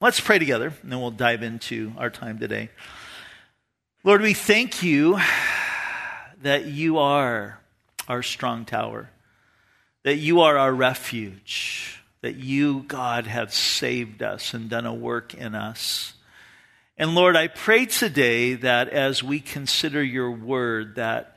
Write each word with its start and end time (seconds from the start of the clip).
Let's 0.00 0.20
pray 0.20 0.38
together, 0.38 0.72
and 0.82 0.92
then 0.92 1.00
we'll 1.00 1.10
dive 1.10 1.42
into 1.42 1.92
our 1.98 2.08
time 2.08 2.38
today. 2.38 2.70
Lord, 4.04 4.22
we 4.22 4.32
thank 4.32 4.80
you 4.80 5.18
that 6.40 6.66
you 6.66 6.98
are 6.98 7.58
our 8.06 8.22
strong 8.22 8.64
tower, 8.64 9.10
that 10.04 10.14
you 10.14 10.42
are 10.42 10.56
our 10.56 10.72
refuge, 10.72 12.00
that 12.20 12.36
you, 12.36 12.84
God, 12.86 13.26
have 13.26 13.52
saved 13.52 14.22
us 14.22 14.54
and 14.54 14.70
done 14.70 14.86
a 14.86 14.94
work 14.94 15.34
in 15.34 15.56
us. 15.56 16.12
And 16.96 17.16
Lord, 17.16 17.34
I 17.34 17.48
pray 17.48 17.84
today 17.84 18.54
that 18.54 18.90
as 18.90 19.24
we 19.24 19.40
consider 19.40 20.00
your 20.00 20.30
word, 20.30 20.94
that 20.94 21.36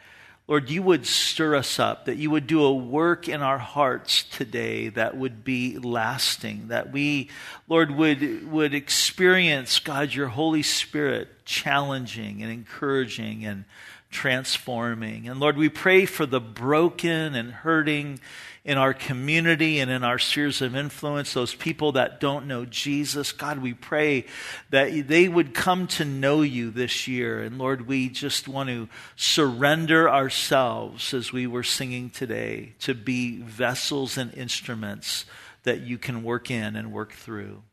Lord, 0.51 0.69
you 0.69 0.83
would 0.83 1.07
stir 1.07 1.55
us 1.55 1.79
up, 1.79 2.03
that 2.03 2.17
you 2.17 2.29
would 2.29 2.45
do 2.45 2.61
a 2.65 2.73
work 2.73 3.29
in 3.29 3.41
our 3.41 3.57
hearts 3.57 4.23
today 4.23 4.89
that 4.89 5.15
would 5.15 5.45
be 5.45 5.77
lasting, 5.77 6.67
that 6.67 6.91
we, 6.91 7.29
Lord, 7.69 7.91
would, 7.91 8.51
would 8.51 8.73
experience, 8.73 9.79
God, 9.79 10.13
your 10.13 10.27
Holy 10.27 10.61
Spirit 10.61 11.29
challenging 11.45 12.43
and 12.43 12.51
encouraging 12.51 13.45
and 13.45 13.63
transforming. 14.09 15.29
And 15.29 15.39
Lord, 15.39 15.55
we 15.55 15.69
pray 15.69 16.05
for 16.05 16.25
the 16.25 16.41
broken 16.41 17.33
and 17.33 17.53
hurting 17.53 18.19
in 18.63 18.77
our 18.77 18.93
community 18.93 19.79
and 19.79 19.89
in 19.89 20.03
our 20.03 20.19
spheres 20.19 20.61
of 20.61 20.75
influence, 20.75 21.33
those 21.33 21.55
people 21.55 21.93
that 21.93 22.19
don't 22.19 22.45
know 22.45 22.63
Jesus. 22.63 23.31
God, 23.31 23.59
we 23.59 23.73
pray 23.73 24.25
that 24.69 25.07
they 25.07 25.27
would 25.27 25.55
come 25.55 25.87
to 25.87 26.05
know 26.05 26.43
you 26.43 26.69
this 26.69 27.07
year. 27.07 27.41
And 27.41 27.57
Lord, 27.57 27.87
we 27.87 28.07
just 28.07 28.47
want 28.47 28.69
to 28.69 28.87
surrender 29.15 30.07
ourselves 30.07 31.13
as 31.13 31.33
we 31.33 31.47
were 31.47 31.63
singing 31.63 32.11
today 32.11 32.73
to 32.81 32.93
be 32.93 33.41
vessels 33.41 34.17
and 34.17 34.31
instruments 34.35 35.25
that 35.63 35.81
you 35.81 35.97
can 35.97 36.23
work 36.23 36.51
in 36.51 36.75
and 36.75 36.91
work 36.91 37.13
through. 37.13 37.63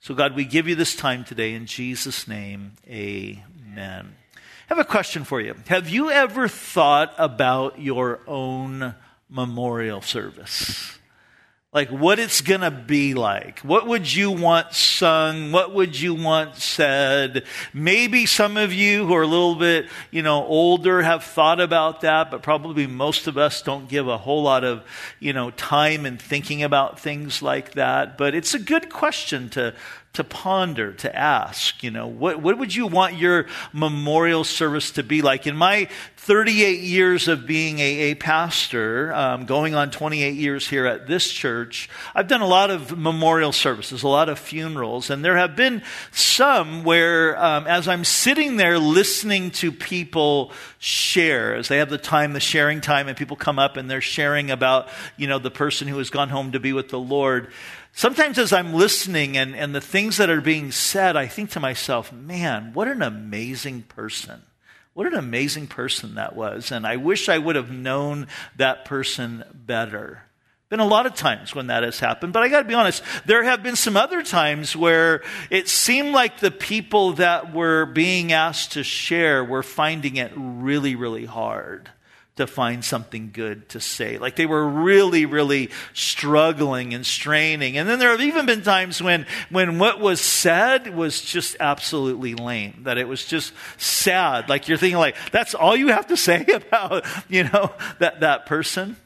So, 0.00 0.14
God, 0.14 0.34
we 0.34 0.44
give 0.44 0.68
you 0.68 0.74
this 0.74 0.96
time 0.96 1.24
today 1.24 1.54
in 1.54 1.66
Jesus' 1.66 2.26
name. 2.28 2.72
Amen. 2.86 4.14
I 4.36 4.40
have 4.68 4.78
a 4.78 4.84
question 4.84 5.24
for 5.24 5.40
you. 5.40 5.54
Have 5.66 5.88
you 5.90 6.10
ever 6.10 6.48
thought 6.48 7.14
about 7.18 7.78
your 7.78 8.20
own 8.26 8.94
memorial 9.28 10.00
service. 10.00 10.98
Like 11.72 11.88
what 11.88 12.20
it's 12.20 12.40
going 12.40 12.60
to 12.60 12.70
be 12.70 13.14
like. 13.14 13.58
What 13.60 13.88
would 13.88 14.14
you 14.14 14.30
want 14.30 14.74
sung? 14.74 15.50
What 15.50 15.74
would 15.74 16.00
you 16.00 16.14
want 16.14 16.54
said? 16.54 17.42
Maybe 17.72 18.26
some 18.26 18.56
of 18.56 18.72
you 18.72 19.04
who 19.04 19.14
are 19.14 19.22
a 19.22 19.26
little 19.26 19.56
bit, 19.56 19.88
you 20.12 20.22
know, 20.22 20.46
older 20.46 21.02
have 21.02 21.24
thought 21.24 21.60
about 21.60 22.02
that, 22.02 22.30
but 22.30 22.42
probably 22.42 22.86
most 22.86 23.26
of 23.26 23.36
us 23.36 23.60
don't 23.60 23.88
give 23.88 24.06
a 24.06 24.18
whole 24.18 24.44
lot 24.44 24.62
of, 24.62 24.84
you 25.18 25.32
know, 25.32 25.50
time 25.50 26.06
and 26.06 26.22
thinking 26.22 26.62
about 26.62 27.00
things 27.00 27.42
like 27.42 27.72
that. 27.72 28.16
But 28.16 28.36
it's 28.36 28.54
a 28.54 28.60
good 28.60 28.88
question 28.88 29.48
to, 29.50 29.74
to 30.14 30.22
ponder, 30.22 30.92
to 30.92 31.14
ask, 31.14 31.82
you 31.82 31.90
know, 31.90 32.06
what, 32.06 32.40
what 32.40 32.56
would 32.56 32.74
you 32.74 32.86
want 32.86 33.14
your 33.14 33.46
memorial 33.72 34.44
service 34.44 34.92
to 34.92 35.02
be 35.02 35.22
like? 35.22 35.46
In 35.46 35.56
my 35.56 35.88
38 36.16 36.80
years 36.80 37.26
of 37.26 37.46
being 37.46 37.80
a, 37.80 38.12
a 38.12 38.14
pastor, 38.14 39.12
um, 39.12 39.44
going 39.44 39.74
on 39.74 39.90
28 39.90 40.36
years 40.36 40.68
here 40.68 40.86
at 40.86 41.08
this 41.08 41.28
church, 41.28 41.90
I've 42.14 42.28
done 42.28 42.42
a 42.42 42.46
lot 42.46 42.70
of 42.70 42.96
memorial 42.96 43.50
services, 43.50 44.04
a 44.04 44.08
lot 44.08 44.28
of 44.28 44.38
funerals, 44.38 45.10
and 45.10 45.24
there 45.24 45.36
have 45.36 45.56
been 45.56 45.82
some 46.12 46.84
where, 46.84 47.36
um, 47.42 47.66
as 47.66 47.88
I'm 47.88 48.04
sitting 48.04 48.56
there 48.56 48.78
listening 48.78 49.50
to 49.52 49.72
people 49.72 50.52
share, 50.78 51.56
as 51.56 51.66
they 51.66 51.78
have 51.78 51.90
the 51.90 51.98
time, 51.98 52.34
the 52.34 52.40
sharing 52.40 52.80
time, 52.80 53.08
and 53.08 53.16
people 53.16 53.36
come 53.36 53.58
up 53.58 53.76
and 53.76 53.90
they're 53.90 54.00
sharing 54.00 54.52
about, 54.52 54.88
you 55.16 55.26
know, 55.26 55.40
the 55.40 55.50
person 55.50 55.88
who 55.88 55.98
has 55.98 56.08
gone 56.08 56.28
home 56.28 56.52
to 56.52 56.60
be 56.60 56.72
with 56.72 56.88
the 56.88 57.00
Lord. 57.00 57.48
Sometimes 57.96 58.38
as 58.38 58.52
I'm 58.52 58.74
listening 58.74 59.36
and, 59.36 59.54
and 59.54 59.72
the 59.72 59.80
things 59.80 60.16
that 60.16 60.28
are 60.28 60.40
being 60.40 60.72
said, 60.72 61.16
I 61.16 61.28
think 61.28 61.50
to 61.50 61.60
myself, 61.60 62.12
man, 62.12 62.72
what 62.74 62.88
an 62.88 63.02
amazing 63.02 63.82
person. 63.82 64.42
What 64.94 65.06
an 65.06 65.14
amazing 65.14 65.68
person 65.68 66.16
that 66.16 66.34
was. 66.34 66.72
And 66.72 66.84
I 66.84 66.96
wish 66.96 67.28
I 67.28 67.38
would 67.38 67.54
have 67.54 67.70
known 67.70 68.26
that 68.56 68.84
person 68.84 69.44
better. 69.54 70.22
Been 70.70 70.80
a 70.80 70.86
lot 70.86 71.06
of 71.06 71.14
times 71.14 71.54
when 71.54 71.68
that 71.68 71.84
has 71.84 72.00
happened, 72.00 72.32
but 72.32 72.42
I 72.42 72.48
got 72.48 72.62
to 72.62 72.68
be 72.68 72.74
honest, 72.74 73.00
there 73.26 73.44
have 73.44 73.62
been 73.62 73.76
some 73.76 73.96
other 73.96 74.24
times 74.24 74.74
where 74.74 75.22
it 75.48 75.68
seemed 75.68 76.10
like 76.10 76.40
the 76.40 76.50
people 76.50 77.12
that 77.12 77.54
were 77.54 77.86
being 77.86 78.32
asked 78.32 78.72
to 78.72 78.82
share 78.82 79.44
were 79.44 79.62
finding 79.62 80.16
it 80.16 80.32
really, 80.34 80.96
really 80.96 81.26
hard 81.26 81.90
to 82.36 82.46
find 82.48 82.84
something 82.84 83.30
good 83.32 83.68
to 83.68 83.80
say. 83.80 84.18
Like 84.18 84.34
they 84.34 84.46
were 84.46 84.66
really, 84.66 85.24
really 85.24 85.70
struggling 85.92 86.92
and 86.92 87.06
straining. 87.06 87.78
And 87.78 87.88
then 87.88 88.00
there 88.00 88.10
have 88.10 88.20
even 88.20 88.44
been 88.46 88.62
times 88.62 89.00
when, 89.00 89.26
when 89.50 89.78
what 89.78 90.00
was 90.00 90.20
said 90.20 90.94
was 90.94 91.20
just 91.20 91.56
absolutely 91.60 92.34
lame, 92.34 92.80
that 92.82 92.98
it 92.98 93.06
was 93.06 93.24
just 93.24 93.52
sad. 93.76 94.48
Like 94.48 94.66
you're 94.66 94.78
thinking 94.78 94.98
like, 94.98 95.16
that's 95.30 95.54
all 95.54 95.76
you 95.76 95.88
have 95.88 96.08
to 96.08 96.16
say 96.16 96.44
about, 96.52 97.04
you 97.28 97.44
know, 97.44 97.72
that, 98.00 98.20
that 98.20 98.46
person. 98.46 98.96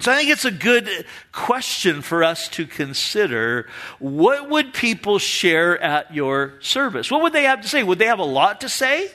So 0.00 0.12
I 0.12 0.16
think 0.16 0.30
it's 0.30 0.44
a 0.44 0.52
good 0.52 0.88
question 1.32 2.02
for 2.02 2.22
us 2.22 2.48
to 2.50 2.66
consider. 2.66 3.66
What 3.98 4.48
would 4.48 4.72
people 4.72 5.18
share 5.18 5.78
at 5.78 6.14
your 6.14 6.54
service? 6.60 7.10
What 7.10 7.22
would 7.22 7.32
they 7.32 7.42
have 7.42 7.62
to 7.62 7.68
say? 7.68 7.82
Would 7.82 7.98
they 7.98 8.06
have 8.06 8.20
a 8.20 8.24
lot 8.24 8.60
to 8.60 8.68
say? 8.68 9.10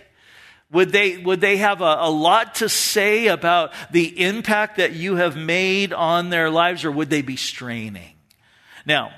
Would 0.73 0.91
they, 0.91 1.17
would 1.17 1.39
they 1.39 1.57
have 1.57 1.81
a, 1.81 1.97
a, 1.99 2.09
lot 2.09 2.55
to 2.55 2.67
say 2.67 3.27
about 3.27 3.73
the 3.91 4.23
impact 4.23 4.77
that 4.77 4.93
you 4.93 5.15
have 5.15 5.37
made 5.37 5.93
on 5.93 6.31
their 6.31 6.49
lives, 6.49 6.83
or 6.83 6.91
would 6.91 7.11
they 7.11 7.21
be 7.21 7.35
straining? 7.35 8.15
Now, 8.83 9.13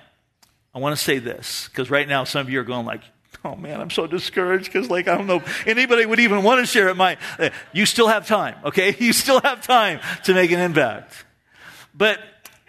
I 0.73 0.79
want 0.79 0.97
to 0.97 1.01
say 1.01 1.17
this, 1.19 1.69
because 1.69 1.89
right 1.89 2.07
now 2.07 2.25
some 2.25 2.41
of 2.41 2.49
you 2.49 2.59
are 2.59 2.65
going 2.65 2.85
like, 2.85 3.03
oh 3.45 3.55
man, 3.55 3.79
I'm 3.79 3.89
so 3.89 4.05
discouraged, 4.05 4.65
because 4.65 4.89
like, 4.89 5.07
I 5.07 5.17
don't 5.17 5.27
know 5.27 5.41
anybody 5.65 6.05
would 6.05 6.19
even 6.19 6.43
want 6.43 6.59
to 6.59 6.65
share 6.65 6.89
it. 6.89 6.95
My, 6.95 7.17
eh, 7.39 7.51
you 7.71 7.85
still 7.85 8.09
have 8.09 8.27
time, 8.27 8.57
okay? 8.65 8.93
You 8.99 9.13
still 9.13 9.39
have 9.39 9.65
time 9.65 10.01
to 10.25 10.33
make 10.33 10.51
an 10.51 10.59
impact. 10.59 11.25
But 11.93 12.19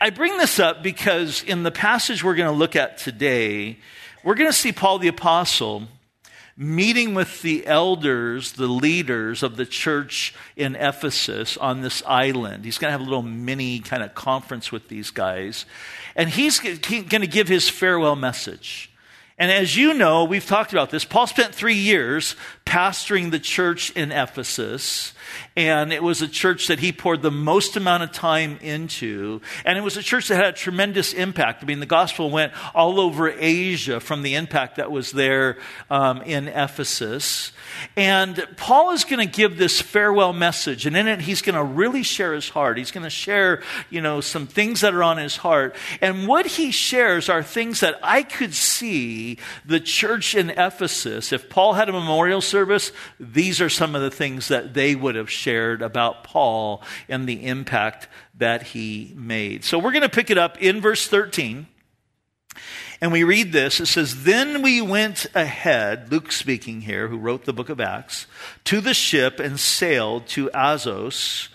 I 0.01 0.11
bring 0.11 0.39
this 0.39 0.61
up 0.61 0.85
because 0.85 1.43
in 1.43 1.65
the 1.65 1.73
passage 1.73 2.23
we're 2.23 2.37
going 2.37 2.53
to 2.53 2.57
look 2.57 2.77
at 2.77 2.99
today, 2.99 3.79
we're 4.23 4.37
going 4.37 4.49
to 4.49 4.57
see 4.57 4.71
Paul 4.71 5.01
the 5.01 5.09
Apostle 5.09 5.89
meeting 6.57 7.15
with 7.15 7.43
the 7.43 7.67
elders, 7.67 8.53
the 8.53 8.67
leaders 8.67 9.43
of 9.43 9.57
the 9.57 9.67
church 9.67 10.35
in 10.57 10.75
Ephesus 10.75 11.57
on 11.59 11.83
this 11.83 12.03
island. 12.07 12.65
He's 12.65 12.79
going 12.79 12.89
to 12.89 12.93
have 12.93 13.03
a 13.03 13.05
little 13.05 13.23
mini 13.23 13.81
kind 13.81 14.03
of 14.03 14.15
conference 14.15 14.73
with 14.73 14.89
these 14.89 15.11
guys. 15.11 15.67
And 16.15 16.31
he's 16.31 16.59
going 16.61 17.09
to 17.09 17.27
give 17.27 17.49
his 17.49 17.69
farewell 17.69 18.17
message. 18.17 18.91
And 19.39 19.53
as 19.53 19.77
you 19.77 19.93
know, 19.93 20.25
we've 20.25 20.47
talked 20.47 20.73
about 20.73 20.91
this. 20.91 21.05
Paul 21.05 21.27
spent 21.27 21.55
three 21.55 21.75
years 21.75 22.37
pastoring 22.65 23.31
the 23.31 23.39
church 23.39 23.91
in 23.91 24.11
Ephesus. 24.11 25.13
And 25.57 25.93
it 25.93 26.03
was 26.03 26.23
a 26.23 26.29
church 26.29 26.69
that 26.69 26.81
he 26.81 26.93
poured 26.93 27.23
the 27.23 27.31
most 27.31 27.77
amount 27.77 28.03
of 28.03 28.13
time 28.13 28.59
into. 28.61 29.41
And 29.65 29.79
it 29.79 29.83
was 29.83 29.97
a 29.97 30.03
church 30.03 30.29
that 30.29 30.37
had 30.37 30.47
a 30.47 30.53
tremendous 30.53 31.13
impact. 31.13 31.63
I 31.63 31.67
mean, 31.67 31.81
the 31.81 31.87
gospel 31.87 32.31
went 32.31 32.53
all 32.75 33.01
over 33.01 33.31
Asia 33.31 34.01
from 34.01 34.23
the 34.23 34.35
impact 34.35 34.77
that 34.77 34.91
was 34.91 35.13
there 35.13 35.59
um, 35.91 36.23
in 36.23 36.49
Ephesus. 36.49 37.53
And 37.97 38.47
Paul 38.57 38.93
is 38.93 39.05
going 39.05 39.27
to 39.27 39.33
give 39.33 39.59
this 39.59 39.81
farewell 39.81 40.33
message. 40.33 40.87
And 40.87 40.97
in 40.97 41.09
it, 41.09 41.21
he's 41.21 41.43
going 41.43 41.57
to 41.57 41.65
really 41.65 42.03
share 42.03 42.33
his 42.35 42.49
heart. 42.49 42.79
He's 42.79 42.91
going 42.91 43.05
to 43.05 43.11
share, 43.11 43.63
you 43.91 44.01
know, 44.01 44.21
some 44.21 44.47
things 44.47 44.81
that 44.81 44.95
are 44.95 45.03
on 45.03 45.19
his 45.19 45.37
heart. 45.37 45.75
And 46.01 46.27
what 46.27 46.47
he 46.47 46.71
shares 46.71 47.29
are 47.29 47.43
things 47.43 47.81
that 47.81 47.99
I 48.03 48.23
could 48.23 48.55
see 48.55 49.39
the 49.65 49.81
church 49.81 50.35
in 50.35 50.51
Ephesus, 50.51 51.33
if 51.33 51.49
Paul 51.49 51.75
had 51.75 51.89
a 51.89 51.93
memorial 51.93 52.41
service, 52.41 52.93
these 53.19 53.61
are 53.61 53.69
some 53.69 53.95
of 53.95 54.03
the 54.03 54.11
things 54.11 54.49
that 54.49 54.75
they 54.75 54.95
would 54.95 55.15
have 55.15 55.26
shared 55.27 55.83
about 55.83 56.25
Paul 56.25 56.83
and 57.09 57.29
the 57.29 57.47
impact 57.47 58.09
that 58.39 58.63
he 58.63 59.13
made. 59.17 59.65
So 59.65 59.79
we're 59.79 59.93
going 59.93 60.03
to 60.03 60.09
pick 60.09 60.31
it 60.31 60.39
up 60.39 60.61
in 60.61 60.81
verse 60.81 61.07
13. 61.07 61.67
And 63.01 63.13
we 63.13 63.25
read 63.25 63.53
this. 63.53 63.81
It 63.81 63.87
says, 63.87 64.25
Then 64.25 64.63
we 64.63 64.81
went 64.81 65.27
ahead, 65.35 66.11
Luke 66.11 66.33
speaking 66.33 66.83
here, 66.83 67.09
who 67.09 67.19
wrote 67.19 67.45
the 67.45 67.53
book 67.53 67.69
of 67.69 67.81
Acts, 67.81 68.27
to 68.65 68.81
the 68.81 68.95
ship 68.95 69.39
and 69.39 69.61
sailed 69.61 70.27
to 70.29 70.51
Assos 70.53 71.49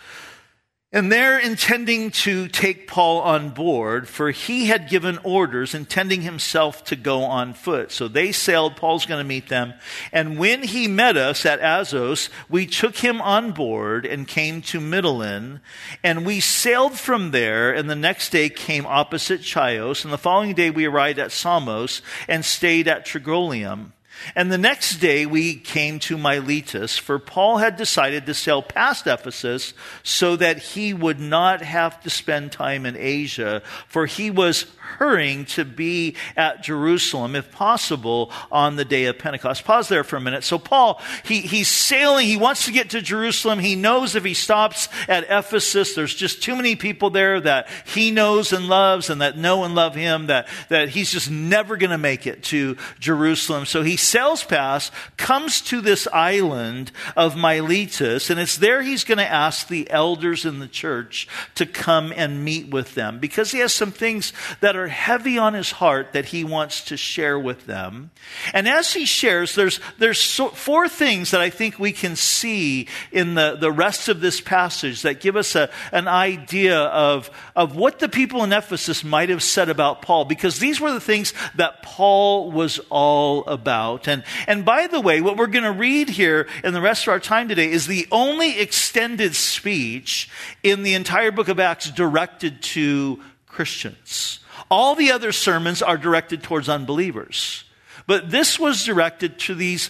and 0.94 1.10
they're 1.10 1.40
intending 1.40 2.12
to 2.12 2.50
take 2.50 2.86
Paul 2.86 3.22
on 3.22 3.52
board, 3.52 4.10
for 4.10 4.32
he 4.32 4.66
had 4.66 4.90
given 4.90 5.20
orders, 5.24 5.74
intending 5.74 6.22
himself 6.22 6.84
to 6.86 6.98
go 6.98 7.22
on 7.24 7.54
foot. 7.54 7.94
So 7.94 8.10
they 8.10 8.34
sailed, 8.34 8.76
Paul's 8.76 9.06
going 9.06 9.24
to 9.24 9.28
meet 9.28 9.48
them. 9.48 9.74
And 10.12 10.38
when 10.38 10.64
he 10.64 10.90
met 10.90 11.16
us 11.16 11.46
at 11.46 11.62
Assos, 11.62 12.30
we 12.50 12.66
took 12.66 12.98
him 12.98 13.22
on 13.22 13.54
board 13.54 14.06
and 14.06 14.28
came 14.28 14.62
to 14.64 14.82
Mytilene. 14.82 15.62
And 16.04 16.26
we 16.26 16.42
sailed 16.42 17.00
from 17.00 17.32
there, 17.32 17.74
and 17.74 17.90
the 17.90 17.96
next 17.96 18.32
day 18.32 18.50
came 18.50 18.86
opposite 18.86 19.46
Chios. 19.46 20.04
And 20.04 20.12
the 20.12 20.18
following 20.18 20.54
day 20.54 20.72
we 20.72 20.86
arrived 20.86 21.20
at 21.20 21.32
Samos 21.32 22.02
and 22.28 22.44
stayed 22.44 22.90
at 22.90 23.06
Trogyllium. 23.06 23.92
And 24.36 24.52
the 24.52 24.58
next 24.58 24.98
day 24.98 25.26
we 25.26 25.56
came 25.56 26.00
to 26.00 26.18
Miletus, 26.18 26.98
for 26.98 27.20
Paul 27.20 27.58
had 27.58 27.78
decided 27.78 28.26
to 28.26 28.34
sail 28.34 28.62
past 28.62 29.08
Ephesus 29.08 29.74
so 30.04 30.36
that 30.36 30.58
he 30.60 30.94
would 30.94 31.20
not 31.20 31.62
have 31.62 32.02
to 32.02 32.10
spend 32.10 32.52
time 32.52 32.86
in 32.86 32.96
Asia, 32.98 33.62
for 33.88 34.06
he 34.06 34.32
was 34.32 34.66
hurrying 34.98 35.46
to 35.46 35.64
be 35.64 36.16
at 36.36 36.64
Jerusalem, 36.64 37.36
if 37.36 37.52
possible, 37.52 38.32
on 38.52 38.76
the 38.76 38.86
day 38.86 39.06
of 39.06 39.18
Pentecost. 39.18 39.64
Pause 39.64 39.90
there 39.90 40.04
for 40.04 40.18
a 40.18 40.22
minute. 40.22 40.44
So 40.44 40.60
Paul, 40.60 41.02
he, 41.24 41.42
he's 41.42 41.70
sailing, 41.70 42.28
he 42.28 42.38
wants 42.38 42.66
to 42.66 42.72
get 42.72 42.92
to 42.92 43.02
Jerusalem. 43.02 43.60
He 43.60 43.76
knows 43.76 44.16
if 44.16 44.26
he 44.26 44.34
stops 44.34 44.90
at 45.08 45.24
Ephesus, 45.30 45.96
there's 45.96 46.14
just 46.14 46.44
too 46.44 46.56
many 46.56 46.76
people 46.76 47.10
there 47.10 47.40
that 47.40 47.70
he 47.86 48.12
knows 48.12 48.54
and 48.54 48.68
loves 48.68 49.10
and 49.10 49.22
that 49.22 49.38
know 49.38 49.64
and 49.64 49.76
love 49.76 49.96
him, 49.96 50.28
that, 50.28 50.48
that 50.70 50.90
he's 50.90 51.12
just 51.12 51.32
never 51.32 51.78
going 51.78 51.92
to 51.92 51.98
make 51.98 52.28
it 52.28 52.44
to 52.44 52.78
Jerusalem. 53.00 53.66
So 53.66 53.82
he 53.84 53.98
sails 54.12 54.44
past, 54.44 54.92
comes 55.16 55.62
to 55.62 55.80
this 55.80 56.08
island 56.12 56.92
of 57.16 57.38
Miletus, 57.38 58.30
and 58.30 58.40
it's 58.40 58.58
there 58.58 58.82
he's 58.82 59.06
going 59.06 59.18
to 59.18 59.26
ask 59.26 59.68
the 59.68 59.90
elders 59.90 60.46
in 60.46 60.60
the 60.60 60.68
church 60.68 61.28
to 61.56 61.66
come 61.66 62.12
and 62.16 62.44
meet 62.44 62.70
with 62.70 62.94
them 62.94 63.20
because 63.20 63.52
he 63.52 63.60
has 63.60 63.74
some 63.74 63.92
things 63.92 64.34
that 64.60 64.76
are 64.76 64.90
heavy 64.90 65.38
on 65.38 65.54
his 65.54 65.72
heart 65.72 66.12
that 66.12 66.26
he 66.26 66.44
wants 66.44 66.84
to 66.86 66.98
share 66.98 67.40
with 67.40 67.66
them. 67.66 68.12
And 68.54 68.68
as 68.68 68.94
he 68.94 69.06
shares, 69.06 69.56
there's, 69.56 69.80
there's 69.98 70.20
so, 70.20 70.50
four 70.50 70.90
things 70.90 71.32
that 71.32 71.40
I 71.40 71.50
think 71.50 71.80
we 71.80 71.94
can 71.94 72.18
see 72.18 72.88
in 73.14 73.36
the, 73.36 73.56
the 73.56 73.72
rest 73.72 74.10
of 74.10 74.20
this 74.20 74.42
passage 74.42 75.04
that 75.04 75.22
give 75.22 75.38
us 75.38 75.56
a, 75.56 75.70
an 75.94 76.10
idea 76.10 76.78
of, 76.78 77.30
of 77.56 77.78
what 77.78 78.00
the 78.00 78.10
people 78.10 78.44
in 78.44 78.52
Ephesus 78.52 79.04
might 79.04 79.30
have 79.30 79.44
said 79.44 79.70
about 79.70 80.02
Paul 80.02 80.26
because 80.26 80.60
these 80.60 80.82
were 80.82 80.92
the 80.92 81.00
things 81.00 81.34
that 81.56 81.82
Paul 81.82 82.52
was 82.52 82.80
all 82.90 83.46
about 83.46 84.01
out. 84.02 84.08
And, 84.08 84.24
and 84.48 84.66
by 84.66 84.88
the 84.88 85.02
way, 85.02 85.22
what 85.22 85.38
we're 85.38 85.48
going 85.48 85.64
to 85.64 85.72
read 85.72 86.10
here 86.10 86.48
in 86.64 86.74
the 86.74 86.82
rest 86.82 87.04
of 87.04 87.10
our 87.10 87.20
time 87.20 87.48
today 87.48 87.72
is 87.72 87.88
the 87.88 88.08
only 88.12 88.60
extended 88.60 89.36
speech 89.36 90.30
in 90.64 90.84
the 90.84 90.94
entire 90.94 91.32
book 91.32 91.48
of 91.48 91.60
Acts 91.60 91.90
directed 91.90 92.62
to 92.62 93.20
Christians. 93.48 94.40
All 94.70 94.96
the 94.96 95.12
other 95.12 95.32
sermons 95.32 95.82
are 95.82 95.98
directed 95.98 96.44
towards 96.44 96.70
unbelievers. 96.70 97.64
But 98.08 98.32
this 98.32 98.60
was 98.60 98.86
directed 98.86 99.40
to 99.40 99.56
these 99.56 99.90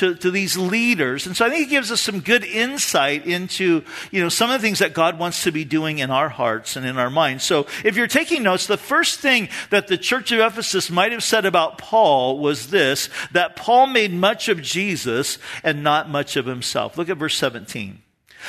to, 0.00 0.14
to 0.14 0.30
these 0.30 0.56
leaders. 0.56 1.26
And 1.26 1.36
so 1.36 1.44
I 1.44 1.50
think 1.50 1.66
it 1.66 1.70
gives 1.70 1.92
us 1.92 2.00
some 2.00 2.20
good 2.20 2.42
insight 2.42 3.26
into, 3.26 3.84
you 4.10 4.22
know, 4.22 4.30
some 4.30 4.50
of 4.50 4.58
the 4.58 4.66
things 4.66 4.78
that 4.78 4.94
God 4.94 5.18
wants 5.18 5.44
to 5.44 5.52
be 5.52 5.64
doing 5.64 5.98
in 5.98 6.10
our 6.10 6.30
hearts 6.30 6.74
and 6.74 6.86
in 6.86 6.96
our 6.96 7.10
minds. 7.10 7.44
So 7.44 7.66
if 7.84 7.96
you're 7.96 8.06
taking 8.06 8.42
notes, 8.42 8.66
the 8.66 8.78
first 8.78 9.20
thing 9.20 9.50
that 9.68 9.88
the 9.88 9.98
church 9.98 10.32
of 10.32 10.40
Ephesus 10.40 10.90
might 10.90 11.12
have 11.12 11.22
said 11.22 11.44
about 11.44 11.76
Paul 11.76 12.38
was 12.38 12.68
this, 12.68 13.10
that 13.32 13.56
Paul 13.56 13.88
made 13.88 14.12
much 14.12 14.48
of 14.48 14.62
Jesus 14.62 15.36
and 15.62 15.84
not 15.84 16.08
much 16.08 16.36
of 16.36 16.46
himself. 16.46 16.96
Look 16.96 17.10
at 17.10 17.18
verse 17.18 17.36
17. 17.36 18.00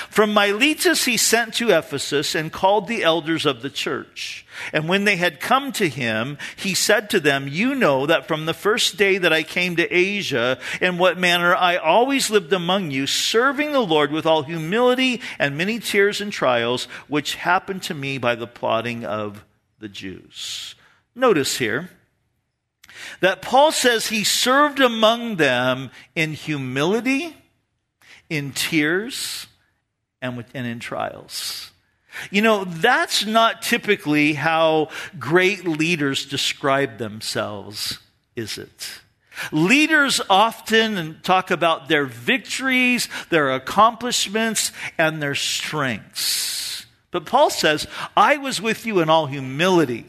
From 0.09 0.33
Miletus 0.33 1.03
he 1.03 1.17
sent 1.17 1.53
to 1.55 1.77
Ephesus 1.77 2.33
and 2.33 2.51
called 2.51 2.88
the 2.88 3.03
elders 3.03 3.45
of 3.45 3.61
the 3.61 3.69
church. 3.69 4.45
And 4.71 4.88
when 4.88 5.03
they 5.03 5.17
had 5.17 5.41
come 5.41 5.73
to 5.73 5.89
him, 5.89 6.38
he 6.55 6.73
said 6.73 7.09
to 7.09 7.19
them, 7.19 7.47
You 7.49 7.75
know 7.75 8.05
that 8.05 8.25
from 8.25 8.45
the 8.45 8.53
first 8.53 8.95
day 8.95 9.17
that 9.17 9.33
I 9.33 9.43
came 9.43 9.75
to 9.75 9.93
Asia, 9.93 10.59
in 10.79 10.97
what 10.97 11.19
manner 11.19 11.53
I 11.53 11.75
always 11.75 12.29
lived 12.29 12.53
among 12.53 12.91
you, 12.91 13.05
serving 13.05 13.73
the 13.73 13.81
Lord 13.81 14.11
with 14.11 14.25
all 14.25 14.43
humility 14.43 15.21
and 15.38 15.57
many 15.57 15.77
tears 15.79 16.21
and 16.21 16.31
trials, 16.31 16.85
which 17.09 17.35
happened 17.35 17.83
to 17.83 17.93
me 17.93 18.17
by 18.17 18.35
the 18.35 18.47
plotting 18.47 19.05
of 19.05 19.43
the 19.79 19.89
Jews. 19.89 20.75
Notice 21.15 21.57
here 21.57 21.89
that 23.19 23.41
Paul 23.41 23.73
says 23.73 24.07
he 24.07 24.23
served 24.23 24.79
among 24.79 25.35
them 25.35 25.91
in 26.15 26.31
humility, 26.31 27.35
in 28.29 28.53
tears, 28.53 29.47
and, 30.21 30.38
with, 30.38 30.47
and 30.53 30.68
in 30.68 30.79
trials. 30.79 31.71
You 32.29 32.41
know, 32.41 32.65
that's 32.65 33.25
not 33.25 33.62
typically 33.62 34.33
how 34.33 34.89
great 35.18 35.65
leaders 35.65 36.25
describe 36.25 36.97
themselves, 36.97 38.00
is 38.35 38.57
it? 38.57 39.01
Leaders 39.51 40.21
often 40.29 41.19
talk 41.23 41.51
about 41.51 41.88
their 41.88 42.06
victories, 42.06 43.07
their 43.29 43.51
accomplishments, 43.51 44.71
and 44.97 45.21
their 45.21 45.35
strengths. 45.35 46.85
But 47.12 47.25
Paul 47.25 47.50
says, 47.50 47.88
I 48.15 48.38
was 48.38 48.62
with 48.62 48.85
you 48.85 49.00
in 49.00 49.09
all 49.09 49.25
humility 49.25 50.06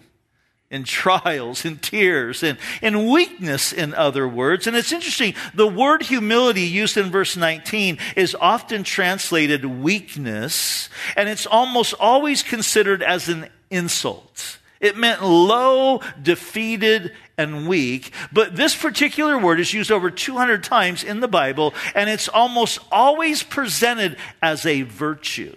in 0.73 0.85
trials, 0.85 1.65
in 1.67 1.77
tears, 1.77 2.43
in, 2.43 2.57
in 2.81 3.07
weakness, 3.11 3.73
in 3.73 3.95
other 3.95 4.27
words. 4.27 4.67
And 4.67 4.75
it's 4.75 4.91
interesting, 4.91 5.35
the 5.55 5.69
word 5.69 6.03
humility 6.03 6.63
used 6.63 6.97
in 6.97 7.11
verse 7.11 7.37
19 7.37 7.99
is 8.17 8.35
often 8.35 8.83
translated 8.83 9.65
weakness, 9.67 10.89
and 11.15 11.29
it's 11.29 11.47
almost 11.47 11.95
always 12.01 12.43
considered 12.43 13.03
as 13.03 13.29
an 13.29 13.49
insult. 13.71 14.59
It 14.81 14.97
meant 14.97 15.23
low, 15.23 16.01
defeated, 16.21 17.13
and 17.37 17.69
weak. 17.69 18.13
But 18.33 18.57
this 18.57 18.75
particular 18.75 19.39
word 19.39 19.61
is 19.61 19.73
used 19.73 19.93
over 19.93 20.11
200 20.11 20.65
times 20.65 21.05
in 21.05 21.21
the 21.21 21.29
Bible, 21.29 21.75
and 21.95 22.09
it's 22.09 22.29
almost 22.29 22.79
always 22.91 23.43
presented 23.43 24.17
as 24.41 24.65
a 24.67 24.83
virtue. 24.83 25.57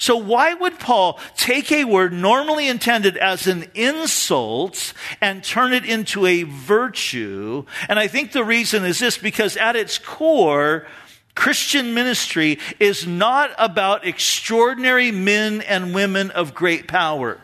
So 0.00 0.16
why 0.16 0.54
would 0.54 0.78
Paul 0.78 1.20
take 1.36 1.70
a 1.70 1.84
word 1.84 2.14
normally 2.14 2.68
intended 2.68 3.18
as 3.18 3.46
an 3.46 3.66
insult 3.74 4.94
and 5.20 5.44
turn 5.44 5.74
it 5.74 5.84
into 5.84 6.24
a 6.24 6.44
virtue? 6.44 7.66
And 7.86 7.98
I 7.98 8.08
think 8.08 8.32
the 8.32 8.42
reason 8.42 8.86
is 8.86 8.98
this 8.98 9.18
because 9.18 9.58
at 9.58 9.76
its 9.76 9.98
core, 9.98 10.86
Christian 11.34 11.92
ministry 11.92 12.58
is 12.78 13.06
not 13.06 13.50
about 13.58 14.06
extraordinary 14.06 15.10
men 15.10 15.60
and 15.60 15.94
women 15.94 16.30
of 16.30 16.54
great 16.54 16.88
power. 16.88 17.38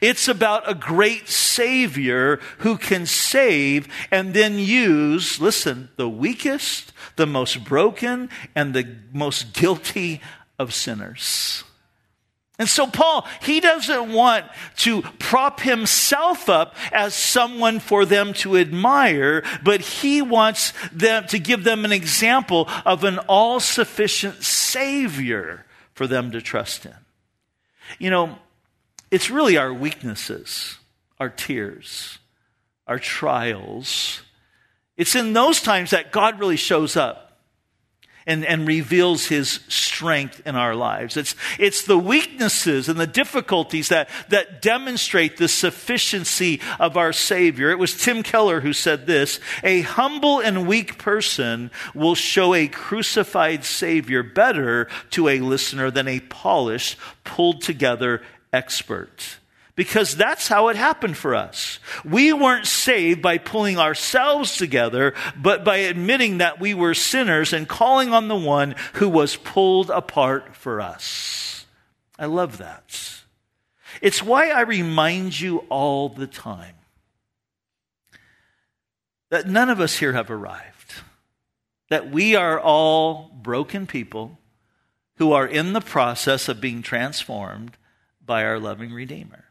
It's 0.00 0.26
about 0.26 0.66
a 0.66 0.74
great 0.74 1.28
Savior 1.28 2.40
who 2.60 2.78
can 2.78 3.04
save 3.04 3.88
and 4.10 4.32
then 4.32 4.58
use, 4.58 5.38
listen, 5.38 5.90
the 5.96 6.08
weakest, 6.08 6.94
the 7.16 7.26
most 7.26 7.62
broken, 7.62 8.30
and 8.54 8.72
the 8.72 8.96
most 9.12 9.52
guilty 9.52 10.22
of 10.58 10.72
sinners. 10.72 11.62
And 12.56 12.68
so 12.68 12.86
Paul, 12.86 13.26
he 13.42 13.58
doesn't 13.58 14.12
want 14.12 14.46
to 14.76 15.02
prop 15.18 15.58
himself 15.60 16.48
up 16.48 16.76
as 16.92 17.12
someone 17.12 17.80
for 17.80 18.04
them 18.04 18.32
to 18.34 18.56
admire, 18.56 19.42
but 19.64 19.80
he 19.80 20.22
wants 20.22 20.72
them 20.92 21.26
to 21.28 21.40
give 21.40 21.64
them 21.64 21.84
an 21.84 21.90
example 21.90 22.68
of 22.86 23.02
an 23.02 23.18
all-sufficient 23.18 24.44
savior 24.44 25.66
for 25.94 26.06
them 26.06 26.30
to 26.30 26.40
trust 26.40 26.86
in. 26.86 26.94
You 27.98 28.10
know, 28.10 28.38
it's 29.10 29.30
really 29.30 29.56
our 29.56 29.72
weaknesses, 29.72 30.78
our 31.18 31.30
tears, 31.30 32.18
our 32.86 33.00
trials. 33.00 34.22
It's 34.96 35.16
in 35.16 35.32
those 35.32 35.60
times 35.60 35.90
that 35.90 36.12
God 36.12 36.38
really 36.38 36.56
shows 36.56 36.96
up 36.96 37.23
and, 38.26 38.44
and 38.44 38.66
reveals 38.66 39.26
his 39.26 39.60
strength 39.68 40.42
in 40.46 40.56
our 40.56 40.74
lives. 40.74 41.16
It's, 41.16 41.34
it's 41.58 41.82
the 41.82 41.98
weaknesses 41.98 42.88
and 42.88 42.98
the 42.98 43.06
difficulties 43.06 43.88
that, 43.88 44.08
that 44.30 44.62
demonstrate 44.62 45.36
the 45.36 45.48
sufficiency 45.48 46.60
of 46.80 46.96
our 46.96 47.12
Savior. 47.12 47.70
It 47.70 47.78
was 47.78 47.96
Tim 47.96 48.22
Keller 48.22 48.60
who 48.60 48.72
said 48.72 49.06
this 49.06 49.40
A 49.62 49.82
humble 49.82 50.40
and 50.40 50.66
weak 50.66 50.98
person 50.98 51.70
will 51.94 52.14
show 52.14 52.54
a 52.54 52.68
crucified 52.68 53.64
Savior 53.64 54.22
better 54.22 54.88
to 55.10 55.28
a 55.28 55.40
listener 55.40 55.90
than 55.90 56.08
a 56.08 56.20
polished, 56.20 56.96
pulled 57.24 57.60
together 57.60 58.22
expert. 58.52 59.38
Because 59.76 60.14
that's 60.14 60.46
how 60.46 60.68
it 60.68 60.76
happened 60.76 61.16
for 61.16 61.34
us. 61.34 61.80
We 62.04 62.32
weren't 62.32 62.66
saved 62.66 63.20
by 63.20 63.38
pulling 63.38 63.76
ourselves 63.76 64.56
together, 64.56 65.14
but 65.36 65.64
by 65.64 65.78
admitting 65.78 66.38
that 66.38 66.60
we 66.60 66.74
were 66.74 66.94
sinners 66.94 67.52
and 67.52 67.68
calling 67.68 68.12
on 68.12 68.28
the 68.28 68.36
one 68.36 68.76
who 68.94 69.08
was 69.08 69.34
pulled 69.34 69.90
apart 69.90 70.54
for 70.54 70.80
us. 70.80 71.66
I 72.18 72.26
love 72.26 72.58
that. 72.58 73.22
It's 74.00 74.22
why 74.22 74.50
I 74.50 74.60
remind 74.60 75.40
you 75.40 75.58
all 75.68 76.08
the 76.08 76.28
time 76.28 76.74
that 79.30 79.48
none 79.48 79.70
of 79.70 79.80
us 79.80 79.98
here 79.98 80.12
have 80.12 80.30
arrived, 80.30 80.94
that 81.88 82.10
we 82.10 82.36
are 82.36 82.60
all 82.60 83.32
broken 83.34 83.86
people 83.86 84.38
who 85.16 85.32
are 85.32 85.46
in 85.46 85.72
the 85.72 85.80
process 85.80 86.48
of 86.48 86.60
being 86.60 86.82
transformed 86.82 87.76
by 88.24 88.44
our 88.44 88.60
loving 88.60 88.92
Redeemer. 88.92 89.43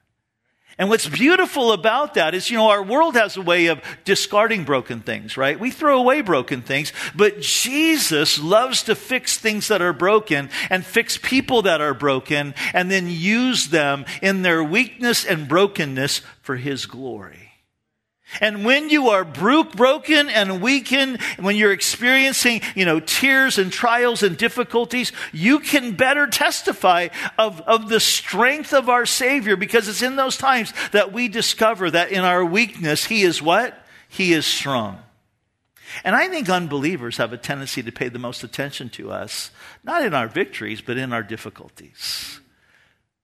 And 0.77 0.89
what's 0.89 1.07
beautiful 1.07 1.71
about 1.71 2.15
that 2.15 2.33
is, 2.33 2.49
you 2.49 2.57
know, 2.57 2.69
our 2.69 2.81
world 2.81 3.15
has 3.15 3.37
a 3.37 3.41
way 3.41 3.67
of 3.67 3.81
discarding 4.05 4.63
broken 4.63 5.01
things, 5.01 5.37
right? 5.37 5.59
We 5.59 5.69
throw 5.69 5.99
away 5.99 6.21
broken 6.21 6.63
things, 6.63 6.91
but 7.15 7.41
Jesus 7.41 8.39
loves 8.39 8.83
to 8.83 8.95
fix 8.95 9.37
things 9.37 9.67
that 9.67 9.83
are 9.83 9.93
broken 9.93 10.49
and 10.71 10.83
fix 10.83 11.17
people 11.17 11.61
that 11.63 11.79
are 11.79 11.93
broken 11.93 12.55
and 12.73 12.89
then 12.89 13.07
use 13.07 13.67
them 13.67 14.05
in 14.21 14.41
their 14.41 14.63
weakness 14.63 15.25
and 15.25 15.47
brokenness 15.47 16.21
for 16.41 16.55
His 16.55 16.87
glory. 16.87 17.52
And 18.41 18.65
when 18.65 18.89
you 18.89 19.09
are 19.09 19.23
broken 19.23 20.29
and 20.29 20.61
weakened, 20.61 21.21
when 21.39 21.55
you're 21.55 21.71
experiencing, 21.71 22.61
you 22.75 22.85
know, 22.85 22.99
tears 22.99 23.57
and 23.57 23.71
trials 23.71 24.23
and 24.23 24.37
difficulties, 24.37 25.11
you 25.31 25.59
can 25.59 25.95
better 25.95 26.27
testify 26.27 27.09
of, 27.37 27.61
of 27.61 27.89
the 27.89 27.99
strength 27.99 28.73
of 28.73 28.89
our 28.89 29.05
Savior 29.05 29.55
because 29.55 29.87
it's 29.87 30.01
in 30.01 30.15
those 30.15 30.37
times 30.37 30.73
that 30.91 31.11
we 31.11 31.27
discover 31.27 31.91
that 31.91 32.11
in 32.11 32.21
our 32.21 32.43
weakness, 32.43 33.05
He 33.05 33.23
is 33.23 33.41
what? 33.41 33.77
He 34.09 34.33
is 34.33 34.45
strong. 34.45 34.99
And 36.03 36.15
I 36.15 36.27
think 36.27 36.49
unbelievers 36.49 37.17
have 37.17 37.33
a 37.33 37.37
tendency 37.37 37.83
to 37.83 37.91
pay 37.91 38.09
the 38.09 38.19
most 38.19 38.43
attention 38.43 38.89
to 38.91 39.11
us, 39.11 39.51
not 39.83 40.03
in 40.03 40.13
our 40.13 40.27
victories, 40.27 40.81
but 40.81 40.97
in 40.97 41.13
our 41.13 41.23
difficulties. 41.23 42.39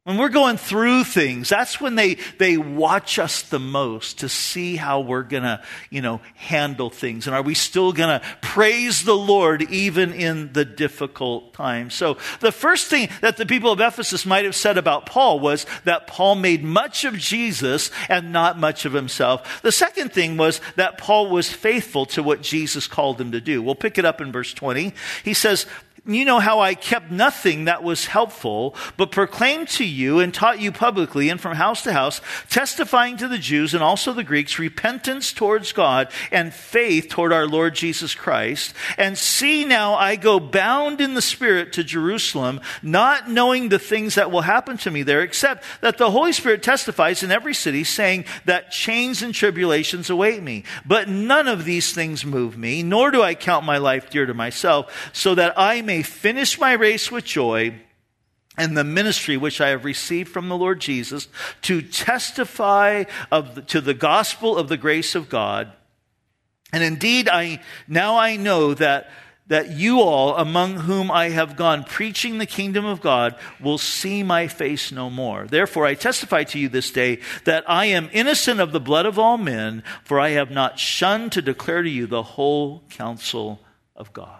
When 0.09 0.17
we're 0.17 0.29
going 0.29 0.57
through 0.57 1.03
things, 1.03 1.49
that's 1.49 1.79
when 1.79 1.93
they, 1.93 2.15
they 2.39 2.57
watch 2.57 3.19
us 3.19 3.43
the 3.43 3.59
most 3.59 4.21
to 4.21 4.27
see 4.27 4.75
how 4.75 5.01
we're 5.01 5.21
gonna, 5.21 5.61
you 5.91 6.01
know, 6.01 6.19
handle 6.33 6.89
things. 6.89 7.27
And 7.27 7.35
are 7.35 7.43
we 7.43 7.53
still 7.53 7.93
gonna 7.93 8.23
praise 8.41 9.03
the 9.03 9.15
Lord 9.15 9.61
even 9.69 10.11
in 10.13 10.51
the 10.51 10.65
difficult 10.65 11.53
times? 11.53 11.93
So 11.93 12.17
the 12.39 12.51
first 12.51 12.87
thing 12.87 13.09
that 13.21 13.37
the 13.37 13.45
people 13.45 13.71
of 13.71 13.79
Ephesus 13.79 14.25
might 14.25 14.45
have 14.45 14.55
said 14.55 14.79
about 14.79 15.05
Paul 15.05 15.39
was 15.39 15.67
that 15.83 16.07
Paul 16.07 16.33
made 16.33 16.63
much 16.63 17.05
of 17.05 17.15
Jesus 17.15 17.91
and 18.09 18.31
not 18.31 18.57
much 18.57 18.85
of 18.85 18.93
himself. 18.93 19.61
The 19.61 19.71
second 19.71 20.11
thing 20.11 20.37
was 20.37 20.59
that 20.75 20.97
Paul 20.97 21.29
was 21.29 21.51
faithful 21.51 22.07
to 22.07 22.23
what 22.23 22.41
Jesus 22.41 22.87
called 22.87 23.21
him 23.21 23.33
to 23.33 23.41
do. 23.41 23.61
We'll 23.61 23.75
pick 23.75 23.99
it 23.99 24.05
up 24.05 24.21
in 24.21 24.31
verse 24.31 24.55
20. 24.55 24.91
He 25.23 25.35
says, 25.35 25.67
you 26.15 26.25
know 26.25 26.39
how 26.39 26.59
I 26.59 26.75
kept 26.75 27.11
nothing 27.11 27.65
that 27.65 27.83
was 27.83 28.05
helpful, 28.05 28.75
but 28.97 29.11
proclaimed 29.11 29.67
to 29.69 29.85
you 29.85 30.19
and 30.19 30.33
taught 30.33 30.59
you 30.59 30.71
publicly 30.71 31.29
and 31.29 31.39
from 31.39 31.55
house 31.55 31.83
to 31.83 31.93
house, 31.93 32.21
testifying 32.49 33.17
to 33.17 33.27
the 33.27 33.37
Jews 33.37 33.73
and 33.73 33.83
also 33.83 34.13
the 34.13 34.23
Greeks 34.23 34.59
repentance 34.59 35.33
towards 35.33 35.71
God 35.71 36.11
and 36.31 36.53
faith 36.53 37.09
toward 37.09 37.33
our 37.33 37.47
Lord 37.47 37.75
Jesus 37.75 38.15
Christ. 38.15 38.73
And 38.97 39.17
see 39.17 39.65
now 39.65 39.95
I 39.95 40.15
go 40.15 40.39
bound 40.39 41.01
in 41.01 41.13
the 41.13 41.21
Spirit 41.21 41.73
to 41.73 41.83
Jerusalem, 41.83 42.61
not 42.81 43.29
knowing 43.29 43.69
the 43.69 43.79
things 43.79 44.15
that 44.15 44.31
will 44.31 44.41
happen 44.41 44.77
to 44.77 44.91
me 44.91 45.03
there, 45.03 45.21
except 45.21 45.63
that 45.81 45.97
the 45.97 46.11
Holy 46.11 46.33
Spirit 46.33 46.63
testifies 46.63 47.23
in 47.23 47.31
every 47.31 47.53
city, 47.53 47.83
saying 47.83 48.25
that 48.45 48.71
chains 48.71 49.21
and 49.21 49.33
tribulations 49.33 50.09
await 50.09 50.41
me. 50.41 50.63
But 50.85 51.07
none 51.07 51.47
of 51.47 51.65
these 51.65 51.93
things 51.93 52.25
move 52.25 52.57
me, 52.57 52.83
nor 52.83 53.11
do 53.11 53.21
I 53.21 53.35
count 53.35 53.65
my 53.65 53.77
life 53.77 54.09
dear 54.09 54.25
to 54.25 54.33
myself, 54.33 55.11
so 55.13 55.35
that 55.35 55.53
I 55.57 55.81
may 55.81 55.98
finish 56.01 56.59
my 56.59 56.73
race 56.73 57.11
with 57.11 57.25
joy 57.25 57.73
and 58.59 58.75
the 58.75 58.83
ministry 58.83 59.37
which 59.37 59.61
I 59.61 59.69
have 59.69 59.85
received 59.85 60.29
from 60.29 60.49
the 60.49 60.57
Lord 60.57 60.81
Jesus 60.81 61.29
to 61.61 61.81
testify 61.81 63.05
of 63.31 63.55
the, 63.55 63.61
to 63.63 63.81
the 63.81 63.93
gospel 63.93 64.57
of 64.57 64.67
the 64.67 64.77
grace 64.77 65.15
of 65.15 65.29
God. 65.29 65.71
And 66.73 66.83
indeed, 66.83 67.29
I, 67.29 67.61
now 67.87 68.17
I 68.17 68.35
know 68.35 68.73
that, 68.73 69.09
that 69.47 69.71
you 69.71 70.01
all, 70.01 70.35
among 70.35 70.75
whom 70.75 71.09
I 71.09 71.29
have 71.29 71.55
gone 71.55 71.85
preaching 71.85 72.37
the 72.37 72.45
kingdom 72.45 72.83
of 72.83 72.99
God, 72.99 73.35
will 73.61 73.77
see 73.77 74.23
my 74.23 74.47
face 74.47 74.91
no 74.91 75.09
more. 75.09 75.47
Therefore, 75.47 75.85
I 75.85 75.95
testify 75.95 76.43
to 76.43 76.59
you 76.59 76.67
this 76.67 76.91
day 76.91 77.19
that 77.45 77.63
I 77.67 77.85
am 77.85 78.09
innocent 78.11 78.59
of 78.59 78.73
the 78.73 78.79
blood 78.81 79.05
of 79.05 79.17
all 79.17 79.37
men, 79.37 79.83
for 80.03 80.19
I 80.19 80.31
have 80.31 80.51
not 80.51 80.77
shunned 80.77 81.31
to 81.31 81.41
declare 81.41 81.81
to 81.81 81.89
you 81.89 82.07
the 82.07 82.23
whole 82.23 82.83
counsel 82.89 83.61
of 83.95 84.11
God. 84.11 84.38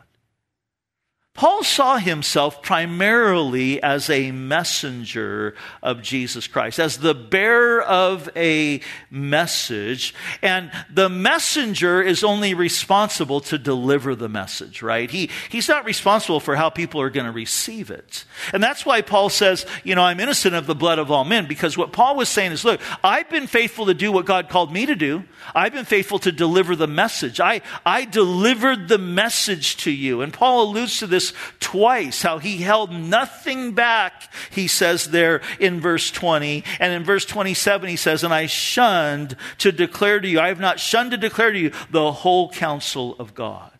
Paul 1.40 1.64
saw 1.64 2.00
himself 2.00 2.62
primarily 2.62 3.82
as 3.82 4.10
a 4.10 4.34
messenger 4.34 5.56
of 5.82 6.02
Jesus 6.02 6.48
Christ, 6.48 6.80
as 6.80 6.98
the 6.98 7.14
bearer 7.14 7.82
of 7.82 8.28
a 8.36 8.82
message. 9.10 10.14
And 10.42 10.70
the 10.94 11.08
messenger 11.08 12.02
is 12.02 12.26
only 12.26 12.54
responsible 12.56 13.40
to 13.40 13.58
deliver 13.58 14.16
the 14.16 14.28
message, 14.28 14.82
right? 14.82 15.10
He, 15.10 15.30
he's 15.48 15.70
not 15.70 15.86
responsible 15.86 16.42
for 16.42 16.58
how 16.58 16.70
people 16.70 17.00
are 17.00 17.10
going 17.10 17.26
to 17.26 17.32
receive 17.32 17.90
it. 17.90 18.26
And 18.52 18.62
that's 18.62 18.86
why 18.86 19.02
Paul 19.02 19.30
says, 19.30 19.66
you 19.86 19.96
know, 19.96 20.04
I'm 20.04 20.20
innocent 20.20 20.56
of 20.56 20.68
the 20.68 20.76
blood 20.76 21.00
of 21.00 21.10
all 21.10 21.24
men, 21.24 21.48
because 21.48 21.78
what 21.78 21.94
Paul 21.94 22.18
was 22.18 22.28
saying 22.28 22.52
is, 22.52 22.66
look, 22.66 22.82
I've 23.02 23.30
been 23.30 23.48
faithful 23.48 23.86
to 23.86 23.94
do 23.94 24.12
what 24.12 24.26
God 24.26 24.50
called 24.50 24.74
me 24.74 24.86
to 24.88 24.96
do. 24.96 25.24
I've 25.56 25.72
been 25.72 25.86
faithful 25.86 26.20
to 26.20 26.34
deliver 26.34 26.76
the 26.76 26.86
message. 26.86 27.40
I, 27.40 27.62
I 27.86 28.04
delivered 28.04 28.90
the 28.90 28.98
message 28.98 29.78
to 29.78 29.92
you. 29.92 30.20
And 30.20 30.34
Paul 30.34 30.64
alludes 30.64 31.00
to 31.00 31.08
this 31.08 31.29
twice, 31.60 32.22
how 32.22 32.40
he 32.40 32.58
held 32.58 32.92
nothing 32.92 33.74
back, 33.74 34.32
he 34.50 34.68
says 34.68 35.12
there 35.12 35.42
in 35.60 35.80
verse 35.80 36.12
20. 36.12 36.64
And 36.80 36.94
in 36.94 37.04
verse 37.04 37.26
27, 37.26 37.90
he 37.90 37.96
says, 37.96 38.24
And 38.24 38.34
I 38.34 38.46
shunned 38.46 39.36
to 39.60 39.72
declare 39.72 40.20
to 40.20 40.28
you, 40.28 40.40
I 40.40 40.50
have 40.50 40.60
not 40.60 40.80
shunned 40.80 41.12
to 41.12 41.18
declare 41.18 41.52
to 41.52 41.60
you 41.60 41.72
the 41.90 42.12
whole 42.12 42.50
counsel 42.50 43.16
of 43.20 43.34
God. 43.34 43.72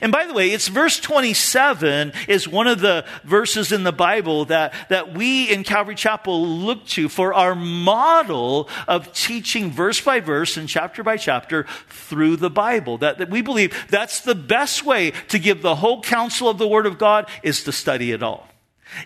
And 0.00 0.12
by 0.12 0.26
the 0.26 0.34
way, 0.34 0.50
it's 0.50 0.68
verse 0.68 1.00
27 1.00 2.12
is 2.28 2.48
one 2.48 2.66
of 2.66 2.80
the 2.80 3.04
verses 3.24 3.72
in 3.72 3.82
the 3.82 3.92
Bible 3.92 4.46
that, 4.46 4.74
that 4.88 5.14
we 5.14 5.50
in 5.50 5.64
Calvary 5.64 5.94
Chapel 5.94 6.46
look 6.46 6.86
to 6.88 7.08
for 7.08 7.34
our 7.34 7.54
model 7.54 8.68
of 8.86 9.12
teaching 9.12 9.70
verse 9.70 10.00
by 10.00 10.20
verse 10.20 10.56
and 10.56 10.68
chapter 10.68 11.02
by 11.02 11.16
chapter 11.16 11.66
through 11.88 12.36
the 12.36 12.50
Bible. 12.50 12.98
That, 12.98 13.18
that 13.18 13.30
we 13.30 13.42
believe 13.42 13.86
that's 13.88 14.20
the 14.20 14.34
best 14.34 14.84
way 14.84 15.12
to 15.28 15.38
give 15.38 15.62
the 15.62 15.76
whole 15.76 16.02
counsel 16.02 16.48
of 16.48 16.58
the 16.58 16.68
Word 16.68 16.86
of 16.86 16.98
God 16.98 17.28
is 17.42 17.64
to 17.64 17.72
study 17.72 18.12
it 18.12 18.22
all 18.22 18.49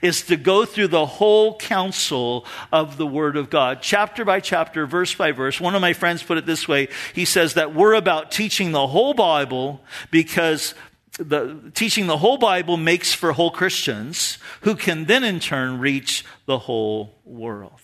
is 0.03 0.23
to 0.23 0.37
go 0.37 0.65
through 0.65 0.89
the 0.89 1.07
whole 1.07 1.57
counsel 1.57 2.47
of 2.73 2.97
the 2.97 3.07
Word 3.07 3.37
of 3.37 3.51
God, 3.51 3.79
chapter 3.83 4.25
by 4.25 4.41
chapter, 4.41 4.87
verse 4.87 5.15
by 5.15 5.33
verse. 5.33 5.61
One 5.61 5.75
of 5.75 5.81
my 5.81 5.93
friends 5.93 6.23
put 6.23 6.39
it 6.39 6.47
this 6.47 6.67
way. 6.69 6.89
He 7.15 7.25
says 7.25 7.55
that 7.55 7.75
we're 7.75 7.95
about 7.95 8.31
teaching 8.31 8.73
the 8.73 8.87
whole 8.87 9.15
Bible 9.15 9.81
because 10.11 10.75
the, 11.19 11.71
teaching 11.75 12.07
the 12.07 12.19
whole 12.19 12.39
Bible 12.39 12.77
makes 12.77 13.13
for 13.13 13.33
whole 13.33 13.51
Christians 13.51 14.39
who 14.63 14.75
can 14.75 15.05
then 15.05 15.25
in 15.25 15.41
turn 15.41 15.79
reach 15.79 16.25
the 16.47 16.59
whole 16.59 17.15
world. 17.25 17.81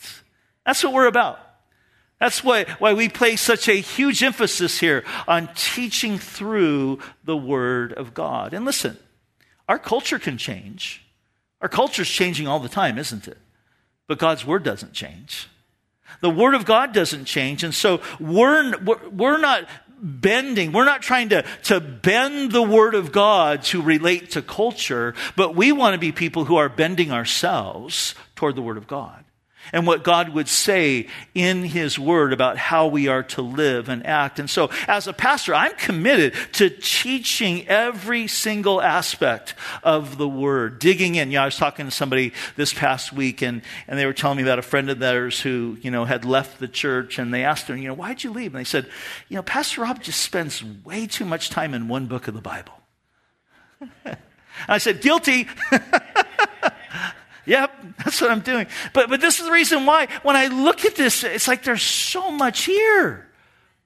That's 0.66 0.82
what 0.82 0.92
we're 0.92 1.06
about. 1.06 1.38
That's 2.18 2.44
why, 2.44 2.64
why 2.78 2.92
we 2.92 3.08
place 3.08 3.40
such 3.40 3.68
a 3.68 3.80
huge 3.80 4.22
emphasis 4.22 4.78
here 4.78 5.04
on 5.26 5.48
teaching 5.54 6.18
through 6.18 6.98
the 7.24 7.36
Word 7.36 7.94
of 7.94 8.12
God. 8.12 8.52
And 8.52 8.66
listen, 8.66 8.98
our 9.68 9.78
culture 9.78 10.18
can 10.18 10.36
change. 10.36 11.02
Our 11.60 11.68
culture 11.68 12.02
is 12.02 12.08
changing 12.08 12.46
all 12.46 12.60
the 12.60 12.68
time, 12.68 12.98
isn't 12.98 13.28
it? 13.28 13.38
But 14.06 14.18
God's 14.18 14.46
word 14.46 14.62
doesn't 14.62 14.92
change. 14.92 15.48
The 16.20 16.30
word 16.30 16.54
of 16.54 16.64
God 16.64 16.92
doesn't 16.92 17.26
change. 17.26 17.62
And 17.62 17.74
so 17.74 18.00
we're, 18.18 18.76
we're 18.78 19.38
not 19.38 19.68
bending. 20.02 20.72
We're 20.72 20.84
not 20.84 21.02
trying 21.02 21.28
to, 21.30 21.44
to 21.64 21.80
bend 21.80 22.52
the 22.52 22.62
word 22.62 22.94
of 22.94 23.12
God 23.12 23.62
to 23.64 23.80
relate 23.82 24.30
to 24.30 24.42
culture, 24.42 25.14
but 25.36 25.54
we 25.54 25.72
want 25.72 25.94
to 25.94 25.98
be 25.98 26.12
people 26.12 26.46
who 26.46 26.56
are 26.56 26.68
bending 26.68 27.12
ourselves 27.12 28.14
toward 28.34 28.56
the 28.56 28.62
word 28.62 28.76
of 28.76 28.86
God 28.86 29.24
and 29.72 29.86
what 29.86 30.04
God 30.04 30.30
would 30.30 30.48
say 30.48 31.06
in 31.34 31.64
His 31.64 31.98
Word 31.98 32.32
about 32.32 32.56
how 32.56 32.86
we 32.86 33.08
are 33.08 33.22
to 33.24 33.42
live 33.42 33.88
and 33.88 34.06
act. 34.06 34.38
And 34.38 34.48
so, 34.48 34.70
as 34.86 35.06
a 35.06 35.12
pastor, 35.12 35.54
I'm 35.54 35.74
committed 35.76 36.34
to 36.54 36.70
teaching 36.70 37.66
every 37.68 38.26
single 38.26 38.80
aspect 38.80 39.54
of 39.82 40.18
the 40.18 40.28
Word, 40.28 40.78
digging 40.78 41.14
in. 41.14 41.30
You 41.30 41.38
know, 41.38 41.42
I 41.42 41.46
was 41.46 41.56
talking 41.56 41.86
to 41.86 41.90
somebody 41.90 42.32
this 42.56 42.72
past 42.72 43.12
week, 43.12 43.42
and, 43.42 43.62
and 43.88 43.98
they 43.98 44.06
were 44.06 44.12
telling 44.12 44.36
me 44.36 44.42
about 44.42 44.58
a 44.58 44.62
friend 44.62 44.90
of 44.90 44.98
theirs 44.98 45.40
who, 45.40 45.78
you 45.80 45.90
know, 45.90 46.04
had 46.04 46.24
left 46.24 46.58
the 46.58 46.68
church, 46.68 47.18
and 47.18 47.32
they 47.32 47.44
asked 47.44 47.68
him, 47.68 47.78
you 47.78 47.88
know, 47.88 47.94
why'd 47.94 48.22
you 48.22 48.30
leave? 48.30 48.54
And 48.54 48.60
they 48.60 48.68
said, 48.68 48.86
you 49.28 49.36
know, 49.36 49.42
Pastor 49.42 49.82
Rob 49.82 50.02
just 50.02 50.20
spends 50.20 50.64
way 50.84 51.06
too 51.06 51.24
much 51.24 51.50
time 51.50 51.74
in 51.74 51.88
one 51.88 52.06
book 52.06 52.28
of 52.28 52.34
the 52.34 52.40
Bible. 52.40 52.74
and 54.04 54.16
I 54.68 54.78
said, 54.78 55.00
guilty. 55.00 55.48
Yep, 57.46 57.70
that's 58.04 58.20
what 58.20 58.30
I'm 58.30 58.40
doing. 58.40 58.66
But, 58.92 59.08
but 59.08 59.20
this 59.20 59.40
is 59.40 59.46
the 59.46 59.52
reason 59.52 59.86
why 59.86 60.08
when 60.22 60.36
I 60.36 60.46
look 60.48 60.84
at 60.84 60.96
this, 60.96 61.24
it's 61.24 61.48
like 61.48 61.62
there's 61.62 61.82
so 61.82 62.30
much 62.30 62.64
here. 62.64 63.28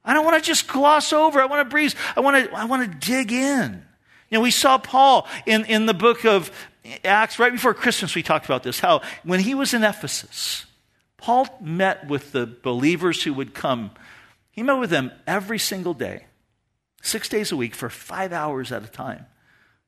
I 0.05 0.13
don't 0.13 0.25
want 0.25 0.43
to 0.43 0.47
just 0.47 0.67
gloss 0.67 1.13
over. 1.13 1.41
I 1.41 1.47
want 1.47 1.67
to 1.67 1.71
breeze. 1.71 1.95
I 2.17 2.21
want 2.21 2.45
to, 2.45 2.55
I 2.55 2.67
want 2.67 2.91
to 2.91 3.07
dig 3.07 3.33
in. 3.33 3.83
You 4.31 4.39
know, 4.39 4.43
we 4.43 4.51
saw 4.51 4.79
Paul 4.79 5.27
in, 5.47 5.65
in 5.65 5.87
the 5.87 5.95
book 5.95 6.25
of 6.25 6.51
Acts 7.05 7.39
right 7.39 7.53
before 7.53 7.73
Christmas. 7.75 8.15
We 8.15 8.23
talked 8.23 8.45
about 8.45 8.63
this, 8.63 8.81
how 8.81 9.03
when 9.23 9.41
he 9.41 9.55
was 9.55 9.73
in 9.73 9.85
Ephesus, 9.85 10.67
Paul 11.17 11.47
met 11.61 12.09
with 12.09 12.33
the 12.33 12.47
believers 12.47 13.23
who 13.23 13.33
would 13.35 13.55
come. 13.55 13.93
He 14.51 14.63
met 14.63 14.79
with 14.79 14.91
them 14.91 15.11
every 15.27 15.59
single 15.59 15.95
day, 15.95 16.27
six 17.03 17.29
days 17.29 17.53
a 17.53 17.57
week 17.57 17.75
for 17.75 17.89
five 17.89 18.33
hours 18.33 18.73
at 18.73 18.85
a 18.85 18.89
time 18.89 19.27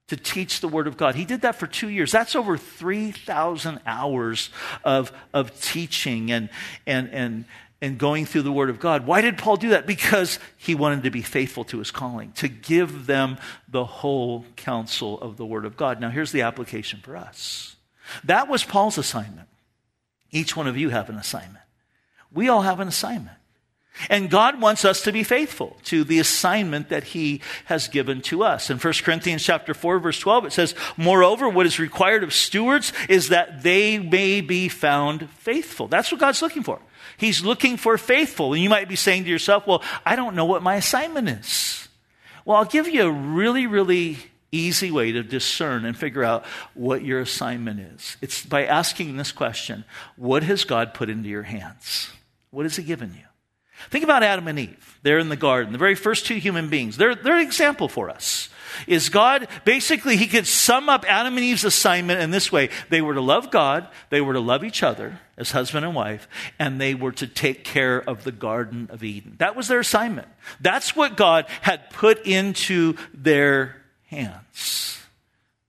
to 0.08 0.16
teach 0.16 0.60
the 0.60 0.68
Word 0.68 0.86
of 0.86 0.96
God. 0.96 1.14
He 1.14 1.24
did 1.24 1.40
that 1.42 1.56
for 1.56 1.66
two 1.66 1.88
years. 1.88 2.12
That's 2.12 2.36
over 2.36 2.56
3,000 2.56 3.80
hours 3.86 4.50
of, 4.84 5.12
of 5.34 5.60
teaching 5.60 6.30
and, 6.30 6.48
and, 6.86 7.10
and, 7.10 7.44
and 7.82 7.98
going 7.98 8.24
through 8.24 8.42
the 8.42 8.52
Word 8.52 8.70
of 8.70 8.78
God. 8.78 9.06
Why 9.06 9.20
did 9.20 9.36
Paul 9.36 9.56
do 9.56 9.70
that? 9.70 9.86
Because 9.86 10.38
he 10.56 10.74
wanted 10.74 11.02
to 11.02 11.10
be 11.10 11.22
faithful 11.22 11.64
to 11.64 11.78
his 11.78 11.90
calling, 11.90 12.32
to 12.32 12.48
give 12.48 13.06
them 13.06 13.38
the 13.68 13.84
whole 13.84 14.44
counsel 14.54 15.20
of 15.20 15.36
the 15.36 15.46
Word 15.46 15.64
of 15.64 15.76
God. 15.76 16.00
Now, 16.00 16.10
here's 16.10 16.32
the 16.32 16.42
application 16.42 17.00
for 17.00 17.16
us 17.16 17.76
that 18.22 18.48
was 18.48 18.62
Paul's 18.62 18.98
assignment. 18.98 19.48
Each 20.30 20.56
one 20.56 20.68
of 20.68 20.76
you 20.76 20.90
have 20.90 21.08
an 21.08 21.16
assignment. 21.16 21.64
We 22.32 22.48
all 22.48 22.62
have 22.62 22.78
an 22.78 22.86
assignment. 22.86 23.36
And 24.10 24.30
God 24.30 24.60
wants 24.60 24.84
us 24.84 25.02
to 25.02 25.12
be 25.12 25.22
faithful 25.22 25.76
to 25.84 26.04
the 26.04 26.18
assignment 26.18 26.88
that 26.90 27.04
he 27.04 27.40
has 27.66 27.88
given 27.88 28.20
to 28.22 28.42
us. 28.42 28.70
In 28.70 28.78
1 28.78 28.92
Corinthians 29.02 29.42
chapter 29.42 29.74
4 29.74 29.98
verse 29.98 30.18
12 30.18 30.46
it 30.46 30.52
says, 30.52 30.74
"Moreover, 30.96 31.48
what 31.48 31.66
is 31.66 31.78
required 31.78 32.22
of 32.22 32.34
stewards 32.34 32.92
is 33.08 33.28
that 33.28 33.62
they 33.62 33.98
may 33.98 34.40
be 34.40 34.68
found 34.68 35.30
faithful." 35.30 35.88
That's 35.88 36.10
what 36.10 36.20
God's 36.20 36.42
looking 36.42 36.62
for. 36.62 36.80
He's 37.16 37.42
looking 37.42 37.76
for 37.76 37.96
faithful. 37.96 38.52
And 38.52 38.62
you 38.62 38.68
might 38.68 38.88
be 38.88 38.96
saying 38.96 39.24
to 39.24 39.30
yourself, 39.30 39.66
"Well, 39.66 39.82
I 40.04 40.16
don't 40.16 40.36
know 40.36 40.44
what 40.44 40.62
my 40.62 40.76
assignment 40.76 41.28
is." 41.28 41.88
Well, 42.44 42.58
I'll 42.58 42.64
give 42.64 42.88
you 42.88 43.02
a 43.02 43.10
really 43.10 43.66
really 43.66 44.18
easy 44.52 44.90
way 44.90 45.12
to 45.12 45.22
discern 45.22 45.84
and 45.84 45.96
figure 45.96 46.24
out 46.24 46.44
what 46.74 47.04
your 47.04 47.20
assignment 47.20 47.80
is. 47.80 48.16
It's 48.20 48.44
by 48.44 48.64
asking 48.64 49.16
this 49.16 49.32
question, 49.32 49.84
what 50.16 50.42
has 50.44 50.64
God 50.64 50.94
put 50.94 51.10
into 51.10 51.28
your 51.28 51.42
hands? 51.42 52.10
What 52.50 52.64
has 52.64 52.76
he 52.76 52.82
given 52.82 53.12
you? 53.14 53.24
Think 53.90 54.04
about 54.04 54.22
Adam 54.22 54.48
and 54.48 54.58
Eve. 54.58 54.98
They're 55.02 55.18
in 55.18 55.28
the 55.28 55.36
garden, 55.36 55.72
the 55.72 55.78
very 55.78 55.94
first 55.94 56.26
two 56.26 56.36
human 56.36 56.68
beings. 56.68 56.96
They're, 56.96 57.14
they're 57.14 57.36
an 57.36 57.46
example 57.46 57.88
for 57.88 58.10
us. 58.10 58.48
Is 58.86 59.08
God, 59.08 59.48
basically, 59.64 60.16
he 60.16 60.26
could 60.26 60.46
sum 60.46 60.88
up 60.88 61.04
Adam 61.08 61.36
and 61.36 61.44
Eve's 61.44 61.64
assignment 61.64 62.20
in 62.20 62.30
this 62.30 62.50
way. 62.50 62.68
They 62.90 63.00
were 63.00 63.14
to 63.14 63.20
love 63.20 63.50
God, 63.50 63.88
they 64.10 64.20
were 64.20 64.34
to 64.34 64.40
love 64.40 64.64
each 64.64 64.82
other 64.82 65.20
as 65.38 65.52
husband 65.52 65.84
and 65.84 65.94
wife, 65.94 66.28
and 66.58 66.80
they 66.80 66.94
were 66.94 67.12
to 67.12 67.26
take 67.26 67.64
care 67.64 68.02
of 68.02 68.24
the 68.24 68.32
Garden 68.32 68.88
of 68.90 69.04
Eden. 69.04 69.36
That 69.38 69.56
was 69.56 69.68
their 69.68 69.80
assignment. 69.80 70.28
That's 70.60 70.96
what 70.96 71.16
God 71.16 71.46
had 71.62 71.90
put 71.90 72.26
into 72.26 72.96
their 73.14 73.76
hands. 74.06 74.98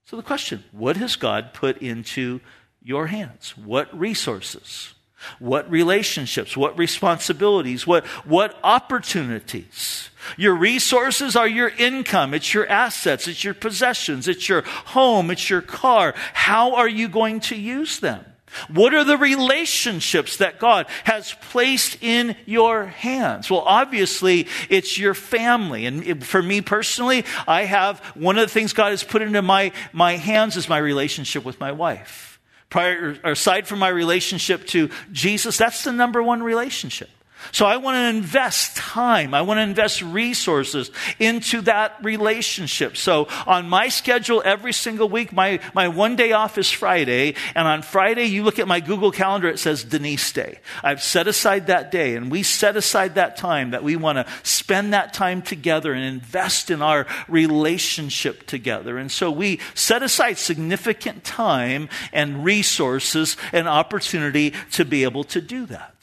So 0.06 0.16
the 0.16 0.24
question, 0.24 0.64
what 0.72 0.98
has 0.98 1.16
God 1.16 1.54
put 1.54 1.78
into 1.80 2.40
your 2.82 3.08
hands? 3.08 3.58
What 3.58 3.98
resources? 3.98 4.94
What 5.39 5.69
relationships? 5.69 6.55
What 6.55 6.77
responsibilities? 6.77 7.88
What, 7.88 8.05
what 8.25 8.57
opportunities? 8.63 10.09
Your 10.38 10.55
resources 10.55 11.36
are 11.36 11.47
your 11.47 11.69
income. 11.69 12.33
It's 12.33 12.53
your 12.53 12.67
assets. 12.67 13.27
It's 13.27 13.43
your 13.43 13.53
possessions. 13.53 14.27
It's 14.27 14.47
your 14.47 14.62
home. 14.62 15.31
It's 15.31 15.50
your 15.50 15.62
car. 15.62 16.13
How 16.33 16.75
are 16.75 16.89
you 16.89 17.07
going 17.07 17.39
to 17.41 17.55
use 17.55 18.00
them? 18.00 18.25
What 18.69 18.93
are 18.93 19.03
the 19.03 19.17
relationships 19.17 20.38
that 20.38 20.59
God 20.59 20.88
has 21.03 21.33
placed 21.50 21.97
in 22.01 22.36
your 22.45 22.86
hands? 22.86 23.51
Well, 23.51 23.63
obviously, 23.65 24.47
it's 24.69 24.97
your 24.97 25.13
family. 25.13 25.86
And 25.86 26.25
for 26.25 26.41
me 26.41 26.62
personally, 26.62 27.25
I 27.47 27.63
have 27.63 28.00
one 28.15 28.38
of 28.38 28.47
the 28.47 28.53
things 28.53 28.74
God 28.74 28.91
has 28.91 29.03
put 29.03 29.21
into 29.21 29.41
my, 29.41 29.74
my 29.91 30.15
hands 30.15 30.55
is 30.55 30.69
my 30.69 30.77
relationship 30.77 31.43
with 31.43 31.59
my 31.59 31.71
wife. 31.71 32.37
Prior, 32.69 33.17
aside 33.24 33.67
from 33.67 33.79
my 33.79 33.89
relationship 33.89 34.67
to 34.67 34.89
Jesus, 35.12 35.57
that's 35.57 35.83
the 35.83 35.91
number 35.91 36.21
one 36.21 36.43
relationship. 36.43 37.09
So 37.51 37.66
I 37.66 37.77
want 37.77 37.96
to 37.96 38.18
invest 38.18 38.75
time. 38.75 39.34
I 39.34 39.42
want 39.42 39.58
to 39.58 39.63
invest 39.63 40.01
resources 40.01 40.92
into 41.20 41.62
that 41.62 41.98
relationship. 42.04 42.98
So 42.98 43.27
on 43.46 43.70
my 43.70 43.89
schedule 43.89 44.42
every 44.44 44.74
single 44.74 45.10
week, 45.10 45.32
my, 45.32 45.60
my 45.74 45.88
one 45.88 46.16
day 46.16 46.32
off 46.32 46.58
is 46.58 46.72
Friday. 46.72 47.36
And 47.56 47.68
on 47.68 47.82
Friday, 47.82 48.25
you 48.25 48.44
look 48.44 48.60
at 48.60 48.68
my 48.68 48.80
Google 48.80 49.12
calendar, 49.12 49.48
it 49.48 49.60
says 49.60 49.84
Denise 49.84 50.32
Day. 50.32 50.60
I've 50.84 51.01
set 51.01 51.27
aside 51.27 51.68
that 51.68 51.92
day 51.92 52.16
and 52.16 52.32
we 52.32 52.44
set 52.44 52.75
aside 52.75 53.16
that 53.16 53.38
time 53.38 53.72
that 53.72 53.84
we 53.84 53.96
want 53.96 54.18
to 54.18 54.25
spend 54.44 54.94
that 54.94 55.13
time 55.13 55.42
together 55.42 55.94
and 55.94 56.04
invest 56.04 56.70
in 56.72 56.82
our 56.82 57.08
relationship 57.27 58.46
together. 58.48 58.98
And 58.98 59.12
so 59.12 59.32
we 59.32 59.60
set 59.74 60.04
aside 60.04 60.38
significant 60.38 61.24
time 61.24 61.89
and 62.12 62.44
resources 62.44 63.38
and 63.51 63.68
opportunity 63.68 64.54
to 64.72 64.86
be 64.86 65.04
able 65.04 65.24
to 65.25 65.42
do 65.42 65.66
that. 65.68 65.94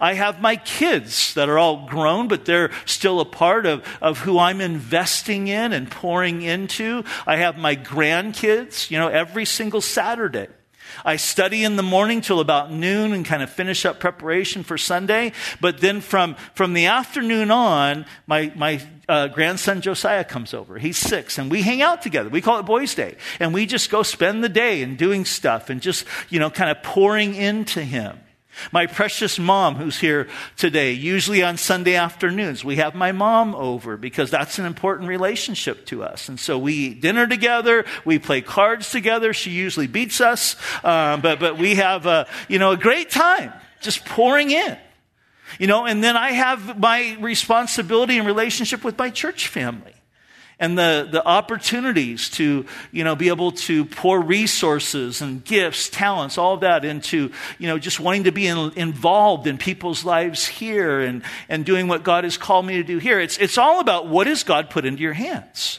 I 0.00 0.14
have 0.14 0.40
my 0.40 0.56
kids 0.56 1.34
that 1.34 1.48
are 1.48 1.58
all 1.58 1.86
grown, 1.86 2.28
but 2.28 2.44
they're 2.44 2.70
still 2.84 3.20
a 3.20 3.24
part 3.24 3.66
of, 3.66 3.86
of 4.00 4.18
who 4.18 4.38
I'm 4.38 4.60
investing 4.60 5.48
in 5.48 5.72
and 5.72 5.90
pouring 5.90 6.42
into. 6.42 7.04
I 7.26 7.36
have 7.36 7.58
my 7.58 7.76
grandkids, 7.76 8.90
you 8.90 8.98
know, 8.98 9.08
every 9.08 9.44
single 9.44 9.80
Saturday. 9.80 10.48
I 11.04 11.16
study 11.16 11.64
in 11.64 11.76
the 11.76 11.82
morning 11.82 12.20
till 12.20 12.40
about 12.40 12.72
noon 12.72 13.12
and 13.12 13.24
kind 13.24 13.42
of 13.42 13.50
finish 13.50 13.84
up 13.84 14.00
preparation 14.00 14.62
for 14.62 14.78
Sunday. 14.78 15.32
But 15.60 15.78
then 15.78 16.00
from, 16.00 16.36
from 16.54 16.72
the 16.72 16.86
afternoon 16.86 17.50
on, 17.50 18.06
my, 18.26 18.52
my 18.54 18.80
uh, 19.08 19.28
grandson 19.28 19.80
Josiah 19.80 20.24
comes 20.24 20.54
over. 20.54 20.78
He's 20.78 20.96
six 20.96 21.38
and 21.38 21.50
we 21.50 21.62
hang 21.62 21.82
out 21.82 22.02
together. 22.02 22.28
We 22.28 22.40
call 22.40 22.58
it 22.58 22.66
Boys 22.66 22.94
Day. 22.94 23.16
And 23.40 23.52
we 23.52 23.66
just 23.66 23.90
go 23.90 24.02
spend 24.02 24.42
the 24.42 24.48
day 24.48 24.82
and 24.82 24.96
doing 24.96 25.24
stuff 25.24 25.70
and 25.70 25.80
just, 25.80 26.04
you 26.28 26.38
know, 26.38 26.50
kind 26.50 26.70
of 26.70 26.82
pouring 26.82 27.34
into 27.34 27.82
him. 27.82 28.18
My 28.72 28.86
precious 28.86 29.38
mom, 29.38 29.76
who's 29.76 29.98
here 29.98 30.28
today, 30.56 30.92
usually 30.92 31.42
on 31.42 31.56
Sunday 31.56 31.94
afternoons, 31.94 32.64
we 32.64 32.76
have 32.76 32.94
my 32.94 33.12
mom 33.12 33.54
over 33.54 33.96
because 33.96 34.30
that's 34.30 34.58
an 34.58 34.66
important 34.66 35.08
relationship 35.08 35.86
to 35.86 36.02
us. 36.02 36.28
And 36.28 36.38
so 36.38 36.58
we 36.58 36.74
eat 36.74 37.00
dinner 37.00 37.26
together, 37.26 37.84
we 38.04 38.18
play 38.18 38.40
cards 38.40 38.90
together. 38.90 39.32
She 39.32 39.50
usually 39.50 39.86
beats 39.86 40.20
us, 40.20 40.56
um, 40.84 41.20
but, 41.20 41.40
but 41.40 41.58
we 41.58 41.76
have 41.76 42.06
a, 42.06 42.26
you 42.48 42.58
know, 42.58 42.72
a 42.72 42.76
great 42.76 43.10
time 43.10 43.52
just 43.80 44.04
pouring 44.04 44.50
in. 44.50 44.78
You 45.58 45.66
know, 45.66 45.86
and 45.86 46.02
then 46.02 46.16
I 46.16 46.32
have 46.32 46.78
my 46.78 47.16
responsibility 47.20 48.18
and 48.18 48.26
relationship 48.26 48.84
with 48.84 48.98
my 48.98 49.10
church 49.10 49.48
family 49.48 49.95
and 50.58 50.78
the, 50.78 51.06
the 51.10 51.26
opportunities 51.26 52.30
to, 52.30 52.64
you 52.90 53.04
know, 53.04 53.14
be 53.14 53.28
able 53.28 53.52
to 53.52 53.84
pour 53.84 54.20
resources 54.20 55.20
and 55.20 55.44
gifts, 55.44 55.90
talents, 55.90 56.38
all 56.38 56.54
of 56.54 56.60
that 56.60 56.84
into, 56.84 57.30
you 57.58 57.68
know, 57.68 57.78
just 57.78 58.00
wanting 58.00 58.24
to 58.24 58.32
be 58.32 58.46
in, 58.46 58.72
involved 58.74 59.46
in 59.46 59.58
people's 59.58 60.04
lives 60.04 60.46
here 60.46 61.00
and, 61.00 61.22
and 61.50 61.66
doing 61.66 61.88
what 61.88 62.04
God 62.04 62.24
has 62.24 62.38
called 62.38 62.64
me 62.64 62.76
to 62.76 62.84
do 62.84 62.98
here. 62.98 63.20
It's, 63.20 63.36
it's 63.36 63.58
all 63.58 63.80
about 63.80 64.06
what 64.06 64.26
has 64.26 64.44
God 64.44 64.70
put 64.70 64.86
into 64.86 65.02
your 65.02 65.12
hands. 65.12 65.78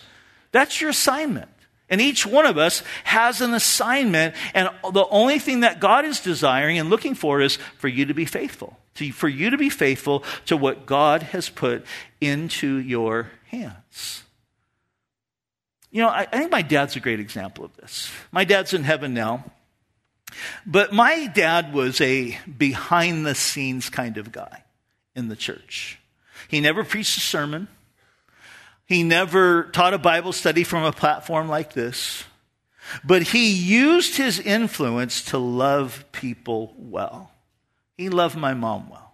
That's 0.52 0.80
your 0.80 0.92
assignment. 0.92 1.50
And 1.90 2.00
each 2.00 2.26
one 2.26 2.46
of 2.46 2.58
us 2.58 2.84
has 3.06 3.40
an 3.40 3.54
assignment, 3.54 4.36
and 4.54 4.70
the 4.92 5.08
only 5.10 5.40
thing 5.40 5.62
that 5.62 5.80
God 5.80 6.04
is 6.04 6.20
desiring 6.20 6.78
and 6.78 6.90
looking 6.90 7.16
for 7.16 7.40
is 7.40 7.56
for 7.78 7.88
you 7.88 8.06
to 8.06 8.14
be 8.14 8.26
faithful. 8.26 8.78
To, 8.96 9.12
for 9.14 9.30
you 9.30 9.52
to 9.52 9.58
be 9.58 9.70
faithful 9.70 10.24
to 10.48 10.58
what 10.58 10.86
God 10.86 11.24
has 11.24 11.48
put 11.48 11.86
into 12.20 12.76
your 12.76 13.32
hands. 13.46 14.24
You 15.92 16.02
know, 16.04 16.10
I, 16.10 16.22
I 16.22 16.38
think 16.38 16.52
my 16.52 16.62
dad's 16.62 16.96
a 16.96 17.00
great 17.00 17.20
example 17.20 17.66
of 17.66 17.76
this. 17.78 18.12
My 18.32 18.44
dad's 18.44 18.74
in 18.74 18.84
heaven 18.84 19.14
now. 19.14 19.46
But 20.66 20.92
my 20.92 21.28
dad 21.28 21.74
was 21.74 22.02
a 22.02 22.38
behind 22.46 23.26
the 23.26 23.36
scenes 23.36 23.90
kind 23.90 24.18
of 24.18 24.32
guy 24.32 24.64
in 25.16 25.30
the 25.30 25.36
church. 25.36 26.00
He 26.48 26.60
never 26.60 26.84
preached 26.84 27.18
a 27.18 27.22
sermon. 27.22 27.68
He 28.86 29.04
never 29.04 29.64
taught 29.64 29.94
a 29.94 29.98
Bible 29.98 30.34
study 30.34 30.64
from 30.64 30.84
a 30.84 30.92
platform 30.92 31.50
like 31.50 31.74
this. 31.74 32.24
But 33.04 33.24
he 33.24 33.52
used 33.52 34.16
his 34.16 34.40
influence 34.40 35.24
to 35.26 35.38
love 35.38 36.06
people 36.12 36.74
well. 36.78 37.32
He 37.98 38.10
loved 38.10 38.38
my 38.38 38.54
mom 38.54 38.90
well. 38.90 39.14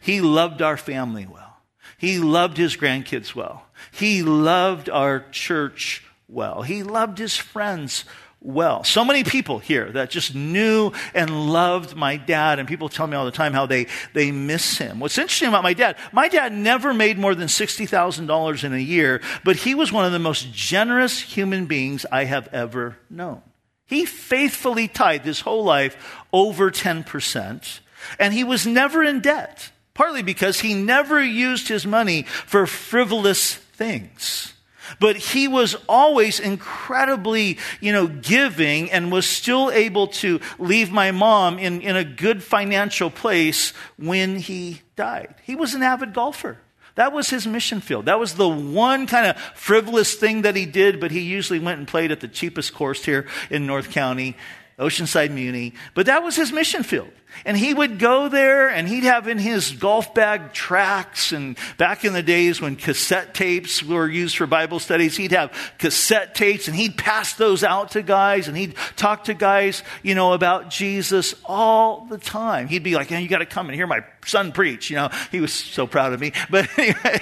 He 0.00 0.20
loved 0.20 0.62
our 0.62 0.76
family 0.76 1.26
well. 1.26 1.58
He 1.98 2.18
loved 2.18 2.56
his 2.56 2.76
grandkids 2.76 3.34
well. 3.34 3.63
He 3.94 4.22
loved 4.22 4.90
our 4.90 5.24
church 5.30 6.02
well. 6.28 6.62
He 6.62 6.82
loved 6.82 7.18
his 7.18 7.36
friends 7.36 8.04
well. 8.40 8.82
So 8.82 9.04
many 9.04 9.22
people 9.22 9.60
here 9.60 9.90
that 9.92 10.10
just 10.10 10.34
knew 10.34 10.92
and 11.14 11.52
loved 11.52 11.94
my 11.94 12.16
dad, 12.16 12.58
and 12.58 12.68
people 12.68 12.88
tell 12.88 13.06
me 13.06 13.16
all 13.16 13.24
the 13.24 13.30
time 13.30 13.52
how 13.52 13.66
they, 13.66 13.86
they 14.12 14.32
miss 14.32 14.78
him. 14.78 14.98
What's 14.98 15.16
interesting 15.16 15.48
about 15.48 15.62
my 15.62 15.74
dad, 15.74 15.96
my 16.12 16.28
dad 16.28 16.52
never 16.52 16.92
made 16.92 17.18
more 17.18 17.36
than 17.36 17.46
$60,000 17.46 18.64
in 18.64 18.72
a 18.72 18.78
year, 18.78 19.20
but 19.44 19.56
he 19.56 19.76
was 19.76 19.92
one 19.92 20.04
of 20.04 20.12
the 20.12 20.18
most 20.18 20.52
generous 20.52 21.20
human 21.20 21.66
beings 21.66 22.04
I 22.10 22.24
have 22.24 22.48
ever 22.52 22.98
known. 23.08 23.42
He 23.86 24.06
faithfully 24.06 24.88
tithed 24.88 25.24
his 25.24 25.40
whole 25.40 25.64
life 25.64 25.96
over 26.32 26.70
10%, 26.70 27.80
and 28.18 28.34
he 28.34 28.44
was 28.44 28.66
never 28.66 29.04
in 29.04 29.20
debt, 29.20 29.70
partly 29.94 30.22
because 30.22 30.60
he 30.60 30.74
never 30.74 31.22
used 31.22 31.68
his 31.68 31.86
money 31.86 32.22
for 32.22 32.66
frivolous 32.66 33.60
things. 33.84 34.54
But 35.00 35.16
he 35.16 35.48
was 35.48 35.76
always 35.88 36.38
incredibly, 36.38 37.58
you 37.80 37.92
know, 37.92 38.06
giving 38.06 38.90
and 38.90 39.10
was 39.10 39.26
still 39.26 39.70
able 39.70 40.08
to 40.08 40.40
leave 40.58 40.92
my 40.92 41.10
mom 41.10 41.58
in, 41.58 41.80
in 41.80 41.96
a 41.96 42.04
good 42.04 42.42
financial 42.42 43.10
place 43.10 43.72
when 43.96 44.36
he 44.36 44.82
died. 44.94 45.34
He 45.42 45.54
was 45.54 45.74
an 45.74 45.82
avid 45.82 46.12
golfer. 46.12 46.58
That 46.96 47.12
was 47.12 47.30
his 47.30 47.46
mission 47.46 47.80
field. 47.80 48.06
That 48.06 48.20
was 48.20 48.34
the 48.34 48.48
one 48.48 49.06
kind 49.06 49.26
of 49.26 49.36
frivolous 49.54 50.14
thing 50.14 50.42
that 50.42 50.54
he 50.54 50.64
did, 50.64 51.00
but 51.00 51.10
he 51.10 51.20
usually 51.20 51.58
went 51.58 51.78
and 51.78 51.88
played 51.88 52.12
at 52.12 52.20
the 52.20 52.28
cheapest 52.28 52.72
course 52.72 53.04
here 53.04 53.26
in 53.50 53.66
North 53.66 53.90
County 53.90 54.36
Oceanside 54.78 55.30
Muni, 55.30 55.74
but 55.94 56.06
that 56.06 56.22
was 56.22 56.36
his 56.36 56.52
mission 56.52 56.82
field. 56.82 57.10
And 57.44 57.56
he 57.56 57.74
would 57.74 57.98
go 57.98 58.28
there 58.28 58.68
and 58.68 58.88
he'd 58.88 59.04
have 59.04 59.26
in 59.28 59.38
his 59.38 59.72
golf 59.72 60.14
bag 60.14 60.52
tracts. 60.52 61.32
And 61.32 61.58
back 61.78 62.04
in 62.04 62.12
the 62.12 62.22
days 62.22 62.60
when 62.60 62.76
cassette 62.76 63.34
tapes 63.34 63.82
were 63.82 64.08
used 64.08 64.36
for 64.36 64.46
Bible 64.46 64.78
studies, 64.78 65.16
he'd 65.16 65.32
have 65.32 65.52
cassette 65.78 66.34
tapes 66.34 66.68
and 66.68 66.76
he'd 66.76 66.96
pass 66.96 67.34
those 67.34 67.64
out 67.64 67.92
to 67.92 68.02
guys 68.02 68.48
and 68.48 68.56
he'd 68.56 68.74
talk 68.96 69.24
to 69.24 69.34
guys, 69.34 69.82
you 70.02 70.14
know, 70.14 70.32
about 70.32 70.70
Jesus 70.70 71.34
all 71.44 72.06
the 72.08 72.18
time. 72.18 72.68
He'd 72.68 72.84
be 72.84 72.94
like, 72.94 73.10
you 73.10 73.28
got 73.28 73.38
to 73.38 73.46
come 73.46 73.66
and 73.66 73.74
hear 73.74 73.86
my 73.86 74.04
son 74.24 74.52
preach. 74.52 74.90
You 74.90 74.96
know, 74.96 75.10
he 75.30 75.40
was 75.40 75.52
so 75.52 75.86
proud 75.86 76.12
of 76.12 76.20
me. 76.20 76.32
But 76.50 76.68
anyway, 76.78 77.20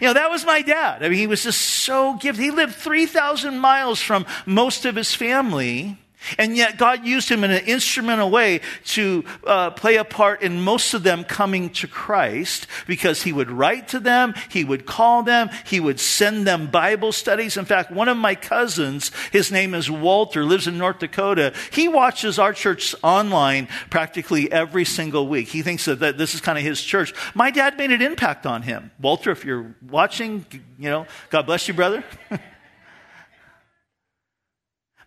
you 0.00 0.06
know, 0.06 0.14
that 0.14 0.30
was 0.30 0.44
my 0.44 0.62
dad. 0.62 1.02
I 1.02 1.08
mean, 1.08 1.18
he 1.18 1.26
was 1.26 1.42
just 1.42 1.60
so 1.60 2.14
gifted. 2.14 2.42
He 2.42 2.50
lived 2.50 2.74
3,000 2.74 3.58
miles 3.58 4.00
from 4.00 4.26
most 4.46 4.84
of 4.84 4.94
his 4.94 5.14
family. 5.14 5.98
And 6.36 6.56
yet, 6.56 6.78
God 6.78 7.04
used 7.06 7.28
him 7.28 7.44
in 7.44 7.50
an 7.50 7.64
instrumental 7.64 8.30
way 8.30 8.60
to 8.86 9.24
uh, 9.46 9.70
play 9.70 9.96
a 9.96 10.04
part 10.04 10.42
in 10.42 10.60
most 10.60 10.92
of 10.92 11.02
them 11.02 11.24
coming 11.24 11.70
to 11.70 11.86
Christ 11.86 12.66
because 12.86 13.22
he 13.22 13.32
would 13.32 13.50
write 13.50 13.88
to 13.88 14.00
them, 14.00 14.34
he 14.50 14.64
would 14.64 14.84
call 14.84 15.22
them, 15.22 15.48
he 15.64 15.80
would 15.80 16.00
send 16.00 16.46
them 16.46 16.66
Bible 16.66 17.12
studies. 17.12 17.56
In 17.56 17.64
fact, 17.64 17.90
one 17.90 18.08
of 18.08 18.16
my 18.16 18.34
cousins, 18.34 19.12
his 19.30 19.52
name 19.52 19.74
is 19.74 19.90
Walter, 19.90 20.44
lives 20.44 20.66
in 20.66 20.76
North 20.76 20.98
Dakota. 20.98 21.52
He 21.70 21.88
watches 21.88 22.38
our 22.38 22.52
church 22.52 22.94
online 23.02 23.68
practically 23.90 24.50
every 24.50 24.84
single 24.84 25.28
week. 25.28 25.48
He 25.48 25.62
thinks 25.62 25.84
that, 25.84 26.18
this 26.18 26.34
is 26.34 26.40
kind 26.40 26.58
of 26.58 26.64
his 26.64 26.82
church. 26.82 27.14
My 27.34 27.50
dad 27.50 27.78
made 27.78 27.92
an 27.92 28.02
impact 28.02 28.44
on 28.44 28.62
him. 28.62 28.90
Walter, 29.00 29.30
if 29.30 29.44
you're 29.44 29.74
watching, 29.88 30.44
you 30.78 30.90
know, 30.90 31.06
God 31.30 31.46
bless 31.46 31.68
you, 31.68 31.74
brother. 31.74 32.04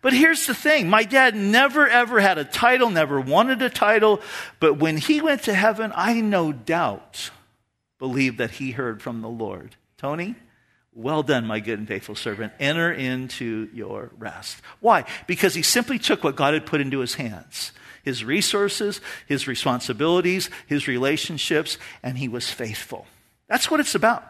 But 0.02 0.12
here's 0.12 0.46
the 0.46 0.54
thing 0.54 0.90
my 0.90 1.04
dad 1.04 1.34
never 1.34 1.88
ever 1.88 2.20
had 2.20 2.36
a 2.36 2.44
title, 2.44 2.90
never 2.90 3.20
wanted 3.20 3.62
a 3.62 3.70
title, 3.70 4.20
but 4.60 4.74
when 4.74 4.98
he 4.98 5.22
went 5.22 5.44
to 5.44 5.54
heaven, 5.54 5.92
I 5.94 6.20
no 6.20 6.52
doubt 6.52 7.30
believe 7.98 8.36
that 8.36 8.50
he 8.50 8.72
heard 8.72 9.00
from 9.00 9.22
the 9.22 9.28
Lord. 9.28 9.76
Tony, 9.96 10.34
well 10.92 11.22
done, 11.22 11.46
my 11.46 11.60
good 11.60 11.78
and 11.78 11.86
faithful 11.86 12.16
servant. 12.16 12.52
Enter 12.58 12.92
into 12.92 13.70
your 13.72 14.10
rest. 14.18 14.60
Why? 14.80 15.04
Because 15.28 15.54
he 15.54 15.62
simply 15.62 16.00
took 16.00 16.24
what 16.24 16.34
God 16.34 16.52
had 16.52 16.66
put 16.66 16.82
into 16.82 16.98
his 16.98 17.14
hands 17.14 17.72
his 18.02 18.24
resources, 18.24 19.00
his 19.28 19.46
responsibilities, 19.46 20.50
his 20.66 20.88
relationships, 20.88 21.78
and 22.02 22.18
he 22.18 22.26
was 22.26 22.50
faithful. 22.50 23.06
That's 23.46 23.70
what 23.70 23.78
it's 23.78 23.94
about. 23.94 24.24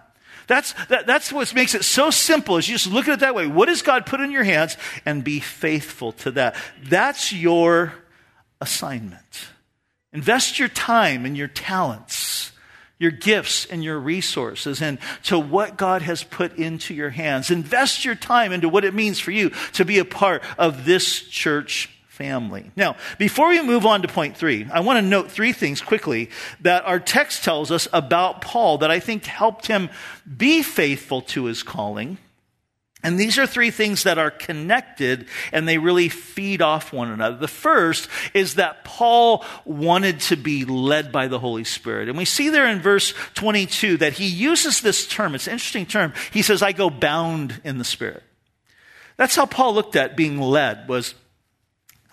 That's, 0.46 0.74
that, 0.88 1.06
that's 1.06 1.32
what 1.32 1.54
makes 1.54 1.74
it 1.74 1.84
so 1.84 2.10
simple 2.10 2.56
is 2.56 2.68
you 2.68 2.74
just 2.74 2.92
look 2.92 3.08
at 3.08 3.14
it 3.14 3.20
that 3.20 3.34
way. 3.34 3.46
What 3.46 3.66
does 3.66 3.82
God 3.82 4.06
put 4.06 4.20
in 4.20 4.30
your 4.30 4.44
hands 4.44 4.76
and 5.04 5.22
be 5.22 5.40
faithful 5.40 6.12
to 6.12 6.32
that? 6.32 6.56
That's 6.84 7.32
your 7.32 7.94
assignment. 8.60 9.48
Invest 10.12 10.58
your 10.58 10.68
time 10.68 11.24
and 11.24 11.36
your 11.36 11.48
talents, 11.48 12.52
your 12.98 13.10
gifts 13.10 13.66
and 13.66 13.82
your 13.82 13.98
resources 13.98 14.82
and 14.82 14.98
to 15.24 15.38
what 15.38 15.76
God 15.76 16.02
has 16.02 16.22
put 16.22 16.56
into 16.56 16.94
your 16.94 17.10
hands. 17.10 17.50
Invest 17.50 18.04
your 18.04 18.14
time 18.14 18.52
into 18.52 18.68
what 18.68 18.84
it 18.84 18.94
means 18.94 19.18
for 19.18 19.30
you 19.30 19.50
to 19.72 19.84
be 19.84 19.98
a 19.98 20.04
part 20.04 20.42
of 20.58 20.84
this 20.84 21.22
church 21.22 21.88
family. 22.22 22.70
Now, 22.76 22.94
before 23.18 23.48
we 23.48 23.60
move 23.62 23.84
on 23.84 24.02
to 24.02 24.08
point 24.08 24.36
three, 24.36 24.68
I 24.72 24.78
want 24.78 24.98
to 24.98 25.02
note 25.02 25.28
three 25.28 25.52
things 25.52 25.80
quickly 25.80 26.30
that 26.60 26.84
our 26.84 27.00
text 27.00 27.42
tells 27.42 27.72
us 27.72 27.88
about 27.92 28.42
Paul 28.42 28.78
that 28.78 28.92
I 28.92 29.00
think 29.00 29.24
helped 29.24 29.66
him 29.66 29.90
be 30.36 30.62
faithful 30.62 31.22
to 31.22 31.46
his 31.46 31.64
calling. 31.64 32.18
And 33.02 33.18
these 33.18 33.40
are 33.40 33.46
three 33.48 33.72
things 33.72 34.04
that 34.04 34.18
are 34.18 34.30
connected 34.30 35.26
and 35.50 35.66
they 35.66 35.78
really 35.78 36.08
feed 36.08 36.62
off 36.62 36.92
one 36.92 37.10
another. 37.10 37.38
The 37.38 37.48
first 37.48 38.08
is 38.34 38.54
that 38.54 38.84
Paul 38.84 39.44
wanted 39.64 40.20
to 40.20 40.36
be 40.36 40.64
led 40.64 41.10
by 41.10 41.26
the 41.26 41.40
Holy 41.40 41.64
Spirit. 41.64 42.08
And 42.08 42.16
we 42.16 42.24
see 42.24 42.50
there 42.50 42.68
in 42.68 42.78
verse 42.78 43.14
22 43.34 43.96
that 43.96 44.12
he 44.12 44.26
uses 44.26 44.80
this 44.80 45.08
term. 45.08 45.34
It's 45.34 45.48
an 45.48 45.54
interesting 45.54 45.86
term. 45.86 46.12
He 46.30 46.42
says, 46.42 46.62
I 46.62 46.70
go 46.70 46.88
bound 46.88 47.60
in 47.64 47.78
the 47.78 47.84
Spirit. 47.84 48.22
That's 49.16 49.34
how 49.34 49.46
Paul 49.46 49.74
looked 49.74 49.96
at 49.96 50.16
being 50.16 50.40
led 50.40 50.88
was 50.88 51.16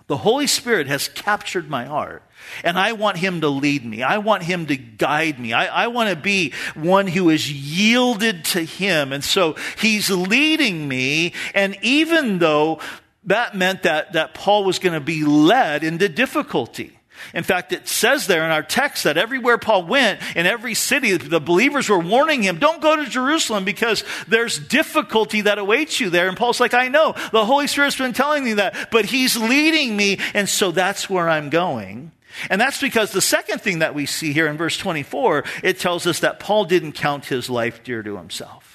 the 0.10 0.18
Holy 0.18 0.48
Spirit 0.48 0.88
has 0.88 1.08
captured 1.08 1.70
my 1.70 1.86
heart. 1.86 2.24
And 2.64 2.80
I 2.80 2.94
want 2.94 3.18
him 3.18 3.42
to 3.42 3.48
lead 3.48 3.86
me. 3.86 4.02
I 4.02 4.18
want 4.18 4.42
him 4.42 4.66
to 4.66 4.76
guide 4.76 5.40
me. 5.40 5.54
I, 5.54 5.84
I, 5.84 5.88
want 5.88 6.10
to 6.10 6.16
be 6.16 6.54
one 6.74 7.06
who 7.06 7.30
is 7.30 7.52
yielded 7.52 8.44
to 8.46 8.62
him. 8.62 9.14
And 9.14 9.24
so 9.24 9.56
he's 9.78 10.10
leading 10.10 10.88
me. 10.88 11.34
And 11.54 11.78
even 11.84 12.40
though 12.40 12.80
that 13.26 13.56
meant 13.56 13.84
that, 13.84 14.14
that 14.14 14.34
Paul 14.34 14.64
was 14.64 14.80
going 14.80 14.94
to 14.94 15.00
be 15.00 15.24
led 15.24 15.84
into 15.84 16.10
difficulty. 16.10 16.99
In 17.34 17.44
fact, 17.44 17.72
it 17.72 17.88
says 17.88 18.28
there 18.28 18.44
in 18.44 18.52
our 18.52 18.64
text 18.64 19.04
that 19.04 19.18
everywhere 19.18 19.58
Paul 19.58 19.84
went, 19.84 20.22
in 20.36 20.46
every 20.46 20.74
city, 20.74 21.16
the 21.18 21.40
believers 21.40 21.90
were 21.90 22.00
warning 22.00 22.44
him, 22.44 22.60
don't 22.60 22.82
go 22.82 22.96
to 22.96 23.06
Jerusalem 23.06 23.66
because 23.66 24.04
there's 24.28 24.60
difficulty 24.60 25.42
that 25.42 25.60
awaits 25.60 26.00
you 26.00 26.10
there. 26.10 26.28
And 26.28 26.38
Paul's 26.38 26.60
like, 26.60 26.74
I 26.74 26.88
know, 26.88 27.16
the 27.32 27.46
Holy 27.46 27.68
Spirit's 27.68 27.98
been 27.98 28.14
telling 28.14 28.44
me 28.44 28.54
that, 28.54 28.90
but 28.92 29.06
he's 29.06 29.38
leading 29.38 29.96
me, 29.96 30.20
and 30.34 30.48
so 30.48 30.72
that's 30.72 31.10
where 31.10 31.30
I'm 31.30 31.50
going. 31.50 32.12
And 32.50 32.62
that's 32.62 32.80
because 32.80 33.12
the 33.12 33.22
second 33.22 33.62
thing 33.62 33.80
that 33.80 33.96
we 33.96 34.06
see 34.06 34.34
here 34.34 34.48
in 34.48 34.58
verse 34.58 34.78
24, 34.78 35.44
it 35.64 35.80
tells 35.80 36.08
us 36.08 36.20
that 36.20 36.40
Paul 36.40 36.66
didn't 36.66 36.94
count 36.94 37.26
his 37.26 37.50
life 37.50 37.84
dear 37.84 38.04
to 38.04 38.18
himself. 38.18 38.69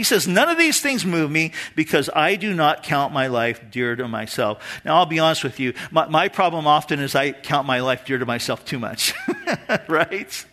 He 0.00 0.04
says, 0.04 0.26
None 0.26 0.48
of 0.48 0.56
these 0.56 0.80
things 0.80 1.04
move 1.04 1.30
me 1.30 1.52
because 1.76 2.08
I 2.16 2.36
do 2.36 2.54
not 2.54 2.82
count 2.82 3.12
my 3.12 3.26
life 3.26 3.70
dear 3.70 3.94
to 3.96 4.08
myself. 4.08 4.80
Now, 4.82 4.96
I'll 4.96 5.04
be 5.04 5.18
honest 5.18 5.44
with 5.44 5.60
you. 5.60 5.74
My, 5.90 6.08
my 6.08 6.28
problem 6.28 6.66
often 6.66 7.00
is 7.00 7.14
I 7.14 7.32
count 7.32 7.66
my 7.66 7.80
life 7.80 8.06
dear 8.06 8.16
to 8.16 8.24
myself 8.24 8.64
too 8.64 8.78
much, 8.78 9.12
right? 9.88 10.46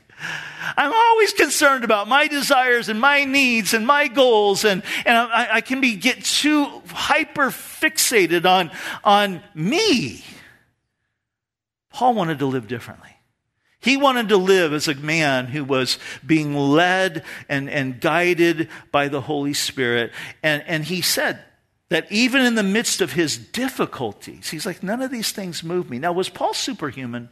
I'm 0.75 0.91
always 0.91 1.31
concerned 1.31 1.85
about 1.85 2.09
my 2.09 2.27
desires 2.27 2.89
and 2.89 2.99
my 2.99 3.23
needs 3.23 3.73
and 3.73 3.87
my 3.87 4.09
goals, 4.09 4.65
and, 4.65 4.83
and 5.05 5.15
I, 5.15 5.47
I 5.49 5.61
can 5.61 5.79
be 5.79 5.95
get 5.95 6.25
too 6.25 6.65
hyper 6.89 7.47
fixated 7.47 8.45
on, 8.45 8.69
on 9.05 9.41
me. 9.55 10.25
Paul 11.89 12.15
wanted 12.15 12.39
to 12.39 12.47
live 12.47 12.67
differently. 12.67 13.16
He 13.87 13.95
wanted 13.95 14.27
to 14.27 14.37
live 14.37 14.73
as 14.73 14.89
a 14.89 14.95
man 14.95 15.45
who 15.45 15.63
was 15.63 15.97
being 16.25 16.53
led 16.53 17.23
and, 17.47 17.69
and 17.69 18.01
guided 18.01 18.67
by 18.91 19.07
the 19.07 19.21
Holy 19.21 19.53
Spirit. 19.53 20.11
And, 20.43 20.61
and 20.67 20.83
he 20.83 20.99
said 20.99 21.39
that 21.87 22.11
even 22.11 22.41
in 22.41 22.55
the 22.55 22.63
midst 22.63 22.99
of 22.99 23.13
his 23.13 23.37
difficulties, 23.37 24.49
he's 24.49 24.65
like, 24.65 24.83
none 24.83 25.01
of 25.01 25.09
these 25.09 25.31
things 25.31 25.63
move 25.63 25.89
me. 25.89 25.99
Now, 25.99 26.11
was 26.11 26.27
Paul 26.27 26.53
superhuman? 26.53 27.29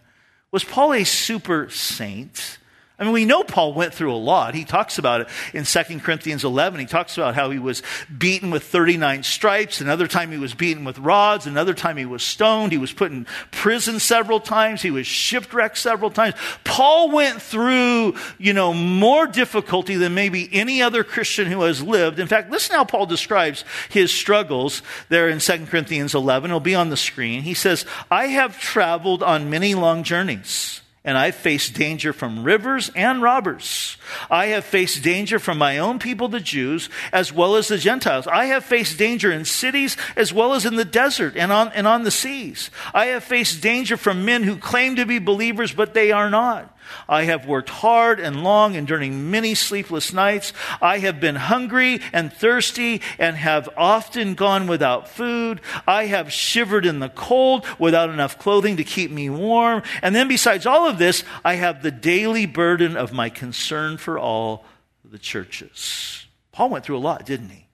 Was 0.51 0.63
Paul 0.63 0.93
a 0.93 1.03
super 1.03 1.67
saint? 1.69 2.57
I 2.97 3.03
mean, 3.03 3.11
we 3.11 3.25
know 3.25 3.43
Paul 3.43 3.73
went 3.73 3.93
through 3.93 4.13
a 4.13 4.15
lot. 4.15 4.55
He 4.55 4.63
talks 4.63 4.97
about 4.97 5.19
it 5.19 5.27
in 5.53 5.65
2 5.65 5.99
Corinthians 5.99 6.45
11. 6.45 6.79
He 6.79 6.85
talks 6.85 7.17
about 7.17 7.35
how 7.35 7.49
he 7.49 7.59
was 7.59 7.83
beaten 8.17 8.51
with 8.51 8.63
39 8.63 9.23
stripes. 9.23 9.81
Another 9.81 10.07
time 10.07 10.31
he 10.31 10.37
was 10.37 10.53
beaten 10.53 10.85
with 10.85 10.97
rods. 10.99 11.45
Another 11.45 11.73
time 11.73 11.97
he 11.97 12.05
was 12.05 12.23
stoned. 12.23 12.71
He 12.71 12.77
was 12.77 12.93
put 12.93 13.11
in 13.11 13.27
prison 13.51 13.99
several 13.99 14.39
times. 14.39 14.81
He 14.81 14.91
was 14.91 15.05
shipwrecked 15.05 15.77
several 15.77 16.09
times. 16.09 16.35
Paul 16.63 17.11
went 17.11 17.41
through, 17.41 18.15
you 18.37 18.53
know, 18.53 18.73
more 18.73 19.27
difficulty 19.27 19.97
than 19.97 20.13
maybe 20.13 20.47
any 20.53 20.81
other 20.81 21.03
Christian 21.03 21.47
who 21.47 21.63
has 21.63 21.83
lived. 21.83 22.17
In 22.17 22.27
fact, 22.27 22.49
listen 22.49 22.77
how 22.77 22.85
Paul 22.85 23.07
describes 23.07 23.65
his 23.89 24.09
struggles 24.13 24.81
there 25.09 25.27
in 25.27 25.39
2 25.39 25.65
Corinthians 25.65 26.15
11. 26.15 26.49
It'll 26.49 26.61
be 26.61 26.75
on 26.75 26.91
the 26.91 26.97
screen. 26.97 27.41
He 27.41 27.55
says, 27.55 27.85
I 28.09 28.27
have 28.27 28.57
traveled 28.57 29.21
on 29.21 29.49
many 29.49 29.75
long 29.75 30.03
journeys 30.03 30.79
and 31.05 31.17
I've 31.17 31.35
faced 31.35 31.75
danger 31.75 32.11
from 32.11 32.43
rivers 32.43 32.91
and 32.95 33.21
robbers. 33.21 33.95
I 34.29 34.47
have 34.47 34.65
faced 34.65 35.03
danger 35.03 35.39
from 35.39 35.59
my 35.59 35.77
own 35.77 35.99
people, 35.99 36.27
the 36.27 36.39
Jews, 36.39 36.89
as 37.13 37.31
well 37.31 37.55
as 37.55 37.67
the 37.67 37.77
Gentiles. 37.77 38.27
I 38.27 38.45
have 38.45 38.65
faced 38.65 38.97
danger 38.97 39.31
in 39.31 39.45
cities 39.45 39.95
as 40.15 40.33
well 40.33 40.53
as 40.53 40.65
in 40.65 40.75
the 40.75 40.83
desert 40.83 41.37
and 41.37 41.51
on, 41.51 41.71
and 41.73 41.87
on 41.87 42.03
the 42.03 42.11
seas. 42.11 42.71
I 42.93 43.05
have 43.07 43.23
faced 43.23 43.61
danger 43.61 43.95
from 43.95 44.25
men 44.25 44.43
who 44.43 44.57
claim 44.57 44.95
to 44.95 45.05
be 45.05 45.19
believers, 45.19 45.71
but 45.71 45.93
they 45.93 46.11
are 46.11 46.29
not. 46.29 46.74
I 47.07 47.23
have 47.23 47.45
worked 47.45 47.69
hard 47.69 48.19
and 48.19 48.43
long, 48.43 48.75
enduring 48.75 49.31
many 49.31 49.55
sleepless 49.55 50.13
nights. 50.13 50.53
I 50.81 50.99
have 50.99 51.19
been 51.19 51.35
hungry 51.35 52.01
and 52.13 52.31
thirsty 52.31 53.01
and 53.19 53.35
have 53.35 53.69
often 53.77 54.35
gone 54.35 54.67
without 54.67 55.07
food. 55.07 55.61
I 55.87 56.05
have 56.05 56.31
shivered 56.31 56.85
in 56.85 56.99
the 56.99 57.09
cold 57.09 57.65
without 57.79 58.09
enough 58.09 58.39
clothing 58.39 58.77
to 58.77 58.83
keep 58.83 59.11
me 59.11 59.29
warm. 59.29 59.83
And 60.01 60.15
then, 60.15 60.27
besides 60.27 60.65
all 60.65 60.87
of 60.87 60.97
this, 60.97 61.23
I 61.43 61.55
have 61.55 61.81
the 61.81 61.91
daily 61.91 62.45
burden 62.45 62.97
of 62.97 63.13
my 63.13 63.29
concern 63.29 63.97
for 63.97 64.19
all 64.19 64.65
the 65.03 65.19
churches. 65.19 66.25
Paul 66.51 66.69
went 66.69 66.85
through 66.85 66.97
a 66.97 66.99
lot, 66.99 67.25
didn't 67.25 67.49
he? 67.49 67.67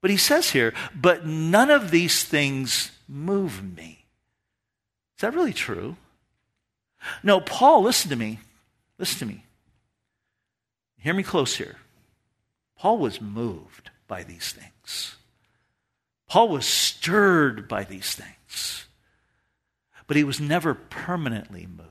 But 0.00 0.10
he 0.10 0.16
says 0.16 0.50
here, 0.50 0.74
but 0.94 1.24
none 1.24 1.70
of 1.70 1.90
these 1.90 2.24
things 2.24 2.90
move 3.08 3.62
me. 3.76 4.04
Is 5.16 5.22
that 5.22 5.34
really 5.34 5.52
true? 5.52 5.96
No, 7.22 7.40
Paul, 7.40 7.82
listen 7.82 8.10
to 8.10 8.16
me. 8.16 8.40
Listen 8.98 9.18
to 9.20 9.34
me. 9.34 9.44
Hear 10.98 11.14
me 11.14 11.22
close 11.22 11.56
here. 11.56 11.76
Paul 12.78 12.98
was 12.98 13.20
moved 13.20 13.90
by 14.06 14.22
these 14.22 14.52
things. 14.52 15.16
Paul 16.28 16.48
was 16.48 16.64
stirred 16.64 17.68
by 17.68 17.84
these 17.84 18.14
things. 18.14 18.86
but 20.06 20.16
he 20.16 20.24
was 20.24 20.40
never 20.40 20.74
permanently 20.74 21.66
moved. 21.66 21.88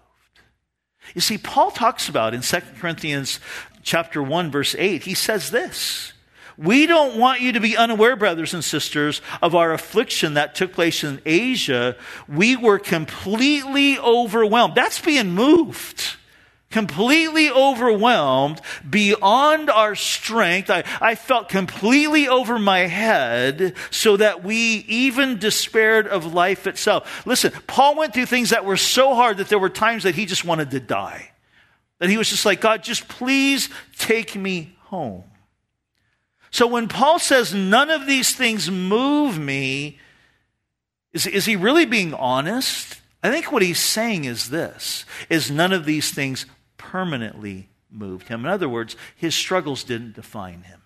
You 1.15 1.21
see, 1.21 1.37
Paul 1.37 1.71
talks 1.71 2.07
about 2.07 2.33
in 2.33 2.41
2 2.41 2.59
Corinthians 2.79 3.39
chapter 3.83 4.21
1, 4.21 4.51
verse 4.51 4.75
8, 4.77 5.03
he 5.03 5.13
says 5.13 5.49
this. 5.51 6.13
We 6.61 6.85
don't 6.85 7.17
want 7.17 7.41
you 7.41 7.53
to 7.53 7.59
be 7.59 7.75
unaware, 7.75 8.15
brothers 8.15 8.53
and 8.53 8.63
sisters, 8.63 9.21
of 9.41 9.55
our 9.55 9.73
affliction 9.73 10.35
that 10.35 10.53
took 10.53 10.73
place 10.73 11.03
in 11.03 11.19
Asia. 11.25 11.95
We 12.27 12.55
were 12.55 12.77
completely 12.77 13.97
overwhelmed. 13.97 14.75
That's 14.75 14.99
being 14.99 15.31
moved 15.31 16.17
completely 16.71 17.51
overwhelmed 17.51 18.61
beyond 18.89 19.69
our 19.69 19.93
strength. 19.93 20.69
I, 20.69 20.83
I 20.99 21.15
felt 21.15 21.49
completely 21.49 22.27
over 22.27 22.57
my 22.57 22.79
head 22.79 23.75
so 23.91 24.17
that 24.17 24.43
we 24.43 24.55
even 24.87 25.37
despaired 25.37 26.07
of 26.07 26.33
life 26.33 26.65
itself. 26.65 27.25
Listen, 27.27 27.51
Paul 27.67 27.95
went 27.95 28.13
through 28.13 28.25
things 28.25 28.49
that 28.49 28.65
were 28.65 28.77
so 28.77 29.13
hard 29.13 29.37
that 29.37 29.49
there 29.49 29.59
were 29.59 29.69
times 29.69 30.03
that 30.03 30.15
he 30.15 30.25
just 30.25 30.45
wanted 30.45 30.71
to 30.71 30.79
die. 30.79 31.31
That 31.99 32.09
he 32.09 32.17
was 32.17 32.29
just 32.29 32.45
like, 32.45 32.61
God, 32.61 32.83
just 32.83 33.07
please 33.07 33.69
take 33.97 34.35
me 34.35 34.75
home. 34.85 35.25
So 36.51 36.67
when 36.67 36.89
Paul 36.89 37.17
says, 37.17 37.53
none 37.53 37.89
of 37.89 38.05
these 38.05 38.35
things 38.35 38.69
move 38.69 39.39
me, 39.39 39.99
is, 41.13 41.25
is 41.25 41.45
he 41.45 41.55
really 41.55 41.85
being 41.85 42.13
honest? 42.13 42.99
I 43.23 43.31
think 43.31 43.51
what 43.51 43.61
he's 43.61 43.79
saying 43.79 44.25
is 44.25 44.49
this, 44.49 45.05
is 45.29 45.49
none 45.49 45.71
of 45.71 45.85
these 45.85 46.11
things 46.11 46.45
permanently 46.77 47.69
moved 47.89 48.27
him. 48.27 48.41
In 48.41 48.51
other 48.51 48.69
words, 48.69 48.95
his 49.15 49.33
struggles 49.33 49.83
didn't 49.83 50.15
define 50.15 50.63
him. 50.63 50.81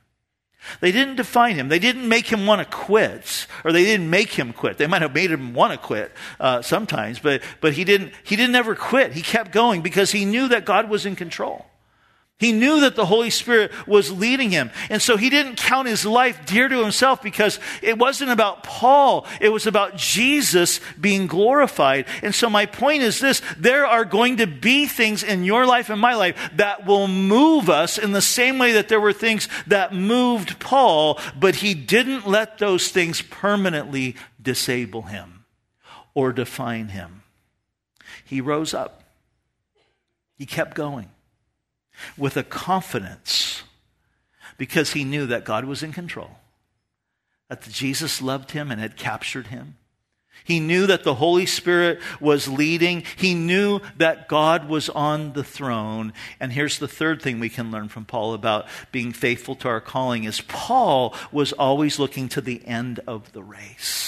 They 0.82 0.92
didn't 0.92 1.16
define 1.16 1.56
him. 1.56 1.70
They 1.70 1.80
didn't 1.80 2.08
make 2.08 2.28
him 2.28 2.46
want 2.46 2.60
to 2.60 2.76
quit, 2.76 3.48
or 3.64 3.72
they 3.72 3.84
didn't 3.84 4.10
make 4.10 4.32
him 4.34 4.52
quit. 4.52 4.78
They 4.78 4.88
might 4.88 5.04
have 5.04 5.14
made 5.14 5.32
him 5.32 5.54
want 5.54 5.74
to 5.74 5.78
quit 5.78 6.12
uh, 6.40 6.62
sometimes, 6.62 7.20
but, 7.20 7.42
but 7.62 7.74
he, 7.74 7.84
didn't, 7.84 8.14
he 8.24 8.36
didn't 8.36 8.56
ever 8.56 8.76
quit. 8.76 9.14
He 9.14 9.22
kept 9.22 9.52
going 9.52 9.82
because 9.82 10.12
he 10.12 10.26
knew 10.26 10.48
that 10.50 10.66
God 10.66 10.90
was 10.90 11.06
in 11.06 11.16
control. 11.16 11.66
He 12.38 12.52
knew 12.52 12.82
that 12.82 12.98
the 12.98 13.06
Holy 13.06 13.30
Spirit 13.30 13.72
was 13.88 14.12
leading 14.12 14.52
him. 14.52 14.70
And 14.90 15.02
so 15.02 15.16
he 15.16 15.30
didn't 15.30 15.56
count 15.56 15.88
his 15.88 16.06
life 16.06 16.46
dear 16.46 16.68
to 16.68 16.82
himself 16.82 17.22
because 17.22 17.62
it 17.82 17.98
wasn't 17.98 18.32
about 18.32 18.62
Paul. 18.62 19.26
It 19.40 19.50
was 19.50 19.68
about 19.68 19.96
Jesus 19.96 20.82
being 21.00 21.28
glorified. 21.28 22.08
And 22.22 22.36
so 22.36 22.50
my 22.50 22.66
point 22.66 23.04
is 23.04 23.22
this. 23.22 23.42
There 23.58 23.86
are 23.86 24.04
going 24.04 24.38
to 24.38 24.48
be 24.48 24.86
things 24.86 25.24
in 25.24 25.46
your 25.46 25.66
life 25.66 25.90
and 25.90 26.02
my 26.02 26.16
life 26.16 26.52
that 26.56 26.86
will 26.86 27.08
move 27.08 27.70
us 27.70 27.98
in 27.98 28.12
the 28.12 28.22
same 28.22 28.58
way 28.58 28.74
that 28.74 28.90
there 28.90 29.00
were 29.00 29.14
things 29.14 29.48
that 29.68 29.94
moved 29.94 30.60
Paul, 30.60 31.18
but 31.40 31.56
he 31.56 31.74
didn't 31.74 32.28
let 32.28 32.58
those 32.58 32.90
things 32.90 33.22
permanently 33.22 34.18
disable 34.42 35.04
him 35.04 35.46
or 36.14 36.34
define 36.34 36.90
him. 36.90 37.24
He 38.26 38.42
rose 38.42 38.74
up. 38.74 39.04
He 40.38 40.46
kept 40.46 40.76
going 40.76 41.10
with 42.18 42.38
a 42.38 42.44
confidence 42.44 43.64
because 44.58 44.94
he 44.94 45.04
knew 45.04 45.26
that 45.28 45.46
God 45.46 45.66
was 45.66 45.84
in 45.84 45.92
control, 45.92 46.32
that 47.50 47.62
Jesus 47.64 48.22
loved 48.22 48.52
him 48.52 48.72
and 48.72 48.80
had 48.80 48.98
captured 48.98 49.48
him. 49.48 49.76
He 50.44 50.60
knew 50.60 50.86
that 50.86 51.04
the 51.04 51.16
Holy 51.16 51.48
Spirit 51.48 52.00
was 52.20 52.48
leading. 52.48 53.04
He 53.16 53.34
knew 53.34 53.80
that 53.98 54.28
God 54.28 54.70
was 54.70 54.90
on 54.90 55.34
the 55.34 55.44
throne. 55.44 56.14
And 56.40 56.54
here's 56.54 56.78
the 56.78 56.88
third 56.88 57.20
thing 57.22 57.40
we 57.40 57.50
can 57.50 57.72
learn 57.72 57.90
from 57.90 58.06
Paul 58.06 58.36
about 58.36 58.68
being 58.92 59.12
faithful 59.12 59.56
to 59.56 59.68
our 59.68 59.82
calling 59.82 60.24
is 60.24 60.42
Paul 60.42 61.16
was 61.32 61.52
always 61.54 61.98
looking 61.98 62.30
to 62.30 62.42
the 62.42 62.64
end 62.68 63.00
of 63.08 63.32
the 63.32 63.42
race. 63.42 64.05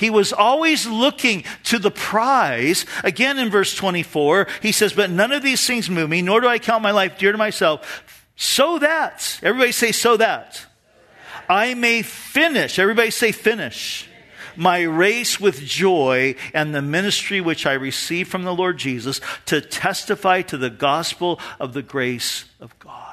He 0.00 0.08
was 0.08 0.32
always 0.32 0.86
looking 0.86 1.44
to 1.64 1.78
the 1.78 1.90
prize. 1.90 2.86
Again, 3.04 3.38
in 3.38 3.50
verse 3.50 3.74
24, 3.74 4.46
he 4.62 4.72
says, 4.72 4.94
But 4.94 5.10
none 5.10 5.30
of 5.30 5.42
these 5.42 5.66
things 5.66 5.90
move 5.90 6.08
me, 6.08 6.22
nor 6.22 6.40
do 6.40 6.48
I 6.48 6.58
count 6.58 6.82
my 6.82 6.90
life 6.90 7.18
dear 7.18 7.32
to 7.32 7.38
myself, 7.38 8.24
so 8.34 8.78
that, 8.78 9.38
everybody 9.42 9.72
say, 9.72 9.92
so 9.92 10.16
that, 10.16 10.64
I 11.50 11.74
may 11.74 12.00
finish. 12.00 12.78
Everybody 12.78 13.10
say, 13.10 13.30
finish. 13.30 14.08
My 14.56 14.82
race 14.82 15.38
with 15.38 15.60
joy 15.60 16.34
and 16.54 16.74
the 16.74 16.80
ministry 16.80 17.42
which 17.42 17.66
I 17.66 17.74
received 17.74 18.30
from 18.30 18.44
the 18.44 18.54
Lord 18.54 18.78
Jesus 18.78 19.20
to 19.46 19.60
testify 19.60 20.42
to 20.42 20.56
the 20.56 20.70
gospel 20.70 21.38
of 21.58 21.74
the 21.74 21.82
grace 21.82 22.46
of 22.58 22.78
God. 22.78 23.09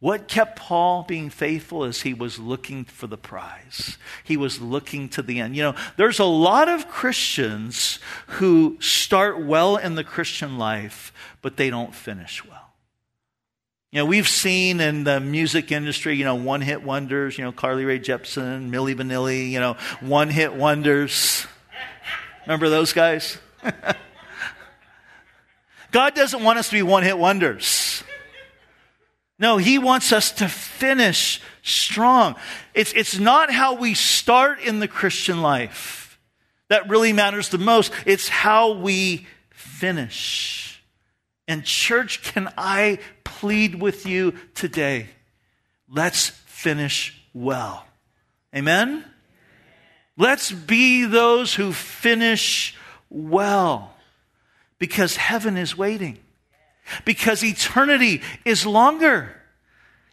What 0.00 0.28
kept 0.28 0.58
Paul 0.58 1.02
being 1.02 1.28
faithful 1.28 1.84
is 1.84 2.00
he 2.00 2.14
was 2.14 2.38
looking 2.38 2.84
for 2.84 3.06
the 3.06 3.18
prize. 3.18 3.98
He 4.24 4.38
was 4.38 4.58
looking 4.58 5.10
to 5.10 5.20
the 5.20 5.40
end. 5.40 5.54
You 5.54 5.62
know, 5.62 5.74
there's 5.98 6.18
a 6.18 6.24
lot 6.24 6.70
of 6.70 6.88
Christians 6.88 7.98
who 8.26 8.78
start 8.80 9.44
well 9.44 9.76
in 9.76 9.96
the 9.96 10.04
Christian 10.04 10.56
life, 10.56 11.12
but 11.42 11.58
they 11.58 11.68
don't 11.68 11.94
finish 11.94 12.42
well. 12.46 12.56
You 13.92 13.98
know, 13.98 14.06
we've 14.06 14.28
seen 14.28 14.80
in 14.80 15.04
the 15.04 15.20
music 15.20 15.70
industry, 15.70 16.16
you 16.16 16.24
know, 16.24 16.36
one 16.36 16.62
hit 16.62 16.82
wonders, 16.82 17.36
you 17.36 17.44
know, 17.44 17.52
Carly 17.52 17.84
Rae 17.84 17.98
Jepsen, 17.98 18.70
Milli 18.70 18.94
Vanilli, 18.94 19.50
you 19.50 19.60
know, 19.60 19.76
one 20.00 20.30
hit 20.30 20.54
wonders. 20.54 21.46
Remember 22.46 22.70
those 22.70 22.94
guys? 22.94 23.36
God 25.90 26.14
doesn't 26.14 26.42
want 26.42 26.58
us 26.58 26.68
to 26.68 26.74
be 26.74 26.82
one 26.82 27.02
hit 27.02 27.18
wonders. 27.18 28.02
No, 29.40 29.56
he 29.56 29.78
wants 29.78 30.12
us 30.12 30.30
to 30.32 30.48
finish 30.48 31.40
strong. 31.62 32.36
It's, 32.74 32.92
it's 32.92 33.18
not 33.18 33.50
how 33.50 33.74
we 33.74 33.94
start 33.94 34.60
in 34.60 34.80
the 34.80 34.86
Christian 34.86 35.40
life 35.40 36.20
that 36.68 36.90
really 36.90 37.14
matters 37.14 37.48
the 37.48 37.58
most. 37.58 37.90
It's 38.04 38.28
how 38.28 38.72
we 38.72 39.26
finish. 39.48 40.82
And, 41.48 41.64
church, 41.64 42.22
can 42.22 42.52
I 42.58 42.98
plead 43.24 43.80
with 43.80 44.04
you 44.04 44.34
today? 44.54 45.08
Let's 45.88 46.28
finish 46.28 47.18
well. 47.32 47.86
Amen? 48.54 49.04
Let's 50.18 50.52
be 50.52 51.06
those 51.06 51.54
who 51.54 51.72
finish 51.72 52.76
well 53.08 53.96
because 54.78 55.16
heaven 55.16 55.56
is 55.56 55.78
waiting 55.78 56.18
because 57.04 57.44
eternity 57.44 58.22
is 58.44 58.66
longer. 58.66 59.36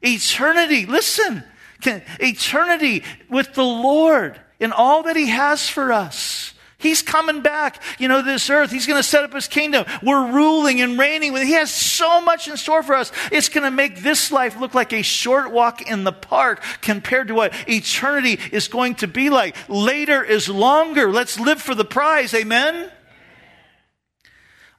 Eternity, 0.01 0.85
listen, 0.85 1.43
can, 1.81 2.03
eternity 2.19 3.03
with 3.29 3.53
the 3.53 3.63
Lord 3.63 4.39
in 4.59 4.71
all 4.71 5.03
that 5.03 5.15
He 5.15 5.27
has 5.27 5.67
for 5.67 5.91
us. 5.91 6.53
He's 6.79 7.01
coming 7.01 7.41
back, 7.41 7.81
you 7.97 8.07
know, 8.07 8.21
this 8.21 8.51
earth. 8.51 8.69
He's 8.69 8.85
going 8.85 8.99
to 9.01 9.07
set 9.07 9.23
up 9.23 9.33
his 9.33 9.47
kingdom. 9.47 9.85
We're 10.03 10.31
ruling 10.31 10.79
and 10.79 10.97
reigning. 10.97 11.35
He 11.35 11.53
has 11.53 11.73
so 11.73 12.21
much 12.21 12.47
in 12.47 12.55
store 12.55 12.83
for 12.83 12.93
us. 12.93 13.11
It's 13.31 13.49
going 13.49 13.63
to 13.63 13.71
make 13.71 14.03
this 14.03 14.31
life 14.31 14.59
look 14.59 14.75
like 14.75 14.93
a 14.93 15.01
short 15.01 15.51
walk 15.51 15.81
in 15.81 16.03
the 16.03 16.11
park 16.11 16.61
compared 16.81 17.29
to 17.29 17.33
what 17.33 17.53
eternity 17.67 18.39
is 18.51 18.67
going 18.67 18.95
to 18.95 19.07
be 19.07 19.31
like. 19.31 19.55
Later 19.67 20.23
is 20.23 20.49
longer. 20.49 21.11
Let's 21.11 21.39
live 21.39 21.59
for 21.59 21.73
the 21.73 21.85
prize. 21.85 22.35
Amen? 22.35 22.91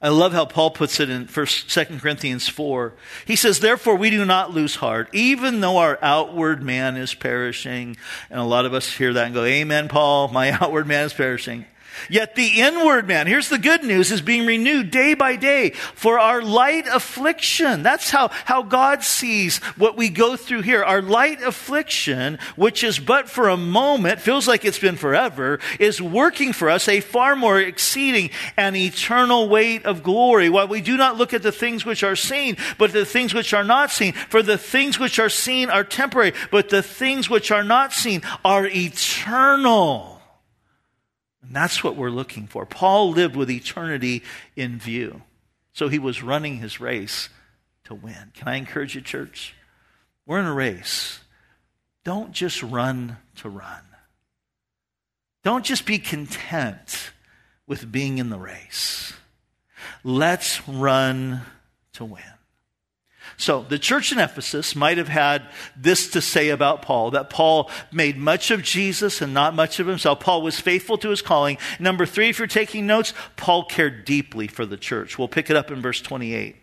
I 0.01 0.09
love 0.09 0.31
how 0.31 0.45
Paul 0.45 0.71
puts 0.71 1.01
it 1.01 1.09
in 1.09 1.27
First, 1.27 1.69
Second 1.69 1.99
Corinthians 1.99 2.47
4. 2.47 2.93
He 3.25 3.35
says, 3.35 3.59
Therefore 3.59 3.95
we 3.95 4.09
do 4.09 4.23
not 4.23 4.51
lose 4.51 4.75
heart, 4.75 5.09
even 5.11 5.59
though 5.59 5.77
our 5.77 5.99
outward 6.01 6.63
man 6.63 6.95
is 6.95 7.13
perishing. 7.13 7.97
And 8.29 8.39
a 8.39 8.45
lot 8.45 8.65
of 8.65 8.73
us 8.73 8.89
hear 8.89 9.11
that 9.11 9.25
and 9.25 9.33
go, 9.33 9.43
Amen, 9.43 9.89
Paul, 9.89 10.29
my 10.29 10.51
outward 10.61 10.87
man 10.87 11.05
is 11.05 11.13
perishing. 11.13 11.65
Yet 12.09 12.35
the 12.35 12.61
inward 12.61 13.07
man, 13.07 13.27
here's 13.27 13.49
the 13.49 13.57
good 13.57 13.83
news, 13.83 14.11
is 14.11 14.21
being 14.21 14.45
renewed 14.45 14.91
day 14.91 15.13
by 15.13 15.35
day 15.35 15.71
for 15.71 16.19
our 16.19 16.41
light 16.41 16.85
affliction. 16.87 17.83
That's 17.83 18.09
how, 18.09 18.29
how 18.45 18.63
God 18.63 19.03
sees 19.03 19.57
what 19.77 19.97
we 19.97 20.09
go 20.09 20.35
through 20.35 20.61
here. 20.61 20.83
Our 20.83 21.01
light 21.01 21.41
affliction, 21.41 22.39
which 22.55 22.83
is 22.83 22.99
but 22.99 23.29
for 23.29 23.49
a 23.49 23.57
moment, 23.57 24.21
feels 24.21 24.47
like 24.47 24.65
it's 24.65 24.79
been 24.79 24.95
forever, 24.95 25.59
is 25.79 26.01
working 26.01 26.53
for 26.53 26.69
us 26.69 26.87
a 26.87 27.01
far 27.01 27.35
more 27.35 27.59
exceeding 27.59 28.29
and 28.55 28.75
eternal 28.75 29.49
weight 29.49 29.85
of 29.85 30.03
glory. 30.03 30.49
While 30.49 30.67
we 30.67 30.81
do 30.81 30.97
not 30.97 31.17
look 31.17 31.33
at 31.33 31.43
the 31.43 31.51
things 31.51 31.85
which 31.85 32.03
are 32.03 32.15
seen, 32.15 32.57
but 32.77 32.93
the 32.93 33.05
things 33.05 33.33
which 33.33 33.53
are 33.53 33.63
not 33.63 33.91
seen. 33.91 34.13
For 34.13 34.41
the 34.41 34.57
things 34.57 34.99
which 34.99 35.19
are 35.19 35.29
seen 35.29 35.69
are 35.69 35.83
temporary, 35.83 36.33
but 36.51 36.69
the 36.69 36.83
things 36.83 37.29
which 37.29 37.51
are 37.51 37.63
not 37.63 37.93
seen 37.93 38.21
are 38.43 38.65
eternal. 38.65 40.18
And 41.49 41.55
that's 41.55 41.83
what 41.83 41.95
we're 41.95 42.11
looking 42.11 42.45
for. 42.45 42.63
Paul 42.67 43.09
lived 43.09 43.35
with 43.35 43.49
eternity 43.49 44.21
in 44.55 44.77
view. 44.77 45.23
So 45.73 45.87
he 45.87 45.97
was 45.97 46.21
running 46.21 46.57
his 46.57 46.79
race 46.79 47.29
to 47.85 47.95
win. 47.95 48.31
Can 48.35 48.47
I 48.47 48.57
encourage 48.57 48.93
you, 48.93 49.01
church? 49.01 49.55
We're 50.27 50.37
in 50.39 50.45
a 50.45 50.53
race. 50.53 51.21
Don't 52.03 52.33
just 52.33 52.61
run 52.61 53.17
to 53.37 53.49
run. 53.49 53.81
Don't 55.43 55.65
just 55.65 55.87
be 55.87 55.97
content 55.97 57.13
with 57.65 57.91
being 57.91 58.19
in 58.19 58.29
the 58.29 58.37
race. 58.37 59.13
Let's 60.03 60.67
run 60.67 61.41
to 61.93 62.05
win. 62.05 62.21
So 63.39 63.63
the 63.63 63.79
church 63.79 64.11
in 64.11 64.19
Ephesus 64.19 64.75
might 64.75 64.97
have 64.97 65.07
had 65.07 65.43
this 65.73 66.09
to 66.09 66.21
say 66.21 66.49
about 66.49 66.81
Paul 66.81 67.11
that 67.11 67.29
Paul 67.29 67.71
made 67.89 68.17
much 68.17 68.51
of 68.51 68.63
Jesus 68.63 69.21
and 69.21 69.33
not 69.33 69.55
much 69.55 69.79
of 69.79 69.87
himself. 69.87 70.19
Paul 70.19 70.41
was 70.41 70.59
faithful 70.59 70.97
to 70.97 71.09
his 71.09 71.21
calling. 71.21 71.57
Number 71.79 72.05
three, 72.05 72.27
if 72.27 72.37
you're 72.37 72.49
taking 72.49 72.85
notes, 72.85 73.13
Paul 73.37 73.63
cared 73.63 74.03
deeply 74.03 74.47
for 74.47 74.65
the 74.65 74.75
church. 74.75 75.17
We'll 75.17 75.29
pick 75.29 75.49
it 75.49 75.55
up 75.55 75.71
in 75.71 75.81
verse 75.81 76.01
28. 76.01 76.57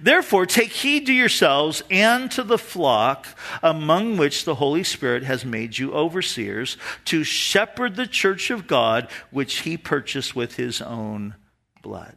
Therefore, 0.00 0.46
take 0.46 0.72
heed 0.72 1.04
to 1.06 1.12
yourselves 1.12 1.82
and 1.90 2.30
to 2.30 2.42
the 2.42 2.56
flock 2.56 3.26
among 3.62 4.16
which 4.16 4.46
the 4.46 4.54
Holy 4.54 4.82
Spirit 4.82 5.24
has 5.24 5.44
made 5.44 5.76
you 5.76 5.92
overseers 5.92 6.78
to 7.04 7.22
shepherd 7.22 7.96
the 7.96 8.06
church 8.06 8.50
of 8.50 8.66
God, 8.66 9.10
which 9.30 9.58
he 9.58 9.76
purchased 9.76 10.34
with 10.34 10.56
his 10.56 10.80
own 10.80 11.34
blood. 11.82 12.16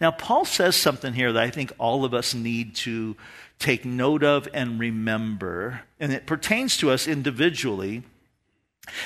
Now, 0.00 0.10
Paul 0.10 0.44
says 0.44 0.76
something 0.76 1.12
here 1.12 1.32
that 1.32 1.42
I 1.42 1.50
think 1.50 1.72
all 1.78 2.04
of 2.04 2.14
us 2.14 2.34
need 2.34 2.74
to 2.76 3.16
take 3.58 3.84
note 3.84 4.22
of 4.22 4.48
and 4.52 4.78
remember, 4.78 5.82
and 6.00 6.12
it 6.12 6.26
pertains 6.26 6.76
to 6.78 6.90
us 6.90 7.06
individually 7.06 8.02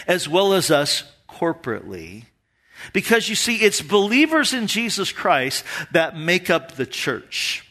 as 0.06 0.28
well 0.28 0.52
as 0.52 0.70
us 0.70 1.04
corporately. 1.28 2.24
Because 2.92 3.28
you 3.28 3.34
see, 3.34 3.56
it's 3.56 3.82
believers 3.82 4.52
in 4.54 4.66
Jesus 4.66 5.12
Christ 5.12 5.64
that 5.92 6.16
make 6.16 6.48
up 6.50 6.72
the 6.72 6.86
church. 6.86 7.66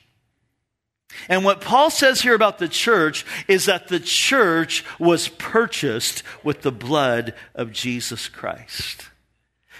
And 1.27 1.43
what 1.43 1.61
Paul 1.61 1.89
says 1.89 2.21
here 2.21 2.35
about 2.35 2.59
the 2.59 2.67
church 2.67 3.25
is 3.47 3.65
that 3.65 3.87
the 3.87 3.99
church 3.99 4.85
was 4.99 5.27
purchased 5.27 6.23
with 6.43 6.61
the 6.61 6.71
blood 6.71 7.33
of 7.55 7.71
Jesus 7.71 8.29
Christ. 8.29 9.09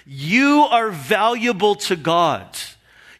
You 0.06 0.66
are 0.70 0.90
valuable 0.90 1.76
to 1.76 1.96
God. 1.96 2.58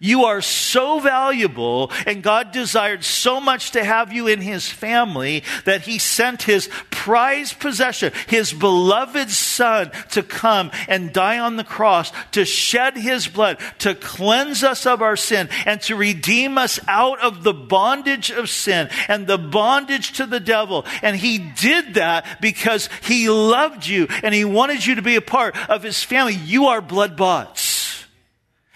You 0.02 0.24
are 0.26 0.40
so 0.40 1.00
valuable, 1.00 1.92
and 2.08 2.24
God 2.24 2.54
desired 2.54 3.04
so 3.04 3.42
much 3.42 3.72
to 3.72 3.84
have 3.84 4.14
you 4.14 4.28
in 4.28 4.40
His 4.40 4.70
family 4.70 5.44
that 5.66 5.82
He 5.82 6.00
sent 6.00 6.44
His 6.44 6.70
prized 6.90 7.60
possession, 7.60 8.14
His 8.28 8.54
beloved 8.54 9.30
Son, 9.30 9.92
to 10.12 10.24
come 10.24 10.72
and 10.88 11.12
die 11.12 11.40
on 11.40 11.58
the 11.58 11.66
cross, 11.66 12.14
to 12.32 12.46
shed 12.46 12.96
His 12.96 13.28
blood, 13.28 13.58
to 13.80 13.94
cleanse 13.94 14.64
us 14.64 14.86
of 14.86 15.02
our 15.02 15.18
sin, 15.18 15.50
and 15.66 15.82
to 15.82 15.98
redeem 15.98 16.58
us 16.58 16.80
out 16.88 17.20
of 17.20 17.44
the 17.44 17.54
bondage 17.54 18.32
of 18.32 18.50
sin 18.50 18.90
and 19.10 19.28
the 19.28 19.38
bondage 19.38 20.14
to 20.14 20.26
the 20.26 20.40
devil. 20.40 20.86
And 21.02 21.18
He 21.18 21.40
did 21.40 21.96
that 21.96 22.26
because 22.40 22.88
He 23.04 23.30
loved 23.30 23.86
you 23.86 24.08
and 24.24 24.34
He 24.34 24.46
wanted 24.46 24.86
you 24.86 24.96
to 24.96 25.02
be 25.02 25.18
a 25.18 25.22
part 25.22 25.58
of 25.70 25.84
His 25.84 26.02
family. 26.02 26.36
You 26.36 26.68
are 26.68 26.80
blood 26.80 27.18
bought. 27.18 27.79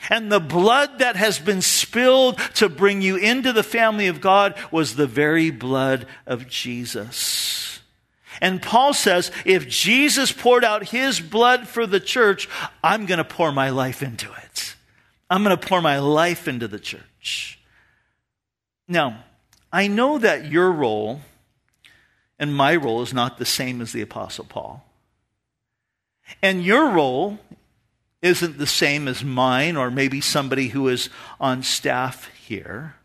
And 0.09 0.31
the 0.31 0.39
blood 0.39 0.99
that 0.99 1.15
has 1.15 1.39
been 1.39 1.61
spilled 1.61 2.37
to 2.55 2.69
bring 2.69 3.01
you 3.01 3.15
into 3.15 3.53
the 3.53 3.63
family 3.63 4.07
of 4.07 4.21
God 4.21 4.55
was 4.71 4.95
the 4.95 5.07
very 5.07 5.49
blood 5.49 6.05
of 6.25 6.47
Jesus. 6.47 7.79
And 8.41 8.61
Paul 8.61 8.93
says, 8.93 9.31
if 9.45 9.67
Jesus 9.67 10.31
poured 10.31 10.65
out 10.65 10.89
his 10.89 11.19
blood 11.19 11.67
for 11.67 11.87
the 11.87 11.99
church, 11.99 12.49
I'm 12.83 13.05
going 13.05 13.19
to 13.19 13.23
pour 13.23 13.51
my 13.51 13.69
life 13.69 14.03
into 14.03 14.31
it. 14.43 14.75
I'm 15.29 15.43
going 15.43 15.57
to 15.57 15.67
pour 15.67 15.81
my 15.81 15.99
life 15.99 16.47
into 16.47 16.67
the 16.67 16.79
church. 16.79 17.59
Now, 18.87 19.23
I 19.71 19.87
know 19.87 20.17
that 20.17 20.51
your 20.51 20.71
role 20.71 21.21
and 22.37 22.53
my 22.53 22.75
role 22.75 23.01
is 23.01 23.13
not 23.13 23.37
the 23.37 23.45
same 23.45 23.79
as 23.79 23.93
the 23.93 24.01
Apostle 24.01 24.45
Paul. 24.45 24.83
And 26.41 26.63
your 26.63 26.89
role 26.89 27.39
isn't 28.23 28.57
the 28.57 28.65
same 28.65 29.07
as 29.07 29.23
mine 29.23 29.75
or 29.75 29.91
maybe 29.91 30.21
somebody 30.21 30.69
who 30.69 30.87
is 30.87 31.09
on 31.39 31.61
staff 31.61 32.29
here. 32.35 32.95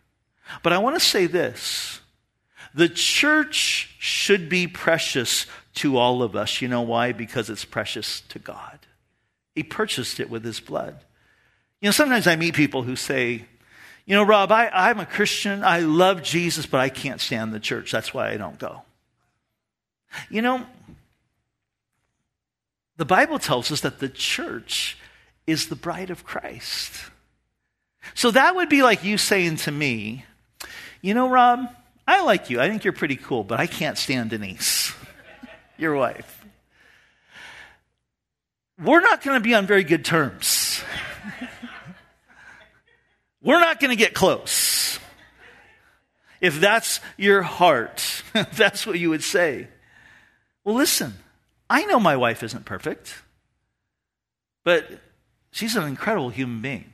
But 0.63 0.73
I 0.73 0.79
want 0.79 0.97
to 0.97 1.05
say 1.05 1.27
this 1.27 2.01
the 2.73 2.89
church 2.89 3.97
should 3.99 4.49
be 4.49 4.67
precious 4.67 5.47
to 5.75 5.99
all 5.99 6.23
of 6.23 6.37
us. 6.37 6.63
You 6.63 6.69
know 6.69 6.83
why? 6.83 7.13
Because 7.13 7.51
it's 7.51 7.65
precious 7.65 8.21
to 8.29 8.39
God. 8.39 8.79
He 9.55 9.63
purchased 9.65 10.21
it 10.21 10.31
with 10.31 10.45
his 10.45 10.61
blood. 10.61 11.05
You 11.81 11.89
know, 11.89 11.93
sometimes 11.93 12.27
I 12.27 12.37
meet 12.37 12.55
people 12.55 12.83
who 12.83 12.95
say, 12.95 13.45
you 14.07 14.15
know, 14.15 14.23
Rob, 14.23 14.53
I, 14.53 14.69
I'm 14.73 15.01
a 15.01 15.07
Christian. 15.07 15.65
I 15.65 15.81
love 15.81 16.23
Jesus, 16.23 16.67
but 16.67 16.81
I 16.81 16.89
can't 16.89 17.21
stand 17.21 17.53
the 17.53 17.61
church. 17.61 17.91
That's 17.91 18.15
why 18.15 18.31
I 18.31 18.37
don't 18.37 18.59
go. 18.59 18.83
You 20.31 20.43
know, 20.43 20.65
the 22.97 23.05
Bible 23.05 23.39
tells 23.39 23.71
us 23.71 23.81
that 23.81 23.99
the 23.99 24.09
church 24.09 24.98
is 25.49 25.69
the 25.69 25.77
bride 25.77 26.11
of 26.11 26.25
Christ. 26.25 26.93
So 28.15 28.31
that 28.33 28.55
would 28.55 28.69
be 28.69 28.83
like 28.83 29.03
you 29.03 29.17
saying 29.17 29.57
to 29.57 29.73
me, 29.73 30.27
you 31.01 31.15
know, 31.15 31.31
Rob, 31.31 31.75
I 32.07 32.23
like 32.23 32.51
you. 32.51 32.61
I 32.61 32.69
think 32.69 32.85
you're 32.85 32.93
pretty 32.93 33.17
cool, 33.17 33.45
but 33.45 33.59
I 33.59 33.67
can't 33.67 33.97
stand 33.97 34.29
Denise, 34.29 34.93
your 35.79 35.97
wife. 35.97 36.45
We're 38.79 39.01
not 39.01 39.23
going 39.23 39.37
to 39.37 39.43
be 39.43 39.55
on 39.55 39.67
very 39.67 39.85
good 39.85 40.05
terms. 40.05 40.83
We're 43.43 43.61
not 43.61 43.81
going 43.81 43.91
to 43.91 43.97
get 43.97 44.13
close. 44.13 44.99
If 46.43 46.61
that's 46.61 47.01
your 47.17 47.41
heart, 47.41 48.23
that's 48.53 48.87
what 48.87 48.99
you 48.99 49.09
would 49.09 49.25
say. 49.25 49.69
Well, 50.63 50.75
listen, 50.75 51.15
I 51.71 51.87
know 51.87 51.99
my 51.99 52.17
wife 52.17 52.43
isn't 52.43 52.67
perfect, 52.67 53.15
but 54.63 54.87
She's 55.51 55.77
an 55.77 55.85
incredible 55.85 56.31
human 56.31 56.61
being. 56.61 56.93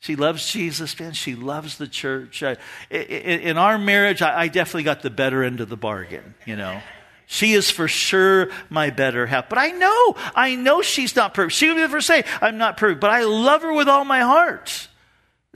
She 0.00 0.16
loves 0.16 0.52
Jesus, 0.52 0.98
man. 1.00 1.12
She 1.12 1.34
loves 1.34 1.78
the 1.78 1.88
church. 1.88 2.42
In 2.90 3.56
our 3.56 3.78
marriage, 3.78 4.20
I 4.20 4.48
definitely 4.48 4.82
got 4.82 5.02
the 5.02 5.10
better 5.10 5.42
end 5.42 5.60
of 5.60 5.70
the 5.70 5.78
bargain, 5.78 6.34
you 6.44 6.56
know. 6.56 6.80
She 7.26 7.54
is 7.54 7.70
for 7.70 7.88
sure 7.88 8.50
my 8.68 8.90
better 8.90 9.24
half. 9.26 9.48
But 9.48 9.58
I 9.58 9.68
know, 9.68 10.16
I 10.34 10.56
know 10.56 10.82
she's 10.82 11.16
not 11.16 11.32
perfect. 11.32 11.56
She 11.56 11.68
would 11.68 11.78
never 11.78 12.02
say, 12.02 12.24
I'm 12.42 12.58
not 12.58 12.76
perfect, 12.76 13.00
but 13.00 13.10
I 13.10 13.24
love 13.24 13.62
her 13.62 13.72
with 13.72 13.88
all 13.88 14.04
my 14.04 14.20
heart. 14.20 14.88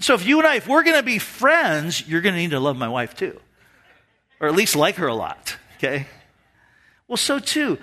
So 0.00 0.14
if 0.14 0.26
you 0.26 0.38
and 0.38 0.46
I, 0.46 0.56
if 0.56 0.66
we're 0.66 0.82
going 0.82 0.96
to 0.96 1.02
be 1.02 1.18
friends, 1.18 2.08
you're 2.08 2.22
going 2.22 2.34
to 2.34 2.40
need 2.40 2.52
to 2.52 2.60
love 2.60 2.78
my 2.78 2.88
wife 2.88 3.14
too. 3.14 3.38
Or 4.40 4.48
at 4.48 4.54
least 4.54 4.76
like 4.76 4.94
her 4.94 5.08
a 5.08 5.14
lot, 5.14 5.58
okay? 5.76 6.06
Well, 7.06 7.18
so 7.18 7.38
too, 7.38 7.76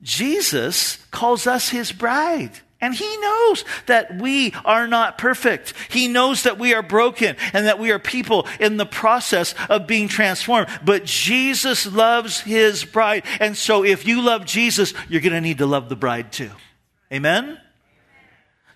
Jesus 0.00 1.04
calls 1.10 1.48
us 1.48 1.70
his 1.70 1.90
bride. 1.90 2.52
And 2.84 2.94
he 2.94 3.16
knows 3.16 3.64
that 3.86 4.20
we 4.20 4.52
are 4.62 4.86
not 4.86 5.16
perfect. 5.16 5.72
He 5.88 6.06
knows 6.06 6.42
that 6.42 6.58
we 6.58 6.74
are 6.74 6.82
broken 6.82 7.34
and 7.54 7.64
that 7.64 7.78
we 7.78 7.90
are 7.92 7.98
people 7.98 8.46
in 8.60 8.76
the 8.76 8.84
process 8.84 9.54
of 9.70 9.86
being 9.86 10.06
transformed. 10.06 10.68
But 10.84 11.06
Jesus 11.06 11.90
loves 11.90 12.42
his 12.42 12.84
bride. 12.84 13.24
And 13.40 13.56
so 13.56 13.84
if 13.84 14.06
you 14.06 14.20
love 14.20 14.44
Jesus, 14.44 14.92
you're 15.08 15.22
going 15.22 15.32
to 15.32 15.40
need 15.40 15.58
to 15.58 15.66
love 15.66 15.88
the 15.88 15.96
bride 15.96 16.30
too. 16.30 16.50
Amen? 17.10 17.58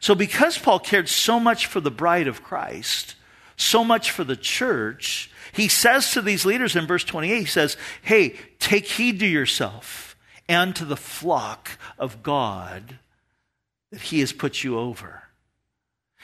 So 0.00 0.14
because 0.14 0.56
Paul 0.56 0.78
cared 0.78 1.10
so 1.10 1.38
much 1.38 1.66
for 1.66 1.80
the 1.80 1.90
bride 1.90 2.28
of 2.28 2.42
Christ, 2.42 3.14
so 3.58 3.84
much 3.84 4.10
for 4.10 4.24
the 4.24 4.36
church, 4.36 5.30
he 5.52 5.68
says 5.68 6.12
to 6.12 6.22
these 6.22 6.46
leaders 6.46 6.76
in 6.76 6.86
verse 6.86 7.04
28, 7.04 7.40
he 7.40 7.44
says, 7.44 7.76
Hey, 8.00 8.36
take 8.58 8.86
heed 8.86 9.20
to 9.20 9.26
yourself 9.26 10.16
and 10.48 10.74
to 10.76 10.86
the 10.86 10.96
flock 10.96 11.72
of 11.98 12.22
God 12.22 13.00
that 13.90 14.00
he 14.00 14.20
has 14.20 14.32
put 14.32 14.64
you 14.64 14.78
over. 14.78 15.22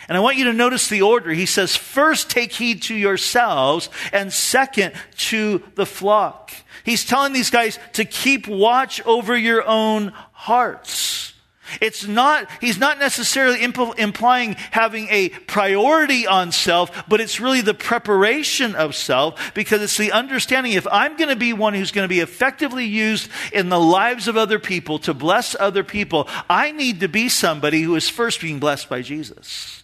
And 0.08 0.16
I 0.16 0.20
want 0.20 0.36
you 0.36 0.44
to 0.44 0.52
notice 0.52 0.88
the 0.88 1.02
order. 1.02 1.30
He 1.30 1.46
says, 1.46 1.76
first 1.76 2.30
take 2.30 2.52
heed 2.52 2.82
to 2.84 2.94
yourselves, 2.94 3.88
and 4.12 4.32
second 4.32 4.94
to 5.18 5.62
the 5.76 5.86
flock. 5.86 6.52
He's 6.84 7.04
telling 7.04 7.32
these 7.32 7.50
guys 7.50 7.78
to 7.94 8.04
keep 8.04 8.48
watch 8.48 9.00
over 9.06 9.36
your 9.36 9.66
own 9.66 10.12
hearts. 10.32 11.33
It's 11.80 12.06
not, 12.06 12.48
he's 12.60 12.78
not 12.78 12.98
necessarily 12.98 13.58
impl- 13.58 13.98
implying 13.98 14.54
having 14.70 15.08
a 15.10 15.30
priority 15.30 16.26
on 16.26 16.52
self, 16.52 17.08
but 17.08 17.20
it's 17.20 17.40
really 17.40 17.60
the 17.60 17.74
preparation 17.74 18.74
of 18.74 18.94
self 18.94 19.54
because 19.54 19.82
it's 19.82 19.96
the 19.96 20.12
understanding 20.12 20.72
if 20.72 20.86
I'm 20.90 21.16
going 21.16 21.30
to 21.30 21.36
be 21.36 21.52
one 21.52 21.74
who's 21.74 21.92
going 21.92 22.04
to 22.04 22.14
be 22.14 22.20
effectively 22.20 22.84
used 22.84 23.28
in 23.52 23.68
the 23.68 23.80
lives 23.80 24.28
of 24.28 24.36
other 24.36 24.58
people 24.58 24.98
to 25.00 25.14
bless 25.14 25.56
other 25.58 25.84
people, 25.84 26.28
I 26.48 26.72
need 26.72 27.00
to 27.00 27.08
be 27.08 27.28
somebody 27.28 27.82
who 27.82 27.96
is 27.96 28.08
first 28.08 28.40
being 28.40 28.60
blessed 28.60 28.88
by 28.88 29.02
Jesus. 29.02 29.82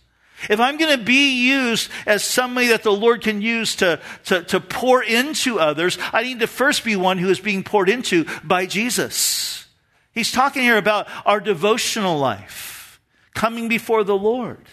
If 0.49 0.59
I'm 0.59 0.79
going 0.79 0.99
to 0.99 1.05
be 1.05 1.49
used 1.49 1.91
as 2.07 2.25
somebody 2.25 2.69
that 2.69 2.83
the 2.83 2.93
Lord 2.93 3.23
can 3.23 3.43
use 3.43 3.77
to, 3.77 4.01
to, 4.27 4.43
to 4.45 4.61
pour 4.61 5.03
into 5.03 5.61
others, 5.61 5.99
I 6.13 6.23
need 6.23 6.41
to 6.41 6.47
first 6.47 6.85
be 6.85 6.97
one 6.97 7.19
who 7.19 7.29
is 7.29 7.41
being 7.41 7.63
poured 7.63 7.91
into 7.91 8.25
by 8.43 8.67
Jesus. 8.67 9.67
He's 10.21 10.33
talking 10.33 10.61
here 10.61 10.77
about 10.77 11.09
our 11.25 11.41
devotional 11.41 12.19
life, 12.19 13.01
coming 13.35 13.69
before 13.69 14.05
the 14.05 14.19
Lord. 14.19 14.67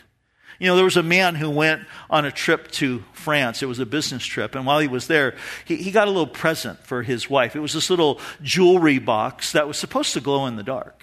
You 0.59 0.67
know, 0.67 0.75
there 0.75 0.83
was 0.83 0.97
a 0.97 1.03
man 1.03 1.35
who 1.35 1.49
went 1.49 1.83
on 2.09 2.25
a 2.25 2.33
trip 2.33 2.69
to 2.71 3.05
France. 3.13 3.63
It 3.63 3.67
was 3.67 3.79
a 3.79 3.85
business 3.85 4.25
trip. 4.25 4.55
And 4.55 4.65
while 4.65 4.79
he 4.79 4.89
was 4.89 5.07
there, 5.07 5.37
he, 5.63 5.77
he 5.77 5.91
got 5.91 6.09
a 6.09 6.11
little 6.11 6.27
present 6.27 6.79
for 6.79 7.01
his 7.01 7.29
wife. 7.29 7.55
It 7.55 7.61
was 7.61 7.71
this 7.71 7.89
little 7.89 8.19
jewelry 8.41 8.99
box 8.99 9.53
that 9.53 9.69
was 9.69 9.77
supposed 9.77 10.11
to 10.15 10.19
glow 10.19 10.47
in 10.47 10.57
the 10.57 10.63
dark. 10.63 11.01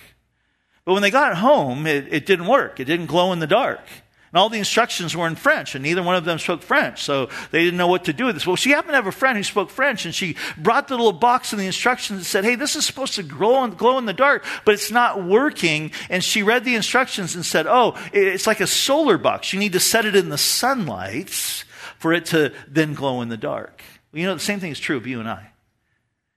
But 0.84 0.92
when 0.92 1.00
they 1.00 1.10
got 1.10 1.38
home, 1.38 1.86
it, 1.86 2.12
it 2.12 2.26
didn't 2.26 2.46
work. 2.46 2.80
It 2.80 2.84
didn't 2.84 3.06
glow 3.06 3.32
in 3.32 3.38
the 3.38 3.46
dark. 3.46 3.80
And 4.34 4.40
all 4.40 4.48
the 4.48 4.58
instructions 4.58 5.16
were 5.16 5.28
in 5.28 5.36
French, 5.36 5.76
and 5.76 5.84
neither 5.84 6.02
one 6.02 6.16
of 6.16 6.24
them 6.24 6.40
spoke 6.40 6.60
French, 6.60 7.04
so 7.04 7.28
they 7.52 7.62
didn't 7.62 7.78
know 7.78 7.86
what 7.86 8.06
to 8.06 8.12
do 8.12 8.24
with 8.24 8.34
this. 8.34 8.44
Well, 8.44 8.56
she 8.56 8.70
happened 8.70 8.90
to 8.90 8.96
have 8.96 9.06
a 9.06 9.12
friend 9.12 9.38
who 9.38 9.44
spoke 9.44 9.70
French, 9.70 10.04
and 10.06 10.12
she 10.12 10.34
brought 10.58 10.88
the 10.88 10.96
little 10.96 11.12
box 11.12 11.52
and 11.52 11.62
the 11.62 11.66
instructions 11.66 12.16
and 12.16 12.26
said, 12.26 12.44
Hey, 12.44 12.56
this 12.56 12.74
is 12.74 12.84
supposed 12.84 13.14
to 13.14 13.22
glow 13.22 13.62
in, 13.62 13.70
glow 13.74 13.96
in 13.96 14.06
the 14.06 14.12
dark, 14.12 14.44
but 14.64 14.74
it's 14.74 14.90
not 14.90 15.22
working. 15.22 15.92
And 16.10 16.24
she 16.24 16.42
read 16.42 16.64
the 16.64 16.74
instructions 16.74 17.36
and 17.36 17.46
said, 17.46 17.68
Oh, 17.68 17.96
it's 18.12 18.48
like 18.48 18.58
a 18.58 18.66
solar 18.66 19.18
box. 19.18 19.52
You 19.52 19.60
need 19.60 19.74
to 19.74 19.78
set 19.78 20.04
it 20.04 20.16
in 20.16 20.30
the 20.30 20.36
sunlight 20.36 21.30
for 22.00 22.12
it 22.12 22.26
to 22.26 22.52
then 22.66 22.94
glow 22.94 23.22
in 23.22 23.28
the 23.28 23.36
dark. 23.36 23.84
You 24.12 24.26
know, 24.26 24.34
the 24.34 24.40
same 24.40 24.58
thing 24.58 24.72
is 24.72 24.80
true 24.80 24.96
of 24.96 25.06
you 25.06 25.20
and 25.20 25.28
I. 25.28 25.53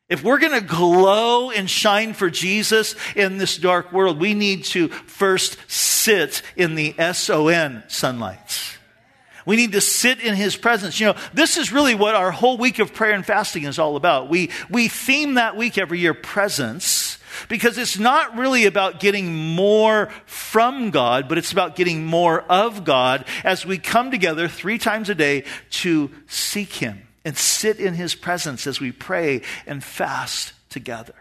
If 0.10 0.24
we're 0.24 0.40
going 0.40 0.54
to 0.54 0.66
glow 0.66 1.52
and 1.52 1.70
shine 1.70 2.14
for 2.14 2.30
Jesus 2.30 2.96
in 3.16 3.38
this 3.38 3.58
dark 3.58 3.92
world, 3.92 4.22
we 4.22 4.34
need 4.34 4.64
to 4.66 4.88
first 4.88 5.58
sit 5.70 6.42
in 6.56 6.76
the 6.76 6.96
SON 7.14 7.84
sunlight. 7.90 8.78
We 9.46 9.58
need 9.58 9.74
to 9.74 9.82
sit 9.82 10.20
in 10.20 10.36
his 10.36 10.56
presence. 10.56 11.00
You 11.00 11.08
know, 11.08 11.16
this 11.34 11.58
is 11.58 11.74
really 11.74 11.96
what 11.96 12.16
our 12.16 12.32
whole 12.32 12.58
week 12.58 12.80
of 12.80 12.94
prayer 12.94 13.14
and 13.14 13.26
fasting 13.26 13.64
is 13.64 13.80
all 13.80 13.98
about. 13.98 14.30
We, 14.30 14.50
we 14.70 14.88
theme 14.88 15.36
that 15.36 15.58
week 15.58 15.78
every 15.78 16.00
year 16.00 16.14
presence 16.14 17.18
because 17.50 17.78
it's 17.78 18.00
not 18.00 18.38
really 18.38 18.66
about 18.66 19.00
getting 19.00 19.34
more 19.34 20.10
from 20.26 20.90
God, 20.90 21.28
but 21.28 21.38
it's 21.38 21.52
about 21.52 21.76
getting 21.76 22.06
more 22.06 22.42
of 22.42 22.84
God 22.84 23.26
as 23.44 23.66
we 23.66 23.78
come 23.78 24.12
together 24.12 24.48
three 24.48 24.78
times 24.78 25.10
a 25.10 25.16
day 25.16 25.44
to 25.72 26.12
seek 26.28 26.74
him 26.74 27.07
and 27.28 27.38
sit 27.38 27.82
in 27.82 27.94
his 27.94 28.16
presence 28.16 28.66
as 28.68 28.80
we 28.80 28.90
pray 28.90 29.42
and 29.66 29.84
fast 29.84 30.54
together. 30.70 31.14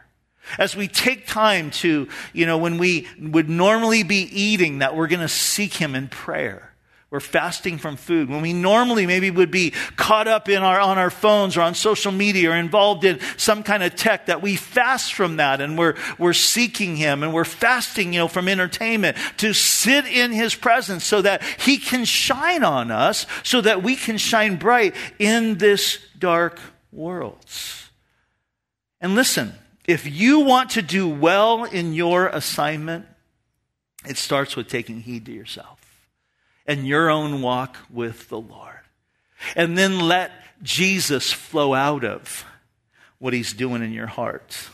As 0.57 0.77
we 0.77 0.87
take 0.87 1.27
time 1.27 1.73
to, 1.83 2.07
you 2.33 2.47
know, 2.47 2.59
when 2.59 2.79
we 2.79 3.09
would 3.21 3.49
normally 3.51 4.05
be 4.05 4.21
eating, 4.33 4.79
that 4.79 4.95
we're 4.95 5.09
going 5.09 5.19
to 5.19 5.29
seek 5.29 5.75
him 5.75 5.97
in 5.97 6.07
prayer. 6.07 6.73
We're 7.09 7.21
fasting 7.21 7.79
from 7.79 7.97
food. 7.97 8.29
When 8.29 8.43
we 8.43 8.53
normally 8.53 9.07
maybe 9.07 9.31
would 9.31 9.53
be 9.53 9.71
caught 9.95 10.27
up 10.27 10.49
in 10.49 10.63
our, 10.65 10.81
on 10.81 10.99
our 10.99 11.11
phones 11.11 11.57
or 11.57 11.61
on 11.61 11.75
social 11.75 12.11
media 12.11 12.51
or 12.51 12.57
involved 12.57 13.05
in 13.05 13.21
some 13.37 13.63
kind 13.63 13.85
of 13.85 13.95
tech, 13.95 14.27
that 14.27 14.43
we 14.43 14.57
fast 14.57 15.15
from 15.15 15.37
that 15.37 15.61
and 15.61 15.79
we're, 15.79 15.95
we're 16.19 16.33
seeking 16.33 16.97
Him 16.97 17.23
and 17.23 17.33
we're 17.33 17.45
fasting, 17.45 18.13
you 18.13 18.19
know, 18.19 18.29
from 18.29 18.49
entertainment 18.49 19.17
to 19.37 19.53
sit 19.53 20.05
in 20.05 20.33
His 20.33 20.57
presence 20.57 21.05
so 21.05 21.23
that 21.23 21.45
He 21.45 21.79
can 21.79 22.05
shine 22.05 22.65
on 22.65 22.91
us, 22.91 23.27
so 23.45 23.61
that 23.61 23.85
we 23.85 23.95
can 23.95 24.19
shine 24.19 24.57
bright 24.57 24.97
in 25.21 25.59
this 25.59 26.01
dark 26.19 26.59
world. 26.91 27.39
And 29.01 29.15
listen, 29.15 29.53
if 29.85 30.11
you 30.11 30.41
want 30.41 30.71
to 30.71 30.83
do 30.83 31.09
well 31.09 31.63
in 31.63 31.95
your 31.95 32.27
assignment, 32.27 33.07
it 34.05 34.17
starts 34.17 34.57
with 34.57 34.67
taking 34.67 35.03
heed 35.03 35.25
to 35.27 35.33
yourself 35.33 35.76
and 36.67 36.87
your 36.87 37.11
own 37.11 37.43
walk 37.43 37.77
with 37.91 38.29
the 38.29 38.41
Lord. 38.41 38.81
And 39.55 39.77
then 39.77 40.01
let 40.01 40.33
Jesus 40.63 41.33
flow 41.33 41.75
out 41.75 42.05
of 42.05 42.45
what 43.19 43.33
he's 43.33 43.53
doing 43.53 43.83
in 43.83 43.93
your 43.93 44.07
heart. 44.07 44.69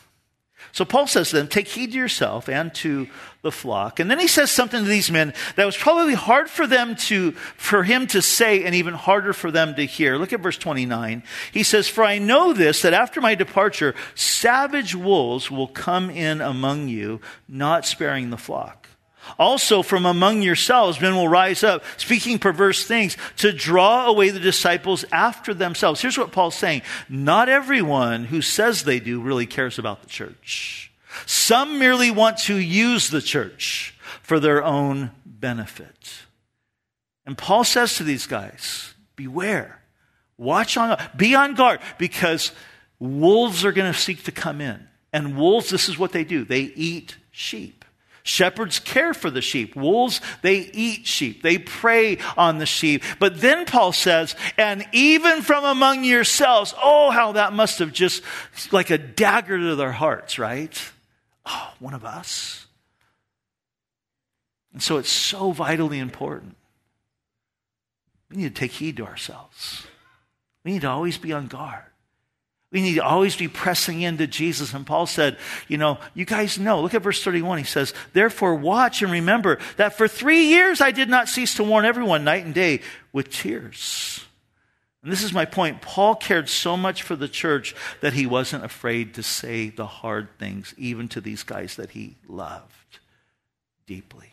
So 0.72 0.86
Paul 0.86 1.07
says 1.07 1.30
to 1.30 1.36
them, 1.36 1.49
take 1.49 1.68
heed 1.68 1.93
to 1.93 1.99
yourself 1.99 2.49
and 2.49 2.74
to 2.76 3.07
the 3.43 3.53
flock. 3.53 4.01
And 4.01 4.11
then 4.11 4.18
he 4.18 4.26
says 4.26 4.51
something 4.51 4.82
to 4.82 4.88
these 4.88 5.11
men 5.11 5.34
that 5.57 5.66
was 5.66 5.76
probably 5.76 6.14
hard 6.14 6.49
for 6.49 6.66
them 6.66 6.97
to, 6.97 7.32
for 7.32 7.82
him 7.82 8.07
to 8.09 8.22
say 8.22 8.64
and 8.64 8.74
even 8.74 8.95
harder 8.95 9.34
for 9.34 9.51
them 9.51 9.74
to 9.74 9.84
hear. 9.84 10.16
Look 10.16 10.32
at 10.32 10.40
verse 10.40 10.57
29. 10.57 11.24
He 11.53 11.62
says, 11.62 11.88
For 11.88 12.03
I 12.03 12.18
know 12.18 12.55
this, 12.55 12.82
that 12.82 12.95
after 12.95 13.20
my 13.20 13.34
departure, 13.34 13.95
savage 14.14 14.95
wolves 14.95 15.51
will 15.51 15.68
come 15.68 16.09
in 16.09 16.40
among 16.40 16.88
you, 16.88 17.20
not 17.47 17.84
sparing 17.84 18.30
the 18.30 18.38
flock. 18.38 18.82
Also, 19.39 19.83
from 19.83 20.05
among 20.05 20.43
yourselves, 20.43 21.01
men 21.01 21.14
will 21.14 21.29
rise 21.29 21.62
up, 21.62 21.85
speaking 21.97 22.39
perverse 22.39 22.85
things, 22.85 23.16
to 23.37 23.53
draw 23.53 24.07
away 24.07 24.31
the 24.31 24.41
disciples 24.41 25.05
after 25.12 25.55
themselves. 25.55 26.01
Here's 26.01 26.18
what 26.18 26.33
Paul's 26.33 26.57
saying 26.57 26.83
Not 27.09 27.49
everyone 27.49 28.25
who 28.25 28.43
says 28.43 28.83
they 28.83 29.01
do 29.01 29.20
really 29.20 29.47
cares 29.47 29.79
about 29.79 30.03
the 30.03 30.09
church. 30.09 30.91
Some 31.27 31.79
merely 31.79 32.11
want 32.11 32.39
to 32.39 32.57
use 32.57 33.11
the 33.11 33.23
church 33.23 33.95
for 34.23 34.41
their 34.41 34.62
own 34.64 35.11
benefit. 35.27 36.23
And 37.27 37.39
Paul 37.39 37.64
says 37.64 37.97
to 37.97 38.05
these 38.05 38.27
guys, 38.27 38.95
Beware, 39.14 39.81
watch 40.37 40.77
on, 40.77 40.99
be 41.16 41.35
on 41.35 41.55
guard, 41.55 41.81
because 41.99 42.53
wolves 42.99 43.64
are 43.64 43.73
going 43.73 43.93
to 43.93 43.99
seek 43.99 44.25
to 44.25 44.33
come 44.33 44.61
in. 44.61 44.89
And 45.12 45.37
wolves, 45.37 45.70
this 45.70 45.89
is 45.89 45.99
what 45.99 46.12
they 46.12 46.25
do 46.25 46.45
they 46.45 46.62
eat 46.62 47.16
sheep. 47.31 47.82
Shepherds 48.23 48.79
care 48.79 49.14
for 49.14 49.31
the 49.31 49.41
sheep. 49.41 49.75
Wolves, 49.75 50.20
they 50.43 50.59
eat 50.73 51.07
sheep. 51.07 51.43
They 51.43 51.59
prey 51.59 52.18
on 52.37 52.59
the 52.59 52.66
sheep. 52.66 53.03
But 53.18 53.41
then 53.41 53.64
Paul 53.64 53.93
says, 53.93 54.37
and 54.57 54.87
even 54.93 55.43
from 55.43 55.64
among 55.64 56.05
yourselves, 56.05 56.73
oh, 56.81 57.11
how 57.11 57.33
that 57.33 57.53
must 57.53 57.81
have 57.81 57.93
just 57.93 58.23
like 58.70 58.91
a 58.91 58.99
dagger 58.99 59.59
to 59.59 59.75
their 59.75 59.93
hearts, 59.93 60.39
right? 60.39 60.81
Oh, 61.47 61.73
one 61.81 61.95
of 61.95 62.05
us. 62.05 62.66
And 64.73 64.83
so 64.83 64.99
it's 64.99 65.11
so 65.11 65.51
vitally 65.53 65.99
important. 65.99 66.57
We 68.31 68.39
need 68.39 68.55
to 68.55 68.61
take 68.61 68.70
heed 68.70 68.97
to 68.99 69.07
ourselves. 69.07 69.87
We 70.64 70.73
need 70.73 70.83
to 70.83 70.91
always 70.91 71.18
be 71.18 71.33
on 71.33 71.49
guard. 71.49 71.91
We 72.73 72.81
need 72.81 72.95
to 72.95 73.05
always 73.05 73.37
be 73.37 73.49
pressing 73.49 74.01
into 74.01 74.27
Jesus. 74.27 74.73
And 74.73 74.87
Paul 74.87 75.07
said, 75.07 75.37
you 75.68 75.77
know, 75.77 75.99
you 76.14 76.25
guys 76.25 76.59
know, 76.59 76.81
look 76.81 76.95
at 76.95 77.03
verse 77.03 77.23
31. 77.23 77.59
He 77.59 77.64
says, 77.64 77.93
therefore 78.14 78.55
watch 78.55 79.03
and 79.03 79.12
remember 79.12 79.59
that 79.77 79.97
for 79.97 80.09
three 80.09 80.47
years 80.47 80.81
I 80.81 80.91
did 80.91 81.11
not 81.11 81.29
cease 81.29 81.55
to 81.57 81.64
warn 81.64 81.85
everyone 81.85 82.25
night 82.25 82.47
and 82.47 82.55
day 82.55 82.81
with 83.12 83.31
tears. 83.31 84.25
And 85.03 85.12
this 85.12 85.23
is 85.23 85.35
my 85.35 85.45
point. 85.45 85.83
Paul 85.83 86.14
cared 86.14 86.49
so 86.49 86.77
much 86.77 87.03
for 87.03 87.14
the 87.14 87.29
church 87.29 87.75
that 88.01 88.14
he 88.14 88.25
wasn't 88.25 88.64
afraid 88.64 89.14
to 89.14 89.23
say 89.23 89.68
the 89.68 89.87
hard 89.87 90.29
things, 90.39 90.75
even 90.79 91.09
to 91.09 91.20
these 91.20 91.43
guys 91.43 91.77
that 91.77 91.91
he 91.91 92.16
loved 92.27 92.99
deeply. 93.87 94.32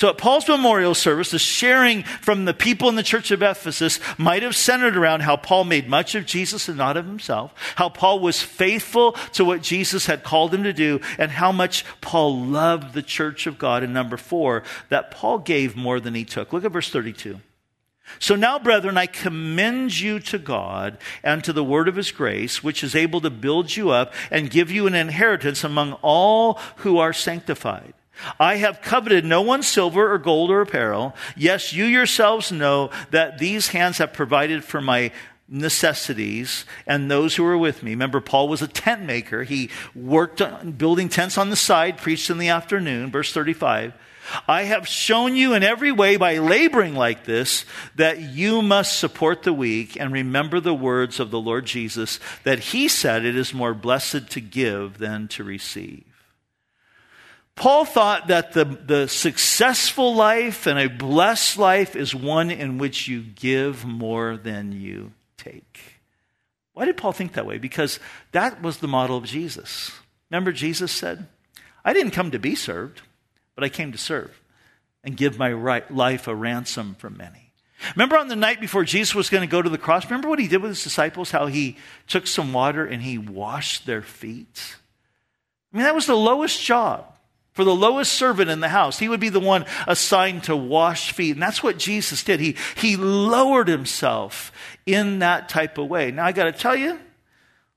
So 0.00 0.08
at 0.08 0.16
Paul's 0.16 0.48
memorial 0.48 0.94
service, 0.94 1.30
the 1.30 1.38
sharing 1.38 2.04
from 2.04 2.46
the 2.46 2.54
people 2.54 2.88
in 2.88 2.94
the 2.94 3.02
church 3.02 3.30
of 3.32 3.42
Ephesus 3.42 4.00
might 4.16 4.42
have 4.42 4.56
centered 4.56 4.96
around 4.96 5.20
how 5.20 5.36
Paul 5.36 5.64
made 5.64 5.90
much 5.90 6.14
of 6.14 6.24
Jesus 6.24 6.70
and 6.70 6.78
not 6.78 6.96
of 6.96 7.04
himself, 7.04 7.52
how 7.76 7.90
Paul 7.90 8.18
was 8.20 8.40
faithful 8.40 9.12
to 9.34 9.44
what 9.44 9.60
Jesus 9.60 10.06
had 10.06 10.24
called 10.24 10.54
him 10.54 10.62
to 10.62 10.72
do, 10.72 11.02
and 11.18 11.30
how 11.30 11.52
much 11.52 11.84
Paul 12.00 12.40
loved 12.40 12.94
the 12.94 13.02
church 13.02 13.46
of 13.46 13.58
God. 13.58 13.82
And 13.82 13.92
number 13.92 14.16
four, 14.16 14.62
that 14.88 15.10
Paul 15.10 15.38
gave 15.38 15.76
more 15.76 16.00
than 16.00 16.14
he 16.14 16.24
took. 16.24 16.50
Look 16.54 16.64
at 16.64 16.72
verse 16.72 16.88
32. 16.88 17.38
So 18.18 18.36
now, 18.36 18.58
brethren, 18.58 18.96
I 18.96 19.04
commend 19.04 20.00
you 20.00 20.18
to 20.20 20.38
God 20.38 20.96
and 21.22 21.44
to 21.44 21.52
the 21.52 21.62
word 21.62 21.88
of 21.88 21.96
his 21.96 22.10
grace, 22.10 22.64
which 22.64 22.82
is 22.82 22.94
able 22.94 23.20
to 23.20 23.28
build 23.28 23.76
you 23.76 23.90
up 23.90 24.14
and 24.30 24.48
give 24.48 24.70
you 24.70 24.86
an 24.86 24.94
inheritance 24.94 25.62
among 25.62 25.92
all 26.00 26.54
who 26.76 26.96
are 26.96 27.12
sanctified. 27.12 27.92
I 28.38 28.56
have 28.56 28.82
coveted 28.82 29.24
no 29.24 29.42
one's 29.42 29.66
silver 29.66 30.12
or 30.12 30.18
gold 30.18 30.50
or 30.50 30.60
apparel. 30.60 31.14
Yes, 31.36 31.72
you 31.72 31.84
yourselves 31.84 32.52
know 32.52 32.90
that 33.10 33.38
these 33.38 33.68
hands 33.68 33.98
have 33.98 34.12
provided 34.12 34.64
for 34.64 34.80
my 34.80 35.12
necessities 35.48 36.64
and 36.86 37.10
those 37.10 37.34
who 37.34 37.42
were 37.42 37.58
with 37.58 37.82
me. 37.82 37.90
Remember, 37.90 38.20
Paul 38.20 38.48
was 38.48 38.62
a 38.62 38.68
tent 38.68 39.02
maker. 39.02 39.42
He 39.42 39.68
worked 39.94 40.40
on 40.40 40.72
building 40.72 41.08
tents 41.08 41.36
on 41.36 41.50
the 41.50 41.56
side, 41.56 41.98
preached 41.98 42.30
in 42.30 42.38
the 42.38 42.48
afternoon, 42.48 43.10
verse 43.10 43.32
35. 43.32 43.94
I 44.46 44.62
have 44.62 44.86
shown 44.86 45.34
you 45.34 45.54
in 45.54 45.64
every 45.64 45.90
way 45.90 46.16
by 46.16 46.38
laboring 46.38 46.94
like 46.94 47.24
this 47.24 47.64
that 47.96 48.20
you 48.20 48.62
must 48.62 48.98
support 48.98 49.42
the 49.42 49.52
weak 49.52 49.98
and 49.98 50.12
remember 50.12 50.60
the 50.60 50.74
words 50.74 51.18
of 51.18 51.32
the 51.32 51.40
Lord 51.40 51.66
Jesus 51.66 52.20
that 52.44 52.60
he 52.60 52.86
said 52.86 53.24
it 53.24 53.36
is 53.36 53.52
more 53.52 53.74
blessed 53.74 54.30
to 54.30 54.40
give 54.40 54.98
than 54.98 55.26
to 55.28 55.42
receive. 55.42 56.04
Paul 57.60 57.84
thought 57.84 58.28
that 58.28 58.52
the, 58.52 58.64
the 58.64 59.06
successful 59.06 60.14
life 60.14 60.66
and 60.66 60.78
a 60.78 60.88
blessed 60.88 61.58
life 61.58 61.94
is 61.94 62.14
one 62.14 62.50
in 62.50 62.78
which 62.78 63.06
you 63.06 63.20
give 63.20 63.84
more 63.84 64.38
than 64.38 64.72
you 64.72 65.12
take. 65.36 65.78
Why 66.72 66.86
did 66.86 66.96
Paul 66.96 67.12
think 67.12 67.34
that 67.34 67.44
way? 67.44 67.58
Because 67.58 68.00
that 68.32 68.62
was 68.62 68.78
the 68.78 68.88
model 68.88 69.18
of 69.18 69.24
Jesus. 69.24 69.90
Remember, 70.30 70.52
Jesus 70.52 70.90
said, 70.90 71.26
I 71.84 71.92
didn't 71.92 72.12
come 72.12 72.30
to 72.30 72.38
be 72.38 72.54
served, 72.54 73.02
but 73.54 73.62
I 73.62 73.68
came 73.68 73.92
to 73.92 73.98
serve 73.98 74.40
and 75.04 75.14
give 75.14 75.38
my 75.38 75.52
right, 75.52 75.94
life 75.94 76.28
a 76.28 76.34
ransom 76.34 76.94
for 76.94 77.10
many. 77.10 77.52
Remember 77.94 78.16
on 78.16 78.28
the 78.28 78.36
night 78.36 78.62
before 78.62 78.84
Jesus 78.84 79.14
was 79.14 79.28
going 79.28 79.46
to 79.46 79.52
go 79.52 79.60
to 79.60 79.68
the 79.68 79.76
cross? 79.76 80.06
Remember 80.06 80.30
what 80.30 80.38
he 80.38 80.48
did 80.48 80.62
with 80.62 80.70
his 80.70 80.82
disciples? 80.82 81.30
How 81.30 81.44
he 81.44 81.76
took 82.08 82.26
some 82.26 82.54
water 82.54 82.86
and 82.86 83.02
he 83.02 83.18
washed 83.18 83.84
their 83.84 84.00
feet? 84.00 84.76
I 85.74 85.76
mean, 85.76 85.84
that 85.84 85.94
was 85.94 86.06
the 86.06 86.16
lowest 86.16 86.62
job 86.62 87.18
for 87.52 87.64
the 87.64 87.74
lowest 87.74 88.12
servant 88.12 88.50
in 88.50 88.60
the 88.60 88.68
house. 88.68 88.98
He 88.98 89.08
would 89.08 89.20
be 89.20 89.28
the 89.28 89.40
one 89.40 89.66
assigned 89.86 90.44
to 90.44 90.56
wash 90.56 91.12
feet. 91.12 91.32
And 91.32 91.42
that's 91.42 91.62
what 91.62 91.78
Jesus 91.78 92.22
did. 92.22 92.40
He, 92.40 92.56
he 92.76 92.96
lowered 92.96 93.68
himself 93.68 94.52
in 94.86 95.18
that 95.18 95.48
type 95.48 95.76
of 95.78 95.88
way. 95.88 96.10
Now, 96.10 96.24
I 96.24 96.32
got 96.32 96.44
to 96.44 96.52
tell 96.52 96.76
you, 96.76 96.98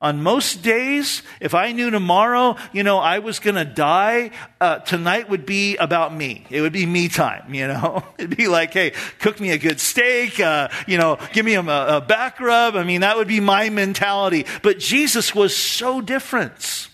On 0.04 0.22
most 0.22 0.62
days, 0.62 1.24
if 1.40 1.56
I 1.56 1.72
knew 1.72 1.90
tomorrow, 1.90 2.58
you 2.74 2.84
know, 2.84 2.98
I 2.98 3.20
was 3.20 3.40
going 3.40 3.56
to 3.56 3.64
die, 3.64 4.32
uh, 4.60 4.80
tonight 4.80 5.30
would 5.30 5.46
be 5.46 5.78
about 5.78 6.14
me. 6.14 6.46
It 6.50 6.60
would 6.60 6.74
be 6.74 6.86
me 6.86 7.08
time, 7.08 7.54
you 7.54 7.68
know. 7.70 8.04
It'd 8.18 8.36
be 8.36 8.50
like, 8.50 8.74
hey, 8.74 8.92
cook 9.20 9.40
me 9.40 9.52
a 9.52 9.58
good 9.58 9.80
steak, 9.80 10.42
uh, 10.42 10.68
you 10.88 10.98
know, 10.98 11.18
give 11.32 11.46
me 11.46 11.54
a, 11.54 11.62
a 11.62 12.02
back 12.02 12.42
rub. 12.42 12.76
I 12.76 12.84
mean, 12.84 13.00
that 13.00 13.16
would 13.16 13.30
be 13.30 13.40
my 13.40 13.70
mentality. 13.70 14.46
But 14.62 14.78
Jesus 14.78 15.34
was 15.34 15.56
so 15.56 16.02
different. 16.02 16.90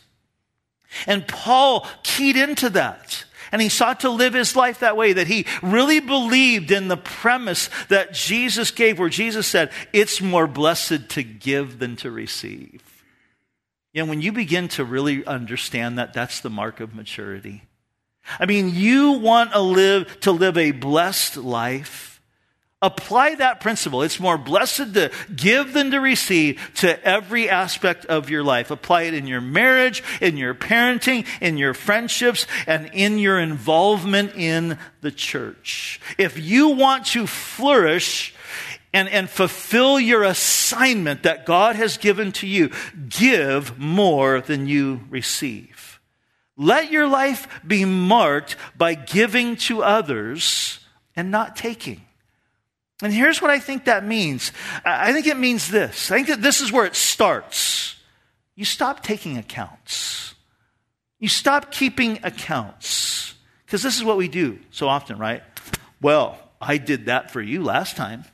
And 1.06 1.28
Paul 1.28 1.88
keyed 2.04 2.36
into 2.36 2.70
that. 2.72 3.26
And 3.52 3.62
he 3.62 3.70
sought 3.70 4.02
to 4.02 4.10
live 4.10 4.34
his 4.34 4.56
life 4.56 4.80
that 4.80 4.96
way, 4.96 5.14
that 5.14 5.28
he 5.28 5.46
really 5.64 6.00
believed 6.00 6.70
in 6.72 6.88
the 6.88 6.98
premise 6.98 7.70
that 7.88 8.14
Jesus 8.14 8.70
gave, 8.70 9.00
where 9.00 9.10
Jesus 9.10 9.48
said, 9.48 9.72
It's 9.92 10.22
more 10.22 10.46
blessed 10.46 11.10
to 11.10 11.24
give 11.24 11.80
than 11.80 11.96
to 11.98 12.12
receive. 12.12 12.84
Know, 13.94 14.06
when 14.06 14.22
you 14.22 14.32
begin 14.32 14.68
to 14.70 14.86
really 14.86 15.26
understand 15.26 15.98
that, 15.98 16.14
that's 16.14 16.40
the 16.40 16.50
mark 16.50 16.80
of 16.80 16.96
maturity. 16.96 17.64
I 18.40 18.46
mean, 18.46 18.74
you 18.74 19.14
want 19.14 19.54
to 19.54 19.60
live, 19.60 20.20
to 20.22 20.32
live 20.32 20.58
a 20.58 20.72
blessed 20.72 21.38
life. 21.38 22.19
Apply 22.82 23.36
that 23.36 23.60
principle. 23.60 24.04
It's 24.04 24.22
more 24.22 24.38
blessed 24.38 24.94
to 24.94 25.12
give 25.36 25.74
than 25.74 25.92
to 25.92 26.00
receive 26.00 26.72
to 26.76 27.06
every 27.06 27.50
aspect 27.50 28.06
of 28.06 28.30
your 28.30 28.42
life. 28.42 28.72
Apply 28.72 29.02
it 29.04 29.14
in 29.14 29.28
your 29.28 29.42
marriage, 29.42 30.02
in 30.22 30.38
your 30.38 30.54
parenting, 30.56 31.26
in 31.42 31.58
your 31.58 31.74
friendships, 31.74 32.48
and 32.66 32.90
in 32.94 33.20
your 33.20 33.38
involvement 33.38 34.34
in 34.36 34.78
the 35.02 35.12
church. 35.12 36.00
If 36.18 36.40
you 36.40 36.70
want 36.70 37.08
to 37.08 37.28
flourish 37.28 38.34
and, 38.94 39.10
and 39.10 39.30
fulfill 39.30 40.00
your 40.00 40.24
assignment 40.24 41.24
that 41.24 41.46
God 41.46 41.76
has 41.76 41.98
given 41.98 42.32
to 42.34 42.48
you, 42.48 42.72
give 43.10 43.78
more 43.78 44.40
than 44.40 44.68
you 44.68 45.02
receive. 45.10 46.00
Let 46.56 46.94
your 46.94 47.08
life 47.08 47.62
be 47.68 47.84
marked 47.84 48.56
by 48.78 48.94
giving 48.94 49.58
to 49.58 49.84
others 49.84 50.80
and 51.14 51.30
not 51.30 51.58
taking. 51.58 52.06
And 53.02 53.14
here's 53.14 53.42
what 53.42 53.52
I 53.52 53.60
think 53.60 53.86
that 53.86 54.06
means. 54.06 54.52
I 54.84 55.14
think 55.14 55.28
it 55.28 55.38
means 55.38 55.70
this. 55.70 56.12
I 56.12 56.18
think 56.18 56.28
that 56.28 56.42
this 56.42 56.62
is 56.62 56.72
where 56.72 56.86
it 56.86 56.96
starts. 56.96 57.96
You 58.56 58.66
stop 58.66 59.04
taking 59.04 59.38
accounts. 59.38 60.36
You 61.20 61.30
stop 61.30 61.72
keeping 61.72 62.20
accounts. 62.24 63.36
Because 63.66 63.84
this 63.84 63.96
is 63.96 64.04
what 64.04 64.18
we 64.18 64.28
do 64.28 64.60
so 64.72 64.88
often, 64.88 65.18
right? 65.18 65.44
Well, 66.02 66.38
I 66.60 66.78
did 66.78 67.06
that 67.06 67.32
for 67.32 67.42
you 67.42 67.64
last 67.64 67.96
time. 67.96 68.26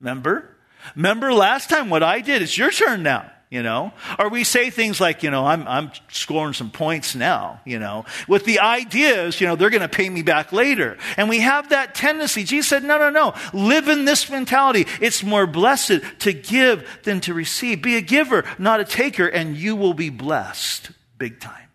Remember? 0.00 0.54
Remember 0.94 1.32
last 1.32 1.70
time 1.70 1.88
what 1.88 2.02
I 2.02 2.20
did? 2.20 2.42
It's 2.42 2.58
your 2.58 2.70
turn 2.70 3.02
now 3.02 3.30
you 3.54 3.62
know? 3.62 3.92
Or 4.18 4.28
we 4.28 4.42
say 4.42 4.68
things 4.68 5.00
like, 5.00 5.22
you 5.22 5.30
know, 5.30 5.46
I'm, 5.46 5.66
I'm 5.68 5.92
scoring 6.10 6.54
some 6.54 6.70
points 6.70 7.14
now, 7.14 7.60
you 7.64 7.78
know, 7.78 8.04
with 8.26 8.44
the 8.44 8.58
ideas, 8.58 9.40
you 9.40 9.46
know, 9.46 9.54
they're 9.54 9.70
going 9.70 9.80
to 9.80 9.88
pay 9.88 10.10
me 10.10 10.22
back 10.22 10.52
later. 10.52 10.98
And 11.16 11.28
we 11.28 11.38
have 11.38 11.68
that 11.68 11.94
tendency. 11.94 12.42
Jesus 12.42 12.68
said, 12.68 12.82
no, 12.82 12.98
no, 12.98 13.10
no. 13.10 13.32
Live 13.52 13.88
in 13.88 14.06
this 14.06 14.28
mentality. 14.28 14.88
It's 15.00 15.22
more 15.22 15.46
blessed 15.46 16.00
to 16.18 16.32
give 16.32 16.84
than 17.04 17.20
to 17.20 17.32
receive. 17.32 17.80
Be 17.80 17.96
a 17.96 18.00
giver, 18.00 18.44
not 18.58 18.80
a 18.80 18.84
taker, 18.84 19.28
and 19.28 19.56
you 19.56 19.76
will 19.76 19.94
be 19.94 20.10
blessed 20.10 20.90
big 21.16 21.38
time. 21.38 21.68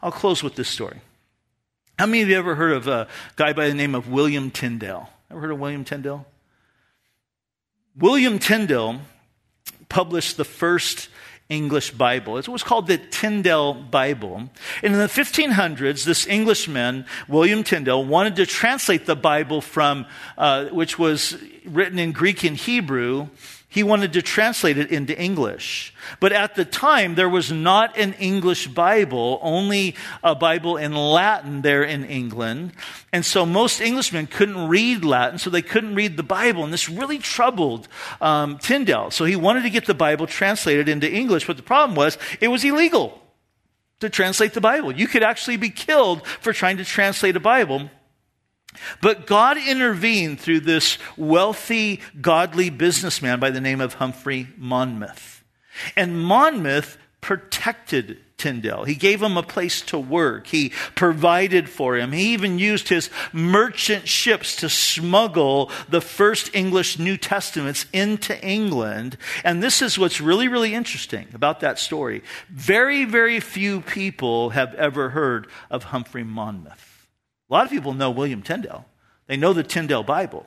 I'll 0.00 0.12
close 0.12 0.44
with 0.44 0.54
this 0.54 0.68
story. 0.68 1.00
How 1.98 2.06
many 2.06 2.22
of 2.22 2.28
you 2.28 2.38
ever 2.38 2.54
heard 2.54 2.72
of 2.72 2.86
a 2.86 3.08
guy 3.34 3.52
by 3.52 3.68
the 3.68 3.74
name 3.74 3.96
of 3.96 4.08
William 4.08 4.52
Tyndale? 4.52 5.10
Ever 5.28 5.40
heard 5.40 5.50
of 5.50 5.58
William 5.58 5.84
Tyndale? 5.84 6.24
William 7.96 8.38
Tyndale 8.38 9.00
published 9.90 10.38
the 10.38 10.44
first 10.44 11.10
English 11.50 11.90
Bible. 11.90 12.38
It 12.38 12.48
was 12.48 12.62
called 12.62 12.86
the 12.86 12.96
Tyndale 12.96 13.74
Bible. 13.74 14.48
And 14.82 14.94
in 14.94 14.98
the 14.98 15.08
1500s, 15.08 16.04
this 16.04 16.26
Englishman, 16.26 17.04
William 17.28 17.64
Tyndale, 17.64 18.04
wanted 18.04 18.36
to 18.36 18.46
translate 18.46 19.04
the 19.04 19.16
Bible 19.16 19.60
from, 19.60 20.06
uh, 20.38 20.66
which 20.66 20.98
was 20.98 21.36
written 21.66 21.98
in 21.98 22.12
Greek 22.12 22.44
and 22.44 22.56
Hebrew, 22.56 23.28
he 23.72 23.84
wanted 23.84 24.12
to 24.14 24.20
translate 24.20 24.78
it 24.78 24.90
into 24.90 25.16
English. 25.16 25.94
But 26.18 26.32
at 26.32 26.56
the 26.56 26.64
time, 26.64 27.14
there 27.14 27.28
was 27.28 27.52
not 27.52 27.96
an 27.96 28.14
English 28.14 28.66
Bible, 28.66 29.38
only 29.42 29.94
a 30.24 30.34
Bible 30.34 30.76
in 30.76 30.92
Latin 30.92 31.62
there 31.62 31.84
in 31.84 32.04
England. 32.04 32.72
And 33.12 33.24
so 33.24 33.46
most 33.46 33.80
Englishmen 33.80 34.26
couldn't 34.26 34.66
read 34.66 35.04
Latin, 35.04 35.38
so 35.38 35.50
they 35.50 35.62
couldn't 35.62 35.94
read 35.94 36.16
the 36.16 36.24
Bible. 36.24 36.64
And 36.64 36.72
this 36.72 36.88
really 36.88 37.18
troubled 37.18 37.86
um, 38.20 38.58
Tyndale. 38.58 39.12
So 39.12 39.24
he 39.24 39.36
wanted 39.36 39.62
to 39.62 39.70
get 39.70 39.86
the 39.86 39.94
Bible 39.94 40.26
translated 40.26 40.88
into 40.88 41.08
English, 41.08 41.46
but 41.46 41.56
the 41.56 41.62
problem 41.62 41.94
was 41.94 42.18
it 42.40 42.48
was 42.48 42.64
illegal 42.64 43.22
to 44.00 44.10
translate 44.10 44.52
the 44.52 44.60
Bible. 44.60 44.90
You 44.90 45.06
could 45.06 45.22
actually 45.22 45.58
be 45.58 45.70
killed 45.70 46.26
for 46.26 46.52
trying 46.52 46.78
to 46.78 46.84
translate 46.84 47.36
a 47.36 47.40
Bible. 47.40 47.88
But 49.00 49.26
God 49.26 49.56
intervened 49.58 50.40
through 50.40 50.60
this 50.60 50.98
wealthy, 51.16 52.00
godly 52.20 52.70
businessman 52.70 53.40
by 53.40 53.50
the 53.50 53.60
name 53.60 53.80
of 53.80 53.94
Humphrey 53.94 54.48
Monmouth. 54.56 55.42
And 55.96 56.22
Monmouth 56.22 56.98
protected 57.20 58.18
Tyndale. 58.40 58.84
He 58.84 58.94
gave 58.94 59.20
him 59.22 59.36
a 59.36 59.42
place 59.42 59.82
to 59.82 59.98
work. 59.98 60.46
He 60.46 60.70
provided 60.94 61.68
for 61.68 61.96
him. 61.96 62.12
He 62.12 62.32
even 62.32 62.58
used 62.58 62.88
his 62.88 63.10
merchant 63.32 64.08
ships 64.08 64.56
to 64.56 64.70
smuggle 64.70 65.70
the 65.90 66.00
first 66.00 66.54
English 66.54 66.98
New 66.98 67.18
Testaments 67.18 67.84
into 67.92 68.42
England. 68.42 69.18
And 69.44 69.62
this 69.62 69.82
is 69.82 69.98
what's 69.98 70.22
really, 70.22 70.48
really 70.48 70.74
interesting 70.74 71.28
about 71.34 71.60
that 71.60 71.78
story. 71.78 72.22
Very, 72.48 73.04
very 73.04 73.40
few 73.40 73.82
people 73.82 74.50
have 74.50 74.74
ever 74.76 75.10
heard 75.10 75.46
of 75.70 75.84
Humphrey 75.84 76.24
Monmouth. 76.24 76.89
A 77.50 77.54
lot 77.54 77.64
of 77.64 77.70
people 77.70 77.94
know 77.94 78.10
William 78.10 78.42
Tyndale. 78.42 78.84
They 79.26 79.36
know 79.36 79.52
the 79.52 79.62
Tyndale 79.62 80.02
Bible. 80.04 80.46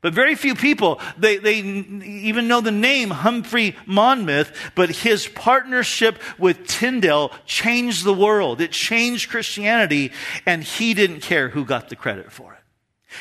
But 0.00 0.14
very 0.14 0.36
few 0.36 0.54
people, 0.54 1.00
they, 1.18 1.38
they 1.38 1.56
even 1.56 2.46
know 2.46 2.60
the 2.60 2.70
name 2.70 3.10
Humphrey 3.10 3.74
Monmouth, 3.84 4.52
but 4.76 4.90
his 4.90 5.26
partnership 5.26 6.22
with 6.38 6.68
Tyndale 6.68 7.32
changed 7.46 8.04
the 8.04 8.14
world. 8.14 8.60
It 8.60 8.70
changed 8.70 9.28
Christianity, 9.28 10.12
and 10.46 10.62
he 10.62 10.94
didn't 10.94 11.20
care 11.20 11.48
who 11.48 11.64
got 11.64 11.88
the 11.88 11.96
credit 11.96 12.30
for 12.30 12.52
it. 12.52 12.60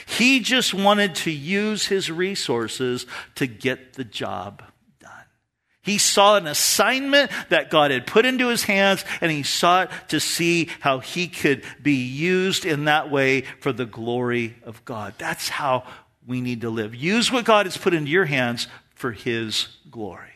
He 0.05 0.39
just 0.39 0.73
wanted 0.73 1.15
to 1.15 1.31
use 1.31 1.87
his 1.87 2.11
resources 2.11 3.07
to 3.35 3.47
get 3.47 3.93
the 3.93 4.03
job 4.03 4.61
he 5.87 5.97
saw 5.97 6.35
an 6.35 6.47
assignment 6.47 7.31
that 7.49 7.69
God 7.69 7.91
had 7.91 8.05
put 8.05 8.25
into 8.25 8.49
his 8.49 8.63
hands, 8.63 9.03
and 9.21 9.31
he 9.31 9.43
sought 9.43 9.91
to 10.09 10.19
see 10.19 10.69
how 10.79 10.99
he 10.99 11.27
could 11.27 11.63
be 11.81 12.05
used 12.05 12.65
in 12.65 12.85
that 12.85 13.09
way 13.09 13.41
for 13.59 13.73
the 13.73 13.85
glory 13.85 14.55
of 14.63 14.83
God. 14.85 15.13
That's 15.17 15.49
how 15.49 15.83
we 16.25 16.41
need 16.41 16.61
to 16.61 16.69
live. 16.69 16.93
Use 16.93 17.31
what 17.31 17.45
God 17.45 17.65
has 17.65 17.77
put 17.77 17.93
into 17.93 18.11
your 18.11 18.25
hands 18.25 18.67
for 18.93 19.11
his 19.11 19.67
glory. 19.89 20.29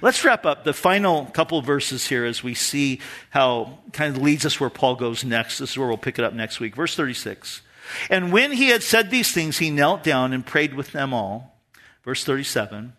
Let's 0.00 0.24
wrap 0.24 0.46
up 0.46 0.64
the 0.64 0.72
final 0.72 1.26
couple 1.26 1.60
verses 1.62 2.06
here 2.06 2.24
as 2.24 2.42
we 2.42 2.54
see 2.54 3.00
how 3.30 3.78
kind 3.92 4.16
of 4.16 4.22
leads 4.22 4.46
us 4.46 4.58
where 4.58 4.70
Paul 4.70 4.96
goes 4.96 5.24
next. 5.24 5.58
This 5.58 5.70
is 5.70 5.78
where 5.78 5.88
we'll 5.88 5.96
pick 5.96 6.18
it 6.18 6.24
up 6.24 6.32
next 6.32 6.60
week. 6.60 6.74
Verse 6.74 6.96
36. 6.96 7.62
And 8.08 8.32
when 8.32 8.52
he 8.52 8.68
had 8.68 8.82
said 8.82 9.10
these 9.10 9.32
things, 9.32 9.58
he 9.58 9.70
knelt 9.70 10.02
down 10.02 10.32
and 10.32 10.44
prayed 10.44 10.74
with 10.74 10.92
them 10.92 11.12
all. 11.12 11.58
Verse 12.02 12.24
37. 12.24 12.94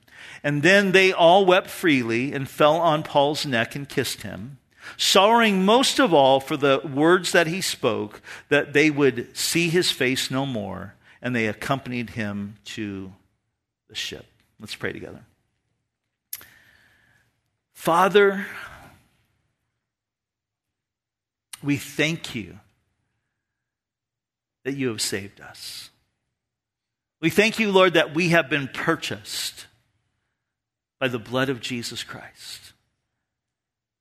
And 0.46 0.62
then 0.62 0.92
they 0.92 1.12
all 1.12 1.44
wept 1.44 1.72
freely 1.72 2.32
and 2.32 2.48
fell 2.48 2.76
on 2.76 3.02
Paul's 3.02 3.48
neck 3.48 3.76
and 3.76 3.90
kissed 3.90 4.22
him, 4.22 4.60
sorrowing 4.96 5.66
most 5.66 5.98
of 5.98 6.14
all 6.14 6.40
for 6.40 6.56
the 6.56 6.82
words 6.86 7.32
that 7.32 7.48
he 7.48 7.62
spoke, 7.62 8.22
that 8.50 8.72
they 8.72 8.92
would 8.92 9.36
see 9.36 9.70
his 9.70 9.90
face 9.90 10.30
no 10.30 10.46
more. 10.46 10.94
And 11.20 11.36
they 11.36 11.48
accompanied 11.48 12.12
him 12.12 12.58
to 12.66 13.12
the 13.90 13.96
ship. 13.96 14.28
Let's 14.60 14.76
pray 14.76 14.94
together. 14.94 15.26
Father, 17.74 18.46
we 21.64 21.78
thank 21.78 22.36
you 22.36 22.60
that 24.64 24.76
you 24.76 24.90
have 24.90 25.02
saved 25.02 25.42
us. 25.42 25.90
We 27.20 27.32
thank 27.32 27.58
you, 27.58 27.72
Lord, 27.72 27.96
that 27.96 28.14
we 28.14 28.30
have 28.30 28.48
been 28.48 28.68
purchased 28.68 29.66
by 31.00 31.08
the 31.08 31.20
blood 31.20 31.50
of 31.50 31.62
Jesus 31.62 32.04
Christ. 32.04 32.74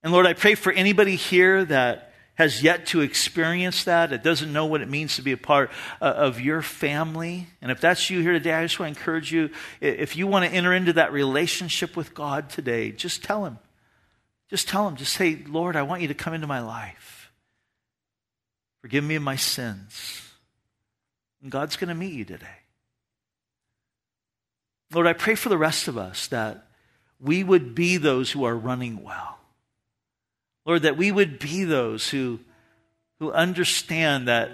And 0.03 0.13
Lord, 0.13 0.27
I 0.27 0.35
pray 0.35 0.55
for 0.55 0.73
anybody 0.73 1.17
here 1.17 1.65
that 1.65 2.13
has 2.35 2.63
yet 2.63 2.87
to 2.87 3.01
experience 3.01 3.85
that, 3.85 4.11
that 4.11 4.25
doesn't 4.25 4.53
know 4.53 4.67
what 4.67 4.81
it 4.81 4.91
means 4.91 5.17
to 5.17 5.23
be 5.23 5.33
a 5.33 5.37
part 5.37 5.71
uh, 6.01 6.07
of 6.07 6.41
your 6.41 6.63
family. 6.63 7.47
And 7.63 7.71
if 7.71 7.81
that's 7.81 8.11
you 8.11 8.21
here 8.21 8.33
today, 8.33 8.53
I 8.53 8.65
just 8.65 8.79
want 8.79 8.95
to 8.95 9.01
encourage 9.01 9.33
you 9.33 9.51
if 9.81 10.17
you 10.17 10.27
want 10.27 10.45
to 10.45 10.55
enter 10.55 10.75
into 10.75 10.95
that 10.95 11.13
relationship 11.13 11.97
with 11.97 12.13
God 12.13 12.51
today, 12.51 12.91
just 12.91 13.23
tell 13.23 13.45
Him. 13.47 13.59
Just 14.51 14.69
tell 14.69 14.89
Him. 14.89 14.97
Just 14.97 15.13
say, 15.13 15.43
Lord, 15.47 15.77
I 15.77 15.83
want 15.83 16.03
you 16.03 16.09
to 16.09 16.15
come 16.15 16.35
into 16.35 16.47
my 16.47 16.61
life. 16.61 17.31
Forgive 18.83 19.05
me 19.05 19.15
of 19.15 19.23
my 19.23 19.37
sins. 19.37 20.21
And 21.41 21.53
God's 21.53 21.77
going 21.77 21.89
to 21.89 21.95
meet 21.95 22.13
you 22.13 22.25
today. 22.25 22.47
Lord, 24.93 25.07
I 25.07 25.13
pray 25.13 25.35
for 25.35 25.49
the 25.49 25.59
rest 25.59 25.89
of 25.89 25.97
us 25.97 26.27
that 26.29 26.67
we 27.21 27.43
would 27.43 27.75
be 27.75 27.97
those 27.97 28.31
who 28.31 28.45
are 28.45 28.57
running 28.57 29.03
well. 29.03 29.39
Lord, 30.67 30.83
that 30.83 30.97
we 30.97 31.13
would 31.13 31.39
be 31.39 31.65
those 31.65 32.09
who, 32.09 32.41
who 33.19 33.31
understand 33.33 34.29
that, 34.29 34.51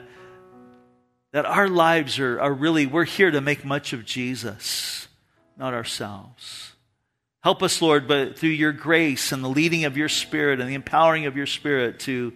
that 1.33 1.47
our 1.47 1.69
lives 1.69 2.19
are, 2.19 2.41
are 2.41 2.53
really, 2.53 2.87
we're 2.87 3.05
here 3.05 3.31
to 3.31 3.41
make 3.41 3.65
much 3.65 3.93
of 3.93 4.05
Jesus, 4.05 5.09
not 5.57 5.75
ourselves. 5.75 6.73
Help 7.43 7.63
us, 7.63 7.81
Lord, 7.81 8.07
but 8.07 8.39
through 8.39 8.51
your 8.51 8.73
grace 8.73 9.33
and 9.33 9.43
the 9.43 9.49
leading 9.49 9.85
of 9.85 9.97
your 9.97 10.09
Spirit 10.09 10.61
and 10.61 10.69
the 10.69 10.75
empowering 10.75 11.27
of 11.27 11.37
your 11.37 11.47
Spirit 11.47 12.01
to 12.01 12.33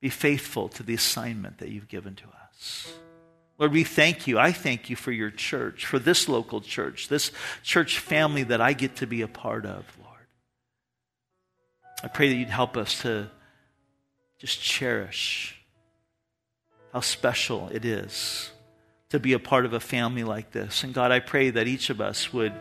be 0.00 0.08
faithful 0.08 0.68
to 0.68 0.82
the 0.82 0.94
assignment 0.94 1.58
that 1.58 1.70
you've 1.70 1.88
given 1.88 2.14
to 2.16 2.24
us. 2.24 2.92
Lord, 3.62 3.70
we 3.70 3.84
thank 3.84 4.26
you. 4.26 4.40
I 4.40 4.50
thank 4.50 4.90
you 4.90 4.96
for 4.96 5.12
your 5.12 5.30
church, 5.30 5.86
for 5.86 6.00
this 6.00 6.28
local 6.28 6.60
church, 6.60 7.06
this 7.06 7.30
church 7.62 8.00
family 8.00 8.42
that 8.42 8.60
I 8.60 8.72
get 8.72 8.96
to 8.96 9.06
be 9.06 9.22
a 9.22 9.28
part 9.28 9.64
of, 9.66 9.84
Lord. 10.02 10.26
I 12.02 12.08
pray 12.08 12.28
that 12.28 12.34
you'd 12.34 12.48
help 12.48 12.76
us 12.76 13.02
to 13.02 13.30
just 14.40 14.60
cherish 14.60 15.62
how 16.92 16.98
special 16.98 17.68
it 17.70 17.84
is 17.84 18.50
to 19.10 19.20
be 19.20 19.32
a 19.32 19.38
part 19.38 19.64
of 19.64 19.74
a 19.74 19.78
family 19.78 20.24
like 20.24 20.50
this. 20.50 20.82
And 20.82 20.92
God, 20.92 21.12
I 21.12 21.20
pray 21.20 21.50
that 21.50 21.68
each 21.68 21.88
of 21.88 22.00
us 22.00 22.32
would 22.32 22.54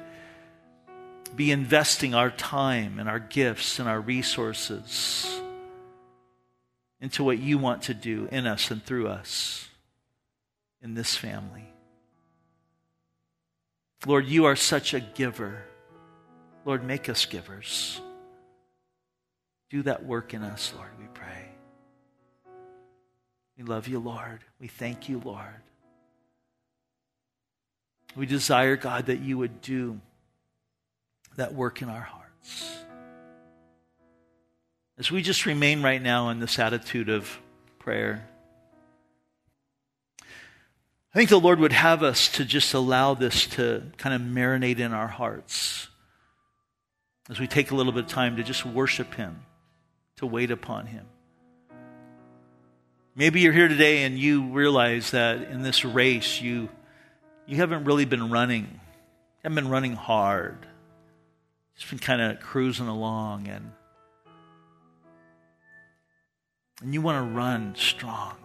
be 1.36 1.50
investing 1.50 2.14
our 2.14 2.30
time 2.30 3.00
and 3.00 3.10
our 3.10 3.18
gifts 3.18 3.80
and 3.80 3.90
our 3.90 4.00
resources 4.00 5.42
into 7.00 7.24
what 7.24 7.40
you 7.40 7.58
want 7.58 7.82
to 7.82 7.96
do 7.96 8.30
in 8.32 8.46
us 8.46 8.70
and 8.70 8.86
through 8.86 9.08
us 9.08 9.68
in 10.82 10.94
this 10.94 11.16
family. 11.16 11.68
Lord, 14.06 14.26
you 14.26 14.46
are 14.46 14.56
such 14.56 14.94
a 14.94 15.00
giver. 15.00 15.64
Lord, 16.66 16.84
make 16.84 17.10
us 17.10 17.26
givers. 17.26 18.02
Do 19.70 19.84
that 19.84 20.06
work 20.06 20.34
in 20.34 20.42
us, 20.44 20.74
Lord, 20.76 20.90
we 21.00 21.06
pray. 21.14 21.50
We 23.58 23.64
love 23.64 23.88
you, 23.88 24.00
Lord. 24.00 24.40
We 24.60 24.68
thank 24.68 25.08
you, 25.08 25.22
Lord. 25.24 25.46
We 28.16 28.26
desire, 28.26 28.76
God, 28.76 29.06
that 29.06 29.20
you 29.20 29.38
would 29.38 29.62
do 29.62 30.02
that 31.38 31.54
work 31.54 31.82
in 31.82 31.90
our 31.90 32.02
hearts. 32.02 32.78
As 34.98 35.10
we 35.10 35.22
just 35.22 35.46
remain 35.46 35.82
right 35.82 36.02
now 36.02 36.30
in 36.30 36.40
this 36.40 36.60
attitude 36.60 37.10
of 37.10 37.40
prayer, 37.80 38.28
I 41.14 41.18
think 41.18 41.30
the 41.30 41.40
Lord 41.40 41.60
would 41.60 41.74
have 41.74 42.04
us 42.04 42.30
to 42.30 42.46
just 42.46 42.74
allow 42.74 43.14
this 43.14 43.46
to 43.48 43.84
kind 43.98 44.16
of 44.16 44.22
marinate 44.22 44.80
in 44.80 44.94
our 44.94 45.10
hearts 45.10 45.90
as 47.30 47.38
we 47.38 47.48
take 47.48 47.72
a 47.72 47.76
little 47.76 47.92
bit 47.92 48.06
of 48.06 48.10
time 48.10 48.38
to 48.38 48.44
just 48.44 48.66
worship 48.66 49.16
Him, 49.16 49.42
to 50.18 50.26
wait 50.26 50.52
upon 50.52 50.86
Him. 50.86 51.06
Maybe 53.14 53.42
you're 53.42 53.52
here 53.52 53.68
today 53.68 54.04
and 54.04 54.18
you 54.18 54.52
realize 54.52 55.12
that 55.12 55.42
in 55.50 55.64
this 55.64 55.84
race 55.84 56.40
you, 56.40 56.70
you 57.46 57.58
haven't 57.58 57.84
really 57.84 58.06
been 58.06 58.30
running, 58.30 58.80
haven't 59.44 59.56
been 59.56 59.70
running 59.70 59.98
hard. 59.98 60.66
Just 61.76 61.90
been 61.90 62.00
kind 62.00 62.22
of 62.22 62.40
cruising 62.40 62.88
along 62.88 63.48
and 63.48 63.72
and 66.82 66.94
you 66.94 67.02
want 67.02 67.18
to 67.18 67.36
run 67.36 67.76
strong. 67.76 68.41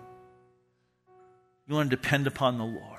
You 1.67 1.75
want 1.75 1.91
to 1.91 1.97
depend 1.97 2.27
upon 2.27 2.59
the 2.59 2.65
Lord. 2.65 2.97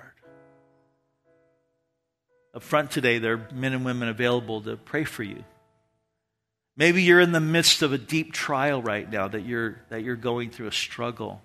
Up 2.53 2.63
front 2.63 2.91
today, 2.91 3.19
there 3.19 3.33
are 3.33 3.47
men 3.53 3.73
and 3.73 3.85
women 3.85 4.09
available 4.09 4.61
to 4.61 4.77
pray 4.77 5.03
for 5.03 5.23
you. 5.23 5.43
Maybe 6.75 7.03
you're 7.03 7.21
in 7.21 7.31
the 7.31 7.39
midst 7.39 7.81
of 7.81 7.93
a 7.93 7.97
deep 7.97 8.33
trial 8.33 8.81
right 8.81 9.09
now 9.09 9.27
that 9.27 9.45
you're, 9.45 9.81
that 9.89 10.03
you're 10.03 10.15
going 10.15 10.51
through 10.51 10.67
a 10.67 10.71
struggle. 10.71 11.41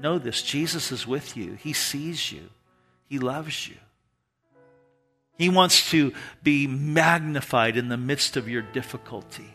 Know 0.00 0.18
this 0.18 0.42
Jesus 0.42 0.92
is 0.92 1.06
with 1.06 1.36
you, 1.36 1.54
He 1.54 1.72
sees 1.72 2.32
you, 2.32 2.50
He 3.08 3.18
loves 3.18 3.68
you. 3.68 3.76
He 5.38 5.48
wants 5.48 5.90
to 5.90 6.12
be 6.42 6.66
magnified 6.66 7.76
in 7.76 7.88
the 7.88 7.96
midst 7.96 8.36
of 8.36 8.48
your 8.48 8.62
difficulty. 8.62 9.53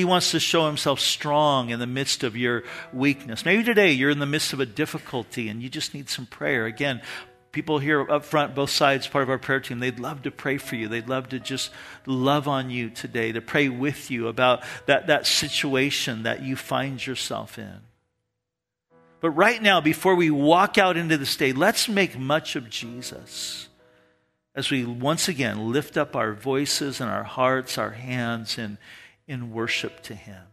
He 0.00 0.06
wants 0.06 0.30
to 0.30 0.40
show 0.40 0.64
himself 0.64 0.98
strong 0.98 1.68
in 1.68 1.78
the 1.78 1.86
midst 1.86 2.24
of 2.24 2.34
your 2.34 2.62
weakness. 2.90 3.44
Maybe 3.44 3.62
today 3.62 3.92
you're 3.92 4.08
in 4.08 4.18
the 4.18 4.24
midst 4.24 4.54
of 4.54 4.60
a 4.60 4.64
difficulty 4.64 5.50
and 5.50 5.60
you 5.60 5.68
just 5.68 5.92
need 5.92 6.08
some 6.08 6.24
prayer. 6.24 6.64
Again, 6.64 7.02
people 7.52 7.78
here 7.78 8.10
up 8.10 8.24
front, 8.24 8.54
both 8.54 8.70
sides, 8.70 9.06
part 9.06 9.24
of 9.24 9.28
our 9.28 9.36
prayer 9.36 9.60
team, 9.60 9.78
they'd 9.78 10.00
love 10.00 10.22
to 10.22 10.30
pray 10.30 10.56
for 10.56 10.74
you. 10.74 10.88
They'd 10.88 11.06
love 11.06 11.28
to 11.28 11.38
just 11.38 11.70
love 12.06 12.48
on 12.48 12.70
you 12.70 12.88
today, 12.88 13.30
to 13.32 13.42
pray 13.42 13.68
with 13.68 14.10
you 14.10 14.28
about 14.28 14.62
that, 14.86 15.08
that 15.08 15.26
situation 15.26 16.22
that 16.22 16.40
you 16.42 16.56
find 16.56 17.06
yourself 17.06 17.58
in. 17.58 17.80
But 19.20 19.32
right 19.32 19.60
now, 19.60 19.82
before 19.82 20.14
we 20.14 20.30
walk 20.30 20.78
out 20.78 20.96
into 20.96 21.18
this 21.18 21.36
day, 21.36 21.52
let's 21.52 21.90
make 21.90 22.18
much 22.18 22.56
of 22.56 22.70
Jesus 22.70 23.68
as 24.54 24.70
we 24.70 24.82
once 24.82 25.28
again 25.28 25.70
lift 25.70 25.98
up 25.98 26.16
our 26.16 26.32
voices 26.32 27.02
and 27.02 27.10
our 27.10 27.24
hearts, 27.24 27.76
our 27.76 27.90
hands, 27.90 28.56
and 28.56 28.78
in 29.30 29.52
worship 29.52 30.02
to 30.02 30.14
Him. 30.14 30.49